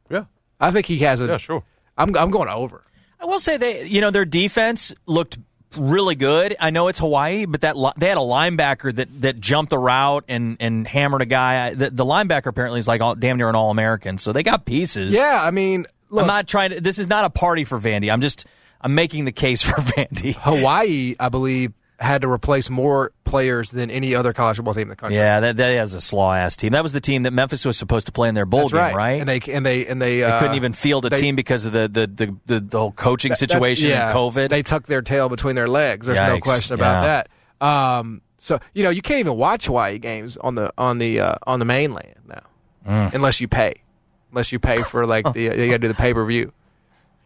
Yeah, 0.10 0.26
I 0.60 0.72
think 0.72 0.86
he 0.86 0.98
has 1.00 1.22
a. 1.22 1.26
yeah, 1.26 1.38
sure. 1.38 1.64
I'm 1.98 2.16
I'm 2.16 2.32
going 2.32 2.50
over. 2.50 2.82
I 3.20 3.26
will 3.26 3.40
say 3.40 3.58
they, 3.58 3.86
you 3.88 4.02
know, 4.02 4.12
their 4.12 4.26
defense 4.26 4.94
looked 5.06 5.38
really 5.78 6.16
good. 6.16 6.56
I 6.60 6.70
know 6.70 6.88
it's 6.90 7.00
Hawaii, 7.00 7.46
but 7.46 7.62
that 7.62 7.76
li- 7.78 7.92
they 7.98 8.08
had 8.10 8.18
a 8.18 8.22
linebacker 8.22 8.94
that, 8.96 9.22
that 9.22 9.40
jumped 9.40 9.70
the 9.72 9.78
route 9.78 10.26
and, 10.28 10.58
and 10.60 10.88
hammered 10.88 11.22
a 11.22 11.26
guy. 11.26 11.74
The, 11.74 11.90
the 11.90 12.06
linebacker 12.06 12.48
apparently 12.48 12.80
is 12.80 12.88
like 12.88 13.02
all, 13.02 13.16
damn 13.16 13.38
near 13.38 13.50
an 13.50 13.56
all 13.56 13.72
American, 13.72 14.18
so 14.18 14.32
they 14.34 14.44
got 14.44 14.66
pieces. 14.66 15.14
Yeah, 15.14 15.42
I 15.42 15.52
mean, 15.52 15.86
look, 16.10 16.22
I'm 16.24 16.28
not 16.28 16.48
trying 16.48 16.72
to. 16.72 16.82
This 16.82 17.00
is 17.00 17.08
not 17.08 17.26
a 17.26 17.30
party 17.30 17.64
for 17.64 17.80
Vandy. 17.80 18.12
I'm 18.12 18.22
just 18.22 18.46
I'm 18.82 18.96
making 18.96 19.26
the 19.26 19.32
case 19.32 19.62
for 19.64 19.72
Vandy. 19.82 20.36
Hawaii, 20.36 21.16
I 21.20 21.30
believe, 21.30 21.74
had 22.00 22.22
to 22.22 22.30
replace 22.30 22.70
more 22.70 23.12
players 23.24 23.72
than 23.72 23.90
any 23.90 24.14
other 24.16 24.34
college 24.34 24.58
football 24.58 24.74
team 24.74 24.84
in 24.84 24.90
the 24.90 24.96
country. 24.96 25.16
Yeah, 25.18 25.40
that 25.40 25.58
that 25.58 25.72
is 25.72 25.94
a 25.94 26.02
slaw 26.02 26.34
ass 26.34 26.56
team. 26.58 26.74
That 26.74 26.84
was 26.84 26.94
the 26.94 27.00
team 27.02 27.24
that 27.24 27.32
Memphis 27.32 27.64
was 27.66 27.78
supposed 27.78 28.06
to 28.08 28.12
play 28.12 28.28
in 28.30 28.36
their 28.36 28.46
bowl 28.46 28.62
That's 28.68 28.72
game, 28.74 28.82
right. 28.82 28.96
right? 28.96 29.20
And 29.22 29.30
they 29.30 29.40
and 29.54 29.66
they 29.66 29.86
and 29.88 30.02
they, 30.02 30.18
They 30.18 30.24
uh, 30.24 30.40
couldn't 30.40 30.56
even 30.56 30.74
field 30.74 31.06
a 31.06 31.10
they- 31.10 31.20
team 31.22 31.36
because 31.36 31.66
of 31.66 31.72
the 31.72 31.88
the, 31.88 32.08
the, 32.08 32.36
the, 32.46 32.60
the 32.60 32.78
whole 32.80 32.92
coaching 32.92 33.30
That- 33.30 33.38
situation 33.38 33.90
yeah, 33.90 34.10
and 34.10 34.18
COVID. 34.18 34.50
They 34.50 34.62
tucked 34.64 34.88
their 34.88 35.02
tail 35.02 35.30
between 35.30 35.56
their 35.56 35.68
legs. 35.70 36.06
There's 36.08 36.18
no 36.20 36.40
question 36.40 36.74
about 36.74 37.04
yeah. 37.04 37.24
that. 37.62 37.66
Um, 37.66 38.22
so 38.38 38.60
you 38.74 38.84
know 38.84 38.90
you 38.90 39.02
can't 39.02 39.20
even 39.22 39.38
watch 39.38 39.66
Hawaii 39.68 39.98
games 39.98 40.38
on 40.38 40.56
the 40.56 40.72
on 40.78 40.98
the 40.98 41.20
uh, 41.22 41.36
on 41.48 41.60
the 41.60 41.66
mainland 41.66 42.16
now, 42.28 42.42
Mm. 42.88 43.14
unless 43.16 43.40
you 43.42 43.48
pay, 43.48 43.76
unless 44.32 44.52
you 44.52 44.60
pay 44.60 44.82
for 44.84 45.08
like 45.08 45.26
the 45.34 45.42
you 45.42 45.50
got 45.68 45.74
to 45.74 45.78
do 45.80 45.88
the 45.88 45.94
pay 45.94 46.14
per 46.14 46.26
view. 46.26 46.52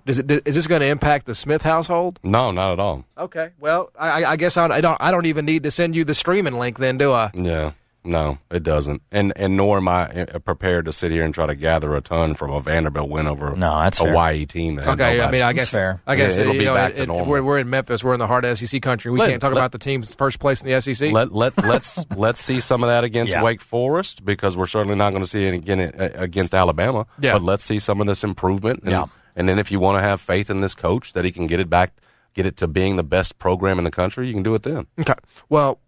Does 0.10 0.18
it 0.20 0.32
is 0.48 0.56
this 0.56 0.66
going 0.66 0.82
to 0.82 0.88
impact 0.88 1.28
the 1.28 1.36
Smith 1.36 1.62
household? 1.62 2.20
No, 2.24 2.50
not 2.50 2.74
at 2.74 2.80
all. 2.80 3.06
Okay, 3.16 3.52
well 3.60 3.92
I, 3.98 4.26
I 4.26 4.36
guess 4.38 4.58
I 4.58 4.64
don't, 4.68 4.72
I 4.78 4.82
don't 4.82 4.98
I 5.00 5.12
don't 5.12 5.28
even 5.28 5.46
need 5.46 5.62
to 5.64 5.72
send 5.72 5.96
you 5.96 6.04
the 6.04 6.16
streaming 6.16 6.56
link 6.56 6.80
then, 6.80 6.98
do 6.98 7.12
I? 7.12 7.30
Yeah, 7.36 7.74
no, 8.04 8.40
it 8.50 8.64
doesn't. 8.64 9.04
And 9.12 9.32
and 9.36 9.56
nor 9.56 9.78
am 9.78 9.88
I 9.88 10.06
uh, 10.24 10.40
prepared 10.40 10.86
to 10.86 10.92
sit 10.92 11.12
here 11.12 11.24
and 11.24 11.32
try 11.32 11.46
to 11.46 11.54
gather 11.54 11.96
a 11.96 12.02
ton 12.02 12.34
from 12.34 12.50
a 12.52 12.60
Vanderbilt 12.60 13.08
win 13.08 13.28
over 13.28 13.56
No, 13.56 13.78
that's 13.82 14.00
a 14.00 14.04
fair. 14.06 14.12
Hawaii 14.14 14.46
team. 14.48 14.78
That 14.78 14.86
had 14.86 14.94
Okay, 15.00 15.22
I 15.22 15.30
mean, 15.30 15.44
I 15.44 15.54
guess 15.54 15.70
fair. 15.70 16.02
I 16.08 16.16
guess 16.16 16.38
Yeah, 16.38 16.42
it'll 16.42 16.54
be 16.54 16.66
know, 16.66 16.74
back 16.74 16.94
it- 16.94 16.96
to 16.96 17.06
normal. 17.06 17.28
We're, 17.28 17.44
we're 17.44 17.60
in 17.60 17.70
Memphis. 17.70 18.04
We're 18.04 18.14
in 18.14 18.20
the 18.20 18.26
heart 18.26 18.46
of 18.46 18.58
SEC 18.58 18.82
country. 18.82 19.12
We 19.12 19.20
Let- 19.20 19.30
can't 19.30 19.42
talk 19.42 19.54
let- 19.54 19.60
about 19.62 19.74
the 19.74 19.78
team's 19.80 20.16
first 20.16 20.40
place 20.40 20.64
in 20.64 20.72
the 20.72 20.82
SEC. 20.82 21.12
let 21.12 21.32
let 21.34 21.56
let's 21.64 22.04
let's 22.16 22.40
see 22.42 22.62
some 22.62 22.82
of 22.84 22.90
that 22.90 23.04
against 23.04 23.34
Yeah. 23.34 23.44
Wake 23.44 23.62
Forest 23.62 24.26
because 24.26 24.58
we're 24.58 24.66
certainly 24.66 24.96
not 24.96 25.12
going 25.12 25.24
to 25.24 25.30
see 25.30 25.46
it 25.46 25.54
again 25.54 25.80
uh, 25.82 26.10
against 26.16 26.56
Alabama. 26.56 27.06
Yeah. 27.20 27.34
But 27.34 27.44
let's 27.44 27.64
see 27.64 27.78
some 27.78 28.02
of 28.02 28.08
this 28.08 28.24
improvement. 28.24 28.80
And, 28.84 28.92
Yeah. 28.92 29.06
And 29.40 29.50
then 29.50 29.58
if 29.58 29.72
you 29.72 29.80
want 29.80 29.98
to 29.98 30.02
have 30.02 30.20
faith 30.22 30.50
in 30.52 30.62
this 30.62 30.76
coach 30.76 31.14
that 31.14 31.24
he 31.26 31.32
can 31.32 31.48
get 31.48 31.60
it 31.60 31.70
back, 31.70 31.94
get 32.36 32.46
it 32.46 32.58
to 32.58 32.68
being 32.68 32.96
the 32.98 33.04
best 33.04 33.40
program 33.40 33.78
in 33.80 33.86
the 33.86 33.92
country, 33.92 34.28
you 34.28 34.34
can 34.34 34.44
do 34.44 34.54
it 34.54 34.62
then. 34.64 34.86
Okay. 35.00 35.14
Well, 35.50 35.80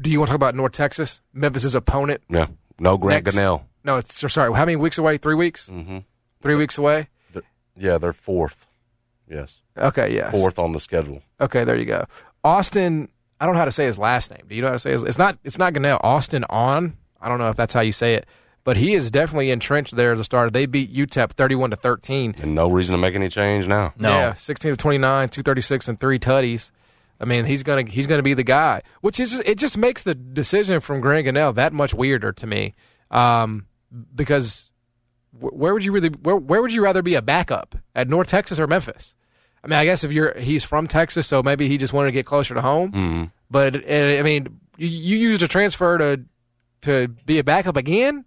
do 0.00 0.08
you 0.10 0.20
want 0.20 0.28
to 0.28 0.30
talk 0.32 0.36
about 0.36 0.54
North 0.54 0.72
Texas, 0.72 1.20
Memphis's 1.34 1.74
opponent? 1.74 2.22
Yeah. 2.30 2.46
No 2.78 2.96
Grant 2.96 3.24
Next- 3.24 3.36
Gunnell. 3.36 3.64
No, 3.84 3.96
it's 3.98 4.32
sorry. 4.32 4.52
How 4.54 4.64
many 4.64 4.76
weeks 4.76 4.96
away? 4.96 5.18
Three 5.18 5.34
weeks. 5.34 5.68
Mm-hmm. 5.68 5.98
Three 6.40 6.54
weeks 6.54 6.78
away. 6.78 7.08
Yeah, 7.76 7.98
they're 7.98 8.12
fourth. 8.12 8.66
Yes, 9.28 9.56
Okay. 9.76 10.14
Yes. 10.14 10.30
fourth 10.30 10.58
on 10.58 10.72
the 10.72 10.78
schedule. 10.80 11.22
Okay. 11.40 11.64
There 11.64 11.76
you 11.76 11.86
go. 11.86 12.04
Austin. 12.44 13.08
I 13.40 13.46
don't 13.46 13.54
know 13.54 13.58
how 13.58 13.64
to 13.64 13.72
say 13.72 13.86
his 13.86 13.98
last 13.98 14.30
name. 14.30 14.42
Do 14.48 14.54
you 14.54 14.62
know 14.62 14.68
how 14.68 14.74
to 14.74 14.78
say 14.78 14.92
his? 14.92 15.02
It's 15.02 15.18
not. 15.18 15.38
It's 15.42 15.58
not 15.58 15.72
Gannell. 15.72 15.98
Austin 16.04 16.44
on. 16.50 16.96
I 17.20 17.28
don't 17.28 17.38
know 17.38 17.48
if 17.48 17.56
that's 17.56 17.74
how 17.74 17.80
you 17.80 17.92
say 17.92 18.14
it, 18.14 18.26
but 18.64 18.76
he 18.76 18.94
is 18.94 19.10
definitely 19.10 19.50
entrenched 19.50 19.96
there 19.96 20.12
as 20.12 20.20
a 20.20 20.24
starter. 20.24 20.50
They 20.50 20.66
beat 20.66 20.92
UTEP 20.92 21.32
thirty-one 21.32 21.70
to 21.70 21.76
thirteen. 21.76 22.34
And 22.42 22.54
no 22.54 22.70
reason 22.70 22.92
to 22.94 22.98
make 22.98 23.14
any 23.14 23.28
change 23.28 23.66
now. 23.66 23.92
No. 23.96 24.10
Yeah, 24.10 24.34
sixteen 24.34 24.72
to 24.72 24.76
twenty 24.76 24.98
nine, 24.98 25.28
two 25.28 25.42
thirty 25.42 25.60
six, 25.62 25.88
and 25.88 25.98
three 25.98 26.18
tutties. 26.18 26.70
I 27.20 27.24
mean, 27.24 27.44
he's 27.44 27.62
gonna 27.62 27.88
he's 27.88 28.06
gonna 28.06 28.22
be 28.22 28.34
the 28.34 28.42
guy. 28.44 28.82
Which 29.00 29.20
is 29.20 29.38
it 29.40 29.58
just 29.58 29.78
makes 29.78 30.02
the 30.02 30.14
decision 30.14 30.80
from 30.80 31.00
Grant 31.00 31.26
Gunnell 31.26 31.54
that 31.54 31.72
much 31.72 31.94
weirder 31.94 32.32
to 32.32 32.46
me, 32.46 32.74
um, 33.10 33.66
because 34.14 34.70
where 35.38 35.72
would 35.72 35.84
you 35.84 35.92
really 35.92 36.08
where 36.08 36.36
where 36.36 36.60
would 36.60 36.72
you 36.72 36.82
rather 36.82 37.02
be 37.02 37.14
a 37.14 37.22
backup 37.22 37.76
at 37.94 38.08
North 38.08 38.26
Texas 38.28 38.58
or 38.58 38.66
Memphis? 38.66 39.14
I 39.64 39.68
mean, 39.68 39.78
I 39.78 39.84
guess 39.84 40.02
if 40.02 40.12
you're 40.12 40.36
he's 40.38 40.64
from 40.64 40.88
Texas, 40.88 41.26
so 41.28 41.42
maybe 41.42 41.68
he 41.68 41.78
just 41.78 41.92
wanted 41.92 42.08
to 42.08 42.12
get 42.12 42.26
closer 42.26 42.54
to 42.54 42.60
home. 42.60 42.90
Mhm. 42.92 43.30
But 43.50 43.76
I 43.88 44.22
mean, 44.22 44.58
you, 44.76 44.88
you 44.88 45.16
used 45.30 45.42
a 45.44 45.48
transfer 45.48 45.98
to 45.98 46.20
to 46.82 47.08
be 47.24 47.38
a 47.38 47.44
backup 47.44 47.76
again. 47.76 48.24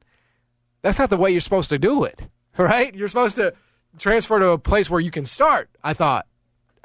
That's 0.85 0.99
not 0.99 1.09
the 1.09 1.17
way 1.17 1.31
you're 1.31 1.41
supposed 1.41 1.69
to 1.69 1.79
do 1.79 2.03
it, 2.03 2.21
right? 2.59 2.93
You're 2.93 3.07
supposed 3.07 3.37
to 3.37 3.55
transfer 3.97 4.37
to 4.37 4.49
a 4.49 4.59
place 4.59 4.87
where 4.87 4.99
you 4.99 5.09
can 5.09 5.25
start. 5.25 5.67
I 5.83 5.93
thought. 5.93 6.27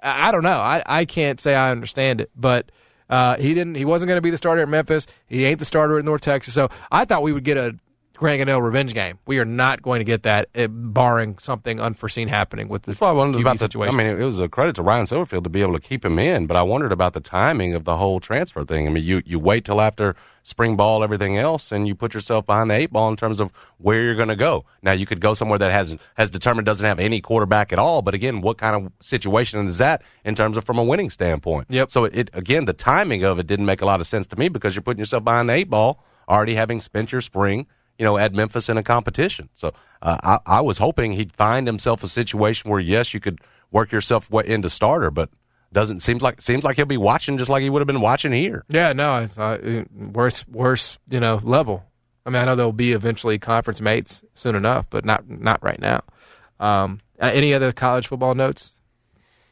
I, 0.03 0.29
I 0.29 0.33
don't 0.33 0.43
know. 0.43 0.59
I, 0.59 0.83
I 0.87 1.05
can't 1.05 1.39
say 1.39 1.55
I 1.55 1.71
understand 1.71 2.23
it, 2.23 2.31
but 2.35 2.73
uh, 3.11 3.37
he 3.37 3.53
didn't. 3.53 3.75
He 3.75 3.85
wasn't 3.85 4.09
going 4.09 4.17
to 4.17 4.23
be 4.23 4.31
the 4.31 4.39
starter 4.39 4.63
at 4.63 4.71
Memphis. 4.71 5.07
He 5.27 5.45
ain't 5.45 5.59
the 5.59 5.67
starter 5.67 5.99
at 5.99 6.07
North 6.07 6.23
Texas. 6.23 6.55
So 6.55 6.71
I 6.91 7.05
thought 7.05 7.23
we 7.23 7.35
would 7.35 7.45
get 7.45 7.59
a 7.59 7.77
Grant 8.21 8.43
Gunnell 8.47 8.63
revenge 8.63 8.93
game. 8.93 9.19
We 9.25 9.39
are 9.39 9.47
not 9.47 9.81
going 9.81 10.01
to 10.01 10.05
get 10.05 10.25
that, 10.25 10.51
eh, 10.55 10.67
barring 10.69 11.39
something 11.39 11.81
unforeseen 11.81 12.29
happening 12.29 12.69
with 12.69 12.83
the 12.83 12.93
why 12.93 13.09
I 13.09 13.13
wondered 13.13 13.41
about 13.41 13.59
the. 13.59 13.65
situation. 13.65 13.95
I 13.95 13.97
mean, 13.97 14.21
it 14.21 14.23
was 14.23 14.39
a 14.39 14.47
credit 14.47 14.77
to 14.77 14.83
Ryan 14.83 15.07
Silverfield 15.07 15.43
to 15.45 15.49
be 15.49 15.63
able 15.63 15.73
to 15.73 15.81
keep 15.81 16.05
him 16.05 16.19
in, 16.19 16.47
but 16.47 16.55
I 16.55 16.63
wondered 16.63 16.93
about 16.93 17.15
the 17.15 17.21
timing 17.21 17.75
of 17.75 17.85
the 17.85 17.97
whole 17.97 18.21
transfer 18.21 18.63
thing. 18.63 18.87
I 18.87 18.91
mean, 18.91 19.05
you 19.05 19.23
you 19.25 19.39
wait 19.39 19.65
till 19.65 19.81
after 19.81 20.17
spring 20.43 20.77
ball, 20.77 21.03
everything 21.03 21.39
else, 21.39 21.73
and 21.73 21.89
you 21.89 21.95
put 21.95 22.13
yourself 22.13 22.45
behind 22.45 22.71
the 22.71 22.75
eight 22.75 22.93
ball 22.93 23.09
in 23.09 23.17
terms 23.17 23.41
of 23.41 23.51
where 23.79 24.03
you're 24.03 24.15
going 24.15 24.29
to 24.29 24.37
go. 24.37 24.67
Now, 24.83 24.93
you 24.93 25.07
could 25.07 25.21
go 25.23 25.33
somewhere 25.33 25.59
that 25.59 25.73
has 25.73 25.97
has 26.19 26.29
determined 26.29 26.67
doesn't 26.67 26.87
have 26.87 27.01
any 27.01 27.23
quarterback 27.23 27.73
at 27.73 27.79
all, 27.79 28.03
but 28.03 28.13
again, 28.13 28.43
what 28.43 28.59
kind 28.59 28.77
of 28.77 28.93
situation 29.01 29.67
is 29.67 29.79
that 29.79 30.03
in 30.27 30.35
terms 30.35 30.59
of 30.59 30.65
from 30.65 30.77
a 30.77 30.85
winning 30.85 31.09
standpoint? 31.09 31.69
Yep. 31.71 31.91
So 31.91 32.05
it 32.05 32.29
again, 32.35 32.67
the 32.67 32.75
timing 32.75 33.25
of 33.25 33.39
it 33.39 33.47
didn't 33.47 33.65
make 33.65 33.81
a 33.81 33.87
lot 33.87 34.01
of 34.01 34.07
sense 34.07 34.27
to 34.27 34.37
me 34.37 34.51
because 34.51 34.75
you're 34.75 34.83
putting 34.83 34.99
yourself 34.99 35.25
behind 35.25 35.49
the 35.49 35.55
eight 35.55 35.71
ball, 35.71 36.05
already 36.29 36.55
having 36.55 36.83
spent 36.83 37.13
your 37.13 37.23
spring. 37.23 37.67
You 38.01 38.05
know, 38.05 38.17
at 38.17 38.33
Memphis 38.33 38.71
in 38.71 38.79
a 38.79 38.83
competition. 38.83 39.51
So 39.53 39.75
uh, 40.01 40.17
I, 40.47 40.57
I 40.57 40.61
was 40.63 40.79
hoping 40.79 41.13
he'd 41.13 41.33
find 41.33 41.67
himself 41.67 42.03
a 42.03 42.09
situation 42.09 42.71
where 42.71 42.81
yes, 42.81 43.13
you 43.13 43.21
could 43.21 43.43
work 43.71 43.93
yourself 43.93 44.33
into 44.33 44.71
starter, 44.71 45.11
but 45.11 45.29
doesn't 45.71 46.01
seems 46.01 46.23
like 46.23 46.41
seems 46.41 46.65
like 46.65 46.77
he'll 46.77 46.87
be 46.87 46.97
watching 46.97 47.37
just 47.37 47.51
like 47.51 47.63
he 47.63 47.69
would 47.69 47.81
have 47.81 47.87
been 47.87 48.01
watching 48.01 48.33
here. 48.33 48.65
Yeah, 48.71 48.95
no, 48.95 49.11
I 49.11 49.85
worse, 49.95 50.49
worse, 50.49 50.99
you 51.11 51.21
know, 51.21 51.41
level. 51.43 51.85
I 52.25 52.31
mean, 52.31 52.41
I 52.41 52.47
know 52.47 52.57
they'll 52.57 52.73
be 52.73 52.93
eventually 52.93 53.39
conference 53.39 53.83
mates 53.83 54.25
soon 54.33 54.57
enough, 54.57 54.87
but 54.89 55.05
not 55.05 55.29
not 55.29 55.63
right 55.63 55.79
now. 55.79 56.01
Um, 56.59 57.01
any 57.21 57.53
other 57.53 57.71
college 57.71 58.07
football 58.07 58.35
notes? 58.35 58.80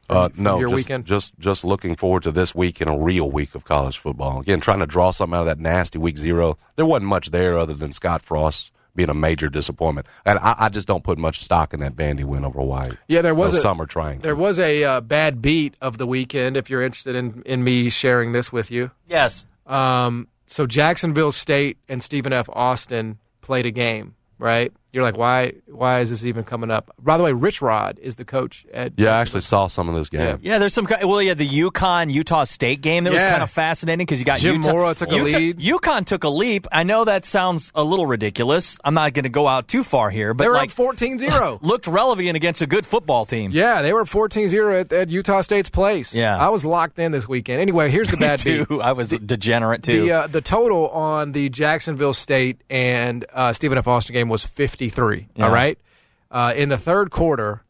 Uh, 0.08 0.28
no, 0.36 0.58
your 0.58 0.68
just, 0.68 0.76
weekend? 0.76 1.04
just 1.04 1.38
just 1.38 1.64
looking 1.64 1.94
forward 1.94 2.22
to 2.22 2.32
this 2.32 2.54
week 2.54 2.80
and 2.80 2.88
a 2.90 2.96
real 2.96 3.30
week 3.30 3.54
of 3.54 3.64
college 3.64 3.98
football. 3.98 4.40
Again, 4.40 4.60
trying 4.60 4.78
to 4.80 4.86
draw 4.86 5.10
something 5.10 5.36
out 5.36 5.40
of 5.40 5.46
that 5.46 5.58
nasty 5.58 5.98
week 5.98 6.18
zero. 6.18 6.56
There 6.76 6.86
wasn't 6.86 7.06
much 7.06 7.30
there 7.30 7.58
other 7.58 7.74
than 7.74 7.92
Scott 7.92 8.22
Frost 8.22 8.70
being 8.96 9.10
a 9.10 9.14
major 9.14 9.48
disappointment, 9.48 10.06
and 10.24 10.38
I, 10.38 10.54
I 10.58 10.68
just 10.70 10.88
don't 10.88 11.04
put 11.04 11.18
much 11.18 11.44
stock 11.44 11.72
in 11.72 11.80
that 11.80 11.94
Vandy 11.94 12.24
win 12.24 12.44
over 12.44 12.58
Hawaii. 12.58 12.90
Yeah, 13.06 13.22
there 13.22 13.34
was 13.34 13.52
No 13.52 13.58
a 13.58 13.62
summer 13.62 13.86
trying. 13.86 14.20
There 14.20 14.34
was 14.34 14.58
a 14.58 14.82
uh, 14.82 15.00
bad 15.02 15.40
beat 15.42 15.74
of 15.80 15.98
the 15.98 16.06
weekend. 16.06 16.56
If 16.56 16.68
you're 16.70 16.82
interested 16.82 17.14
in 17.14 17.42
in 17.44 17.62
me 17.62 17.90
sharing 17.90 18.32
this 18.32 18.50
with 18.50 18.70
you, 18.70 18.90
Yes. 19.06 19.46
Um, 19.66 20.28
so 20.46 20.66
Jacksonville 20.66 21.32
State 21.32 21.76
and 21.88 22.02
Stephen 22.02 22.32
F. 22.32 22.48
Austin 22.52 23.18
played 23.42 23.66
a 23.66 23.70
game, 23.70 24.14
right? 24.38 24.72
You're 24.90 25.02
like, 25.02 25.18
why? 25.18 25.52
Why 25.66 26.00
is 26.00 26.08
this 26.08 26.24
even 26.24 26.44
coming 26.44 26.70
up? 26.70 26.90
By 26.98 27.18
the 27.18 27.24
way, 27.24 27.32
Rich 27.32 27.60
Rod 27.60 27.98
is 28.00 28.16
the 28.16 28.24
coach 28.24 28.64
at. 28.72 28.92
Yeah, 28.96 29.10
I 29.16 29.20
actually 29.20 29.42
saw 29.42 29.66
some 29.66 29.86
of 29.88 29.94
this 29.94 30.08
game. 30.08 30.20
Yeah. 30.22 30.36
Yeah, 30.40 30.58
there's 30.58 30.72
some. 30.72 30.86
ki- 30.86 31.04
Well, 31.04 31.20
yeah, 31.20 31.34
the 31.34 31.46
UConn 31.48 32.10
Utah 32.10 32.44
State 32.44 32.80
game 32.80 33.04
that 33.04 33.12
was 33.12 33.22
kind 33.22 33.42
of 33.42 33.50
fascinating 33.50 34.06
because 34.06 34.18
you 34.18 34.24
got 34.24 34.38
Jim 34.38 34.56
Utah. 34.56 34.72
Mora 34.72 34.94
took 34.94 35.12
a 35.12 35.14
Utah- 35.16 35.38
lead. 35.38 35.58
UConn 35.58 36.06
took 36.06 36.24
a 36.24 36.30
leap. 36.30 36.66
I 36.72 36.84
know 36.84 37.04
that 37.04 37.26
sounds 37.26 37.70
a 37.74 37.84
little 37.84 38.06
ridiculous. 38.06 38.78
I'm 38.82 38.94
not 38.94 39.12
going 39.12 39.24
to 39.24 39.28
go 39.28 39.46
out 39.46 39.68
too 39.68 39.82
far 39.82 40.08
here, 40.08 40.32
but 40.32 40.44
They 40.44 40.48
were 40.48 40.54
like 40.54 40.70
up 40.70 40.76
14-0. 40.76 41.58
looked 41.62 41.86
relevant 41.86 42.36
against 42.36 42.62
a 42.62 42.66
good 42.66 42.86
football 42.86 43.26
team. 43.26 43.50
Yeah, 43.52 43.82
they 43.82 43.92
were 43.92 44.04
14-0 44.04 44.80
at, 44.80 44.92
at 44.92 45.10
Utah 45.10 45.42
State's 45.42 45.68
place. 45.70 46.14
Yeah. 46.14 46.36
I 46.36 46.48
was 46.48 46.64
locked 46.64 46.98
in 46.98 47.12
this 47.12 47.28
weekend. 47.28 47.60
Anyway, 47.60 47.90
here's 47.90 48.10
the 48.10 48.16
bad 48.26 48.38
too. 48.38 48.64
beat. 48.64 48.80
I 48.80 48.92
was 48.92 49.10
degenerate 49.10 49.82
too. 49.82 50.02
The 50.06 50.12
uh, 50.12 50.26
the 50.28 50.40
total 50.40 50.88
on 50.88 51.32
the 51.32 51.50
Jacksonville 51.50 52.14
State 52.14 52.62
and 52.70 53.26
uh, 53.34 53.52
Stephen 53.52 53.76
F. 53.76 53.86
Austin 53.86 54.14
game 54.14 54.28
was 54.30 54.44
53. 54.78 55.28
Yeah. 55.34 55.46
All 55.46 55.52
right. 55.52 55.78
Uh, 56.30 56.52
in 56.56 56.68
the 56.68 56.78
third 56.78 57.10
quarter, 57.10 57.62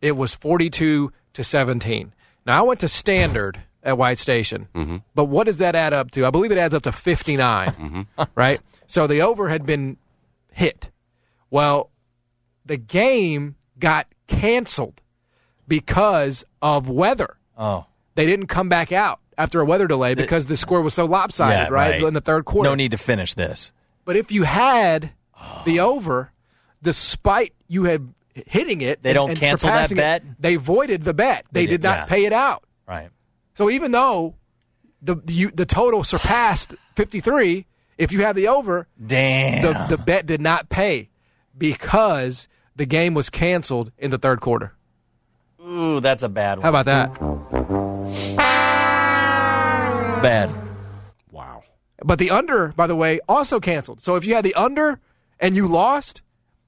it 0.00 0.12
was 0.16 0.34
42 0.34 1.12
to 1.32 1.44
17. 1.44 2.14
Now 2.46 2.58
I 2.60 2.62
went 2.62 2.80
to 2.80 2.88
standard 2.88 3.60
at 3.82 3.98
White 3.98 4.18
Station, 4.18 4.68
Mm-hmm. 4.74 4.98
but 5.14 5.24
what 5.24 5.44
does 5.44 5.58
that 5.58 5.74
add 5.74 5.92
up 5.92 6.10
to? 6.12 6.24
I 6.24 6.30
believe 6.30 6.52
it 6.52 6.58
adds 6.58 6.74
up 6.74 6.84
to 6.84 6.92
59. 6.92 7.68
Mm-hmm. 7.72 8.22
right. 8.36 8.60
So 8.86 9.06
the 9.06 9.22
over 9.22 9.48
had 9.48 9.66
been 9.66 9.96
hit. 10.52 10.90
Well, 11.50 11.90
the 12.64 12.76
game 12.76 13.56
got 13.78 14.06
canceled 14.28 15.00
because 15.66 16.44
of 16.60 16.88
weather. 16.88 17.36
oh, 17.58 17.86
They 18.14 18.26
didn't 18.26 18.46
come 18.46 18.68
back 18.68 18.92
out 18.92 19.18
after 19.38 19.60
a 19.60 19.64
weather 19.64 19.86
delay 19.86 20.14
because 20.14 20.46
the 20.46 20.56
score 20.56 20.82
was 20.82 20.94
so 20.94 21.06
lopsided, 21.06 21.54
yeah, 21.56 21.62
right? 21.74 21.92
right. 21.92 22.02
In 22.02 22.14
the 22.14 22.20
third 22.20 22.44
quarter. 22.44 22.68
no 22.70 22.74
need 22.74 22.90
to 22.92 22.98
finish 22.98 23.34
this. 23.34 23.72
But 24.04 24.16
if 24.16 24.30
you 24.30 24.42
had 24.44 25.12
the 25.64 25.80
over, 25.80 26.31
despite 26.82 27.52
you 27.68 27.84
had 27.84 28.12
hitting 28.34 28.80
it, 28.80 29.02
They 29.02 29.10
and- 29.10 29.14
don't 29.14 29.30
and 29.30 29.38
cancel 29.38 29.68
that 29.68 29.88
surpassing 29.88 29.96
it, 29.98 30.00
bet? 30.00 30.22
they 30.40 30.56
voided 30.56 31.04
the 31.04 31.14
bet. 31.14 31.44
They, 31.52 31.62
They 31.62 31.66
did 31.72 31.80
did, 31.80 31.82
not 31.84 31.98
yeah. 31.98 32.04
pay 32.06 32.24
it 32.24 32.32
out. 32.32 32.64
Right. 32.88 33.10
So 33.56 33.70
even 33.70 33.92
though 33.92 34.34
the 35.02 35.16
you, 35.28 35.50
the 35.50 35.66
total 35.66 36.04
surpassed 36.04 36.74
fifty 36.96 37.20
three, 37.20 37.66
if 37.98 38.12
you 38.12 38.22
had 38.22 38.36
the 38.36 38.48
over, 38.48 38.88
Damn. 39.04 39.62
the 39.62 39.96
the 39.96 40.02
bet 40.02 40.26
did 40.26 40.40
not 40.40 40.68
pay 40.68 41.10
because 41.56 42.48
the 42.76 42.86
game 42.86 43.12
was 43.14 43.28
canceled 43.30 43.92
in 43.98 44.10
the 44.10 44.18
third 44.18 44.40
quarter. 44.40 44.74
Ooh, 45.60 46.00
that's 46.00 46.22
a 46.22 46.28
bad 46.28 46.58
one. 46.58 46.62
How 46.64 46.70
about 46.70 46.86
that? 46.86 48.22
bad? 50.22 50.52
Wow. 51.30 51.62
But 52.04 52.18
the 52.18 52.30
under, 52.30 52.68
by 52.68 52.86
the 52.86 52.96
way, 52.96 53.20
also 53.28 53.60
canceled. 53.60 54.00
So 54.00 54.16
if 54.16 54.24
you 54.24 54.34
had 54.34 54.44
the 54.44 54.54
under 54.54 55.00
and 55.40 55.54
you 55.56 55.66
lost, 55.68 56.22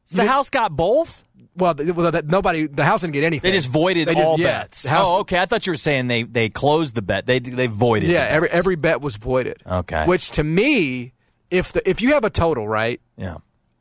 So 0.06 0.18
the 0.18 0.26
house 0.26 0.50
got 0.50 0.76
both. 0.76 1.24
well, 1.56 1.74
th- 1.74 1.94
well 1.94 2.10
that, 2.10 2.26
nobody, 2.26 2.66
the 2.66 2.84
house 2.84 3.00
didn't 3.00 3.14
get 3.14 3.24
anything. 3.24 3.50
They 3.50 3.56
just 3.56 3.68
voided 3.68 4.08
They 4.08 4.14
just- 4.14 4.26
all 4.26 4.38
yeah, 4.38 4.62
bets. 4.62 4.86
house- 4.86 5.06
oh, 5.08 5.18
okay. 5.20 5.38
I 5.38 5.46
thought 5.46 5.66
you 5.66 5.72
were 5.72 5.76
saying 5.78 6.08
they 6.08 6.22
they 6.24 6.48
closed 6.48 6.94
the 6.94 7.02
bet. 7.02 7.26
They 7.26 7.38
they 7.38 7.66
voided. 7.66 8.10
Yeah, 8.10 8.24
the 8.26 8.32
every 8.32 8.48
bets. 8.48 8.58
every 8.58 8.76
bet 8.76 9.00
was 9.00 9.16
voided. 9.16 9.62
Okay. 9.66 10.04
Which 10.06 10.30
to 10.32 10.44
me, 10.44 11.12
if 11.50 11.72
the 11.72 11.88
if 11.88 12.00
you 12.02 12.12
have 12.14 12.24
a 12.24 12.30
total 12.30 12.66
right, 12.68 13.00
yeah. 13.16 13.36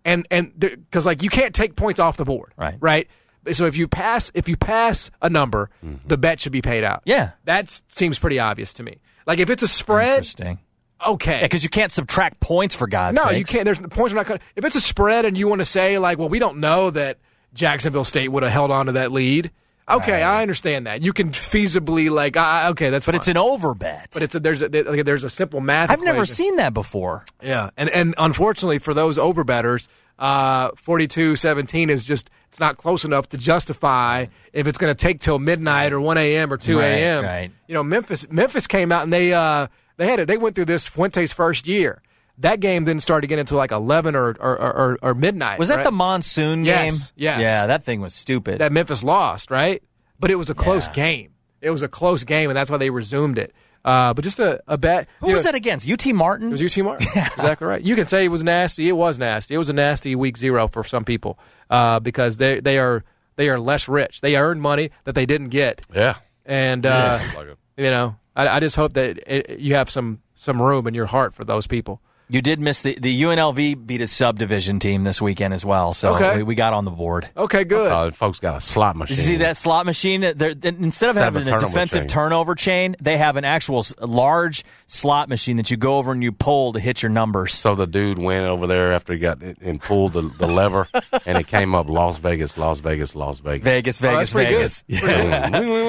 and 0.06 0.26
and 0.32 0.58
because 0.60 1.06
like 1.06 1.24
you 1.24 1.30
can't 1.30 1.54
take 1.54 1.76
points 1.76 2.00
off 2.00 2.18
the 2.18 2.26
board, 2.26 2.54
Right. 2.58 2.76
Right. 2.80 3.08
So 3.52 3.66
if 3.66 3.76
you 3.76 3.90
pass 3.90 4.32
if 4.34 4.48
you 4.48 4.56
pass 4.56 5.12
a 5.22 5.30
number, 5.30 5.70
mm-hmm. 5.84 6.08
the 6.08 6.18
bet 6.18 6.40
should 6.40 6.54
be 6.54 6.62
paid 6.62 6.84
out. 6.86 7.02
Yeah. 7.06 7.32
that 7.44 7.70
seems 7.90 8.18
pretty 8.18 8.40
obvious 8.40 8.74
to 8.76 8.84
me. 8.84 9.00
Like 9.28 9.40
if 9.40 9.50
it's 9.50 9.64
a 9.64 9.68
spread, 9.68 10.10
Interesting. 10.10 10.60
Okay. 11.06 11.40
Because 11.42 11.64
you 11.64 11.70
can't 11.70 11.92
subtract 11.92 12.40
points 12.40 12.76
for 12.76 12.88
God's 12.88 13.16
no, 13.18 13.24
sake. 13.26 13.38
you 13.40 13.44
can't. 13.46 13.66
There's 13.66 13.80
the 13.80 13.88
points 13.88 14.14
are 14.14 14.16
not. 14.16 14.26
cut- 14.26 14.42
If 14.56 14.66
it's 14.66 14.76
a 14.76 14.82
spread 14.82 15.26
and 15.26 15.38
you 15.38 15.48
want 15.48 15.60
to 15.60 15.66
say 15.66 15.98
like, 15.98 16.18
well, 16.18 16.30
we 16.30 16.40
don't 16.40 16.58
know 16.58 16.90
that 16.90 17.18
Jacksonville 17.54 18.04
State 18.04 18.30
would 18.30 18.44
have 18.44 18.52
held 18.52 18.72
on 18.72 18.88
to 18.88 18.92
that 18.94 19.12
lead. 19.12 19.52
Okay, 19.90 20.24
I 20.24 20.42
understand 20.42 20.88
that. 20.88 21.02
You 21.02 21.12
can 21.12 21.32
feasibly 21.32 22.10
like, 22.10 22.38
okay, 22.38 22.90
that's. 22.90 23.06
But 23.06 23.16
it's 23.16 23.28
an 23.28 23.36
over 23.36 23.76
bet. 23.76 24.10
But 24.14 24.22
it's 24.24 24.34
a, 24.34 24.40
there's 24.40 24.62
a 24.62 24.70
there's 24.70 25.26
a 25.26 25.30
simple 25.30 25.60
math. 25.60 25.90
I've 25.92 26.00
never 26.00 26.20
equation. 26.20 26.36
seen 26.36 26.56
that 26.56 26.74
before. 26.74 27.26
Yeah, 27.42 27.70
and 27.76 27.90
and 27.90 28.16
unfortunately 28.18 28.80
for 28.80 28.94
those 28.94 29.18
overbetters, 29.18 29.90
uh, 30.20 30.72
42-17 30.72 31.90
is 31.90 32.06
just 32.06 32.30
it's 32.48 32.60
not 32.62 32.78
close 32.78 33.04
enough 33.04 33.28
to 33.30 33.38
justify 33.38 34.28
if 34.54 34.68
it's 34.68 34.78
going 34.78 34.92
to 34.94 34.96
take 34.98 35.20
till 35.20 35.38
midnight 35.40 35.92
or 35.92 36.00
one 36.00 36.18
a.m. 36.18 36.54
or 36.54 36.58
two 36.58 36.80
Right, 36.80 36.86
a.m. 36.92 37.24
right. 37.26 37.52
You 37.68 37.74
know, 37.74 37.84
Memphis 37.84 38.30
Memphis 38.32 38.68
came 38.68 38.92
out 38.92 39.04
and 39.04 39.12
they 39.12 39.34
uh, 39.34 39.68
they 39.98 40.08
had 40.08 40.20
it. 40.20 40.28
They 40.28 40.38
went 40.38 40.56
through 40.56 40.66
this 40.66 40.88
Fuente's 40.88 41.34
first 41.34 41.68
year. 41.68 42.02
That 42.40 42.60
game 42.60 42.84
didn't 42.84 43.04
start 43.04 43.24
again 43.24 43.38
until 43.40 43.58
like 43.58 43.72
eleven 43.72 44.16
or 44.16 44.30
or, 44.40 44.58
or, 44.60 44.98
or 45.02 45.14
midnight. 45.14 45.60
Was 45.60 45.70
that 45.70 45.78
right? 45.78 45.84
the 45.84 45.92
monsoon 45.92 46.66
Yes, 46.66 47.12
game? 47.12 47.14
yes. 47.24 47.40
Yeah, 47.42 47.68
that 47.68 47.84
thing 47.84 48.02
was 48.02 48.14
stupid. 48.16 48.60
that 48.60 48.72
Memphis 48.72 49.04
lost, 49.04 49.52
right? 49.52 49.84
But 50.20 50.32
it 50.32 50.36
was 50.36 50.50
a 50.50 50.56
close 50.56 50.88
Yeah. 50.88 50.94
game. 50.94 51.30
It 51.62 51.70
was 51.70 51.82
a 51.84 51.88
close 51.88 52.24
game, 52.24 52.50
and 52.50 52.58
that's 52.58 52.70
why 52.72 52.78
they 52.78 52.90
resumed 52.90 53.38
it. 53.38 53.54
Uh, 53.86 54.14
but 54.14 54.24
just 54.24 54.40
a, 54.40 54.62
a 54.68 54.78
bet. 54.78 55.08
Who 55.20 55.28
was 55.32 55.44
know- 55.44 55.52
that 55.52 55.56
against? 55.56 55.90
UT 55.90 56.06
Martin? 56.14 56.48
It 56.48 56.52
was 56.62 56.78
UT 56.78 56.84
Martin. 56.84 57.08
Exactly 57.16 57.68
right. 57.68 57.82
You 57.82 57.96
can 57.96 58.08
say 58.08 58.26
it 58.26 58.30
was 58.30 58.44
nasty. 58.44 58.88
It 58.90 58.94
was 58.94 59.20
nasty. 59.20 59.54
It 59.56 59.58
was 59.58 59.70
a 59.70 59.74
nasty 59.74 60.16
week 60.16 60.38
zero 60.38 60.68
for 60.68 60.84
some 60.86 61.04
people 61.06 61.38
uh, 61.70 62.00
because 62.00 62.38
they 62.38 62.60
they 62.62 62.80
are 62.80 63.04
they 63.36 63.50
are 63.50 63.60
less 63.60 63.88
rich. 63.88 64.22
They 64.22 64.38
earned 64.38 64.62
money 64.62 64.90
that 65.04 65.14
they 65.16 65.26
didn't 65.26 65.50
get, 65.50 65.82
Yeah. 65.94 66.16
and 66.46 66.86
uh, 66.86 67.20
Like 67.36 67.48
you 67.78 67.90
know, 67.92 68.16
I, 68.36 68.48
I 68.48 68.60
just 68.60 68.76
hope 68.76 68.94
that 68.94 69.20
it, 69.28 69.60
you 69.60 69.76
have 69.76 69.90
some 69.90 70.22
some 70.36 70.62
room 70.62 70.88
in 70.88 70.94
your 70.94 71.06
heart 71.06 71.34
for 71.34 71.44
those 71.44 71.68
people. 71.68 72.02
You 72.34 72.42
did 72.42 72.60
miss 72.60 72.82
the 72.82 72.98
the 73.00 73.22
UNLV 73.22 73.86
beat 73.86 74.02
a 74.02 74.08
subdivision 74.08 74.80
team 74.80 75.04
this 75.04 75.22
weekend 75.22 75.54
as 75.54 75.64
well, 75.64 75.94
so 75.94 76.16
Okay. 76.16 76.38
we, 76.38 76.44
we 76.44 76.56
got 76.56 76.74
on 76.74 76.84
the 76.84 76.92
board. 76.92 77.30
Okay, 77.38 77.64
good. 77.64 78.16
Folks 78.16 78.40
got 78.40 78.56
a 78.58 78.62
slot 78.62 78.96
machine. 78.96 79.16
You 79.18 79.22
see 79.24 79.36
that 79.38 79.56
slot 79.56 79.86
machine? 79.86 80.22
They're, 80.22 80.56
they- 80.56 80.70
instead 80.70 80.76
of 80.76 80.84
Instead 80.84 81.10
of 81.10 81.16
having 81.18 81.42
a 81.44 81.46
a, 81.46 81.46
turnover 81.60 81.66
defensive 81.68 82.02
chain. 82.02 82.08
turnover 82.08 82.56
chain, 82.56 82.96
they 83.00 83.18
have 83.18 83.36
an 83.38 83.46
actual 83.46 83.86
large 84.02 84.64
slot 84.88 85.30
machine 85.30 85.58
that 85.58 85.70
you 85.70 85.78
go 85.78 85.98
over 85.98 86.12
and 86.12 86.24
you 86.24 86.32
pull 86.32 86.74
to 86.74 86.80
hit 86.80 87.04
your 87.04 87.12
numbers. 87.12 87.54
So 87.54 87.76
the 87.76 87.86
dude 87.86 88.18
went 88.18 88.46
over 88.46 88.66
there 88.66 88.94
after 88.94 89.14
he 89.14 89.20
got 89.20 89.44
it 89.44 89.60
and 89.62 89.80
pulled 89.80 90.14
the, 90.14 90.22
the 90.22 90.48
lever, 90.48 90.88
and 91.28 91.38
it 91.38 91.46
came 91.46 91.76
up 91.76 91.88
Las 91.88 92.18
Vegas, 92.18 92.58
Las 92.58 92.80
Vegas, 92.80 93.16
Las 93.16 93.40
Vegas. 93.40 93.64
Vegas, 93.64 94.02
Oh, 94.04 94.08
that's 94.12 94.34
Vegas, 94.34 94.34
pretty 94.34 94.50
good. 94.52 94.58
Vegas. 94.58 94.84
Pretty 94.90 95.30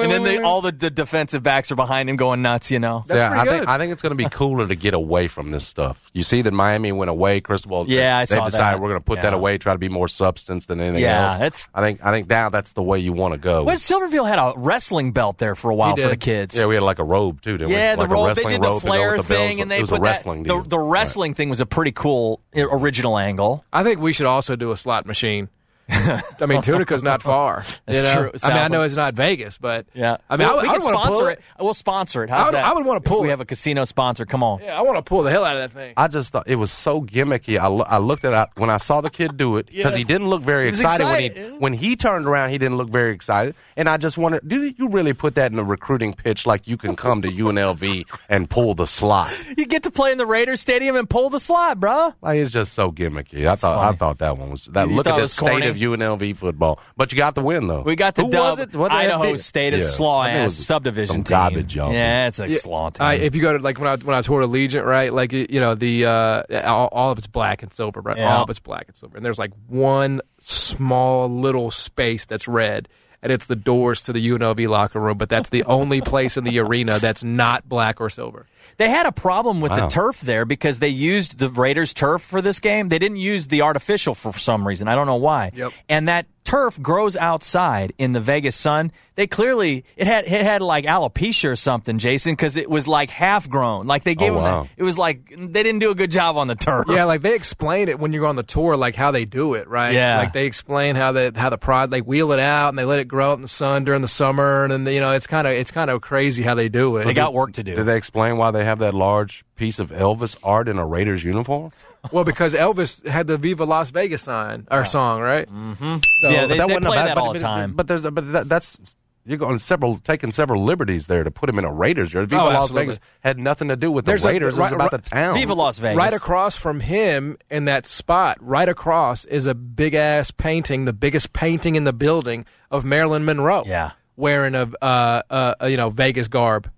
and 0.03 0.11
then 0.11 0.23
they, 0.23 0.37
all 0.37 0.61
the, 0.61 0.71
the 0.71 0.91
defensive 0.91 1.41
backs 1.41 1.71
are 1.71 1.75
behind 1.75 2.07
him 2.07 2.17
going 2.17 2.43
nuts, 2.43 2.69
you 2.69 2.77
know. 2.77 3.03
That's 3.07 3.19
yeah, 3.19 3.29
pretty 3.29 3.41
I 3.41 3.45
think 3.51 3.59
good. 3.61 3.69
I 3.69 3.77
think 3.79 3.91
it's 3.93 4.01
going 4.03 4.11
to 4.11 4.15
be 4.23 4.29
cooler 4.29 4.67
to 4.67 4.75
get 4.75 4.93
away 4.93 5.27
from 5.27 5.49
this 5.49 5.65
stuff. 5.67 5.99
You 6.13 6.21
see 6.23 6.34
that 6.43 6.53
Miami 6.53 6.91
went 6.91 7.09
away, 7.09 7.41
Cristobal. 7.41 7.85
Yeah, 7.87 8.17
I 8.17 8.21
they 8.21 8.25
saw 8.35 8.45
decided 8.45 8.77
that. 8.77 8.81
we're 8.81 8.89
going 8.89 8.99
to 9.01 9.05
put 9.05 9.21
that 9.21 9.33
away, 9.33 9.57
try 9.57 9.73
to 9.73 9.79
be 9.79 9.89
more 9.89 10.07
substance 10.07 10.65
than 10.65 10.79
anything 10.81 11.01
Yeah, 11.03 11.31
else. 11.31 11.35
it's- 11.41 11.69
I 11.73 11.81
think 11.81 12.03
I 12.03 12.11
think 12.11 12.29
now 12.29 12.49
that's 12.49 12.73
the 12.73 12.83
way 12.83 12.99
you 12.99 13.13
want 13.13 13.33
to 13.33 13.37
go. 13.37 13.63
Well, 13.63 13.75
Silverfield 13.75 14.27
had 14.27 14.39
a 14.39 14.53
wrestling 14.55 15.11
belt 15.11 15.37
there 15.37 15.55
for 15.55 15.69
a 15.71 15.75
while 15.75 15.95
for 15.95 16.07
the 16.07 16.17
kids. 16.17 16.57
yeah, 16.57 16.65
we 16.65 16.75
had 16.75 16.83
like 16.83 16.99
a 16.99 17.03
robe 17.03 17.41
too, 17.41 17.57
didn't 17.57 17.71
Yeah, 17.71 17.91
we? 17.91 17.95
the 17.95 18.01
like 18.01 18.09
a 18.09 18.13
robe. 18.13 18.35
They 18.35 18.43
did 18.43 18.61
the 18.61 18.67
robe 18.67 18.81
flare 18.81 19.17
the 19.17 19.23
thing, 19.23 19.61
and 19.61 19.71
they 19.71 19.77
it 19.77 19.81
was 19.81 19.89
put 19.89 19.99
a 19.99 20.01
wrestling 20.03 20.43
that. 20.43 20.49
deal. 20.49 20.61
The, 20.63 20.69
the 20.69 20.79
wrestling 20.79 21.33
thing 21.33 21.49
was 21.49 21.59
a 21.61 21.65
pretty 21.65 21.91
cool 21.91 22.41
original 22.55 23.17
angle. 23.17 23.63
I 23.73 23.83
think 23.83 23.99
we 23.99 24.13
should 24.13 24.25
also 24.27 24.55
do 24.55 24.71
a 24.71 24.77
slot 24.77 25.05
machine 25.05 25.49
I 25.89 26.45
mean, 26.47 26.61
Tunica's 26.61 27.03
not 27.03 27.21
far. 27.21 27.63
That's 27.85 27.97
you 27.99 28.03
know? 28.03 28.29
true. 28.29 28.31
I 28.43 28.47
mean, 28.49 28.57
I 28.57 28.67
know 28.69 28.81
it's 28.81 28.95
not 28.95 29.13
Vegas, 29.13 29.57
but 29.57 29.85
Yeah, 29.93 30.17
I 30.29 30.37
mean, 30.37 30.47
Well, 30.47 30.59
I, 30.59 30.63
we 30.63 30.69
I 30.69 30.71
can 30.73 30.81
would 30.81 30.85
wanna 30.93 30.97
sponsor 31.05 31.19
pull 31.19 31.27
it. 31.27 31.41
We'll 31.59 31.73
sponsor 31.73 32.23
it. 32.23 32.29
How's 32.29 32.39
I 32.39 32.45
would- 32.45 32.53
that? 32.55 32.65
I 32.65 32.73
would 32.73 32.85
wanna 32.85 32.97
If 32.99 33.03
pull 33.05 33.21
We 33.21 33.27
it. 33.27 33.31
have 33.31 33.41
a 33.41 33.45
casino 33.45 33.85
sponsor. 33.85 34.25
Come 34.25 34.41
on. 34.43 34.61
Yeah, 34.63 34.77
I 34.77 34.81
want 34.81 34.97
to 34.97 35.03
pull 35.03 35.21
the 35.23 35.29
hell 35.31 35.45
out 35.45 35.55
of 35.57 35.61
that 35.61 35.71
thing. 35.79 35.93
I 35.97 36.07
just 36.07 36.33
thought 36.33 36.47
it 36.47 36.55
was 36.55 36.71
so 36.71 37.01
gimmicky. 37.01 37.57
I, 37.59 37.67
lo- 37.67 37.85
I 37.87 37.97
looked 37.99 38.25
at 38.25 38.33
it 38.33 38.49
when 38.59 38.69
I 38.69 38.77
saw 38.77 39.01
the 39.01 39.09
kid 39.11 39.37
do 39.37 39.57
it 39.57 39.67
because 39.67 39.93
he 39.95 40.03
didn't 40.03 40.27
look 40.27 40.41
very 40.41 40.65
He 40.65 40.71
was 40.71 40.81
excited, 40.81 41.05
when 41.35 41.51
he 41.51 41.57
when 41.57 41.73
he 41.73 41.95
turned 41.95 42.25
around. 42.25 42.49
He 42.49 42.57
didn't 42.57 42.77
look 42.77 42.89
very 42.89 43.13
excited, 43.13 43.53
and 43.77 43.87
I 43.87 43.97
just 43.97 44.17
wondered, 44.17 44.47
do 44.47 44.73
you 44.77 44.87
really 44.89 45.13
put 45.13 45.35
that 45.35 45.51
in 45.51 45.59
a 45.59 45.63
recruiting 45.63 46.13
pitch 46.13 46.45
like 46.47 46.67
you 46.67 46.77
can 46.77 46.95
come 46.95 47.21
to 47.21 47.29
UNLV 47.31 48.05
and 48.29 48.49
pull 48.49 48.73
the 48.73 48.87
slot? 48.87 49.35
You 49.57 49.65
get 49.65 49.83
to 49.83 49.91
play 49.91 50.11
in 50.11 50.17
the 50.17 50.25
Raiders 50.25 50.61
Stadium 50.61 50.95
and 50.95 51.09
pull 51.09 51.29
the 51.29 51.39
slot, 51.39 51.79
bro. 51.79 52.13
Like 52.21 52.37
it's 52.39 52.51
just 52.51 52.73
so 52.73 52.91
gimmicky. 52.91 53.47
I 53.47 53.55
thought 53.55 53.77
I 53.93 53.95
thought 53.95 54.17
that 54.19 54.37
one 54.37 54.49
was 54.51 54.65
that. 54.65 54.89
You 54.89 54.95
look 54.95 55.07
at 55.07 55.17
it 55.17 55.21
the 55.21 55.27
state 55.27 55.49
corny? 55.49 55.65
Of 55.75 55.81
UNLV 55.99 56.37
football, 56.37 56.79
but 56.97 57.11
you 57.11 57.17
got 57.17 57.35
the 57.35 57.41
win 57.41 57.67
though. 57.67 57.81
We 57.81 57.95
got 57.95 58.15
the 58.15 58.23
Who 58.23 58.31
dub. 58.31 58.57
Was 58.57 58.59
it? 58.59 58.75
What 58.75 58.89
the 58.89 58.95
Idaho 58.95 59.23
heck? 59.31 59.37
State, 59.39 59.73
a 59.73 59.77
Yeah. 59.77 59.83
slaw 59.83 60.21
I 60.21 60.25
think 60.27 60.37
it 60.39 60.45
ass 60.45 60.53
subdivision 60.55 61.07
some 61.15 61.23
team. 61.23 61.37
garbage 61.37 61.77
on 61.77 61.93
Yeah, 61.93 62.27
it's 62.27 62.39
a 62.39 62.49
Yeah, 62.49 62.57
slaw 62.57 62.89
team. 62.89 63.05
I, 63.05 63.13
if 63.15 63.35
you 63.35 63.41
go 63.41 63.57
to 63.57 63.63
like 63.63 63.77
when 63.79 63.87
I 63.87 63.95
when 63.97 64.15
I 64.15 64.21
toured 64.21 64.43
Allegiant, 64.49 64.85
right? 64.85 65.13
Like 65.13 65.31
you 65.33 65.45
you 65.49 65.59
know 65.59 65.75
the 65.75 66.05
uh, 66.05 66.43
all, 66.65 66.87
all 66.91 67.11
of 67.11 67.17
it's 67.17 67.27
black 67.27 67.61
and 67.63 67.71
silver, 67.73 68.01
right? 68.01 68.17
Yeah. 68.17 68.35
All 68.35 68.43
of 68.43 68.49
it's 68.49 68.59
black 68.59 68.85
and 68.87 68.95
silver, 68.95 69.17
and 69.17 69.25
there's 69.25 69.39
like 69.39 69.51
one 69.67 70.21
small 70.39 71.29
little 71.29 71.71
space 71.71 72.25
that's 72.25 72.47
red, 72.47 72.87
and 73.21 73.31
it's 73.31 73.45
the 73.47 73.55
doors 73.55 74.01
to 74.03 74.13
the 74.13 74.29
UNLV 74.29 74.67
locker 74.67 74.99
room. 74.99 75.17
But 75.17 75.29
that's 75.29 75.49
the 75.49 75.63
only 75.65 76.01
place 76.01 76.37
in 76.37 76.43
the 76.43 76.59
arena 76.59 76.99
that's 76.99 77.23
not 77.23 77.67
black 77.67 77.99
or 77.99 78.09
silver. 78.09 78.45
They 78.77 78.89
had 78.89 79.05
a 79.05 79.11
problem 79.11 79.61
with 79.61 79.73
the 79.73 79.87
turf 79.87 80.21
there 80.21 80.45
because 80.45 80.79
they 80.79 80.89
used 80.89 81.37
the 81.37 81.49
Raiders 81.49 81.93
turf 81.93 82.21
for 82.21 82.41
this 82.41 82.59
game. 82.59 82.89
They 82.89 82.99
didn't 82.99 83.17
use 83.17 83.47
the 83.47 83.61
artificial 83.61 84.13
for 84.13 84.33
some 84.33 84.67
reason. 84.67 84.87
I 84.87 84.95
don't 84.95 85.07
know 85.07 85.15
why. 85.15 85.51
Yep. 85.53 85.73
And 85.87 86.09
that 86.09 86.25
turf 86.45 86.81
grows 86.81 87.17
outside 87.17 87.91
in 87.97 88.13
the 88.13 88.21
Vegas 88.21 88.55
sun. 88.55 88.91
They 89.15 89.27
clearly 89.27 89.83
it 89.97 90.07
had 90.07 90.25
it 90.25 90.41
had 90.41 90.61
like 90.61 90.85
alopecia 90.85 91.49
or 91.49 91.55
something, 91.55 91.97
Jason, 91.99 92.33
because 92.33 92.55
it 92.57 92.69
was 92.69 92.85
like 92.87 93.09
half 93.09 93.49
grown. 93.49 93.87
Like 93.87 94.03
they 94.03 94.13
gave 94.15 94.31
Oh, 94.31 94.35
them. 94.35 94.43
wow. 94.43 94.61
that- 94.63 94.69
it 94.77 94.83
was 94.83 94.97
like 94.97 95.29
they 95.29 95.63
didn't 95.63 95.79
do 95.79 95.89
a 95.89 95.95
good 95.95 96.11
job 96.11 96.35
on 96.37 96.47
the 96.47 96.55
turf. 96.55 96.85
Yeah, 96.89 97.05
like 97.05 97.21
they 97.21 97.33
explain 97.35 97.87
it 97.89 97.97
when 97.99 98.11
you're 98.13 98.25
on 98.25 98.35
the 98.35 98.43
tour, 98.43 98.75
like 98.77 98.95
how 98.95 99.11
they 99.11 99.23
do 99.25 99.53
it, 99.53 99.67
right? 99.69 99.93
Yeah. 99.93 100.17
like 100.17 100.33
they 100.33 100.45
explain 100.45 100.95
how 100.95 101.11
the 101.13 101.31
how 101.35 101.49
the 101.49 101.57
prod 101.57 101.91
they 101.91 102.01
wheel 102.01 102.31
it 102.33 102.39
out 102.39 102.69
and 102.69 102.77
they 102.77 102.85
let 102.85 102.99
it 102.99 103.07
grow 103.07 103.31
out 103.31 103.35
in 103.35 103.41
the 103.41 103.47
sun 103.47 103.83
during 103.85 104.01
the 104.01 104.07
summer, 104.07 104.63
and 104.65 104.71
then 104.85 104.93
you 104.93 104.99
know 104.99 105.13
it's 105.13 105.27
kind 105.27 105.47
of 105.47 105.53
it's 105.53 105.71
kind 105.71 105.89
of 105.89 106.01
crazy 106.01 106.43
how 106.43 106.53
they 106.55 106.67
do 106.69 106.97
it. 106.97 107.05
They 107.05 107.13
got 107.13 107.33
work 107.33 107.53
to 107.53 107.63
do. 107.63 107.75
Did 107.75 107.85
they 107.85 107.97
explain 107.97 108.37
why 108.37 108.51
they 108.51 108.65
have 108.65 108.79
that 108.79 108.93
large 108.93 109.45
piece 109.55 109.79
of 109.79 109.91
Elvis 109.91 110.35
art 110.43 110.67
in 110.67 110.77
a 110.77 110.85
Raiders 110.85 111.23
uniform? 111.23 111.71
Well 112.11 112.23
because 112.23 112.53
Elvis 112.53 113.05
had 113.07 113.27
the 113.27 113.37
Viva 113.37 113.63
Las 113.65 113.89
Vegas 113.91 114.23
sign 114.23 114.67
or 114.71 114.85
song, 114.85 115.21
right? 115.21 115.47
Mm-hmm. 115.47 115.97
So, 116.21 116.29
Yeah, 116.29 116.47
they- 116.47 116.57
But 116.57 116.67
they 116.67 116.73
wasn't 116.73 116.85
play 116.85 116.97
a 117.01 117.03
that 117.05 117.15
but- 117.15 117.21
all 117.21 117.33
the 117.33 117.39
time. 117.39 117.73
But 117.73 117.87
there's 117.87 118.01
but 118.03 118.31
that, 118.33 118.49
that's 118.49 118.79
you're 119.27 119.39
going 119.39 119.57
several 119.57 119.97
taking 119.97 120.29
several 120.29 120.63
liberties 120.63 121.07
there 121.07 121.23
to 121.23 121.31
put 121.31 121.49
him 121.49 121.57
in 121.57 121.65
a 121.65 121.71
Raiders 121.71 122.09
jersey. 122.11 122.27
Viva 122.27 122.41
Oh, 122.43 122.45
Las 122.45 122.55
absolutely. 122.63 122.83
Vegas 122.85 122.99
had 123.21 123.39
nothing 123.39 123.69
to 123.69 123.75
do 123.75 123.91
with 123.91 124.05
There's 124.05 124.21
the 124.21 124.27
a- 124.29 124.31
Raiders. 124.33 124.55
right- 124.57 124.71
it 124.71 124.77
was 124.77 124.85
about 124.87 124.91
the 125.03 125.09
town. 125.09 125.33
Viva 125.33 125.53
Las 125.55 125.79
Vegas. 125.79 125.97
Right 125.97 126.13
across 126.13 126.55
from 126.55 126.79
him 126.79 127.37
in 127.49 127.65
that 127.65 127.87
spot, 127.87 128.37
right 128.39 128.69
across 128.69 129.25
is 129.25 129.47
a 129.47 129.55
big 129.55 129.95
ass 129.95 130.29
painting, 130.29 130.85
the 130.85 130.93
biggest 130.93 131.33
painting 131.33 131.75
in 131.75 131.85
the 131.85 131.93
building 131.93 132.45
of 132.69 132.85
Marilyn 132.85 133.25
Monroe. 133.25 133.63
Yeah. 133.65 133.91
wearing 134.17 134.55
a, 134.55 134.69
uh, 134.81 135.21
uh, 135.29 135.55
a 135.59 135.69
you 135.69 135.75
know 135.77 135.89
Vegas 135.89 136.27
garb. 136.29 136.69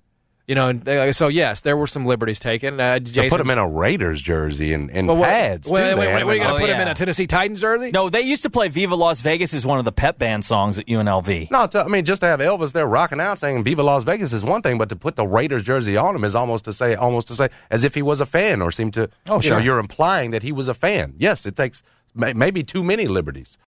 You 0.48 0.56
know, 0.56 0.70
and 0.70 0.82
they, 0.82 1.12
so 1.12 1.28
yes, 1.28 1.60
there 1.60 1.76
were 1.76 1.88
some 1.88 2.06
liberties 2.06 2.40
taken. 2.40 2.80
Uh, 2.80 2.94
to 2.96 3.00
Jason, 3.02 3.30
put 3.30 3.42
him 3.42 3.50
in 3.50 3.58
a 3.58 3.68
Raiders 3.68 4.22
jersey 4.22 4.74
and, 4.74 4.90
and 4.92 5.06
Well, 5.06 5.18
what- 5.18 5.28
pads. 5.28 5.70
Wait, 5.70 5.92
too. 5.92 5.98
wait, 5.98 6.08
wait, 6.08 6.14
wait, 6.16 6.24
what 6.24 6.32
are 6.32 6.36
you 6.36 6.42
going 6.42 6.52
a- 6.52 6.54
to 6.54 6.60
put 6.62 6.70
him 6.70 6.80
in 6.82 6.88
a 6.88 6.96
Tennessee 6.96 7.28
Titans 7.28 7.60
jersey? 7.60 7.92
No, 7.92 8.10
they 8.10 8.22
used 8.22 8.44
to 8.44 8.50
play 8.50 8.70
Viva 8.70 8.96
Las 8.96 9.20
Vegas 9.20 9.54
as 9.54 9.66
one 9.66 9.78
of 9.78 9.84
the 9.84 9.92
pep 9.92 10.18
band 10.18 10.46
songs 10.46 10.80
at 10.80 10.86
UNLV. 10.88 11.52
No, 11.52 11.68
to, 11.68 11.84
I 11.84 11.88
mean 11.90 12.06
just 12.06 12.22
to 12.22 12.28
have 12.28 12.40
Elvis 12.40 12.72
there 12.72 12.88
rocking 12.88 13.20
out 13.20 13.40
saying 13.40 13.66
"Viva 13.66 13.84
Las 13.84 14.04
Vegas" 14.06 14.32
is 14.32 14.42
one 14.46 14.62
thing, 14.62 14.78
but 14.78 14.88
to 14.88 14.96
put 14.96 15.18
the 15.18 15.28
Raiders 15.28 15.64
jersey 15.64 15.98
on 15.98 16.16
him 16.16 16.24
is 16.24 16.34
almost 16.34 16.64
to 16.64 16.72
say, 16.72 16.96
almost 16.96 17.28
to 17.28 17.34
say, 17.36 17.50
as 17.70 17.84
if 17.84 17.94
he 17.94 18.02
was 18.02 18.22
a 18.22 18.26
fan, 18.26 18.62
or 18.62 18.72
seem 18.72 18.90
to. 18.92 19.10
Oh, 19.28 19.36
you 19.36 19.42
sure. 19.42 19.58
know, 19.58 19.64
you're 19.66 19.80
implying 19.80 20.32
that 20.32 20.44
he 20.44 20.54
was 20.54 20.70
a 20.70 20.74
fan. 20.74 21.14
Yes, 21.18 21.46
it 21.46 21.58
takes 21.58 21.84
may, 22.16 22.32
maybe 22.32 22.64
too 22.64 22.86
many 22.86 23.06
liberties. 23.08 23.58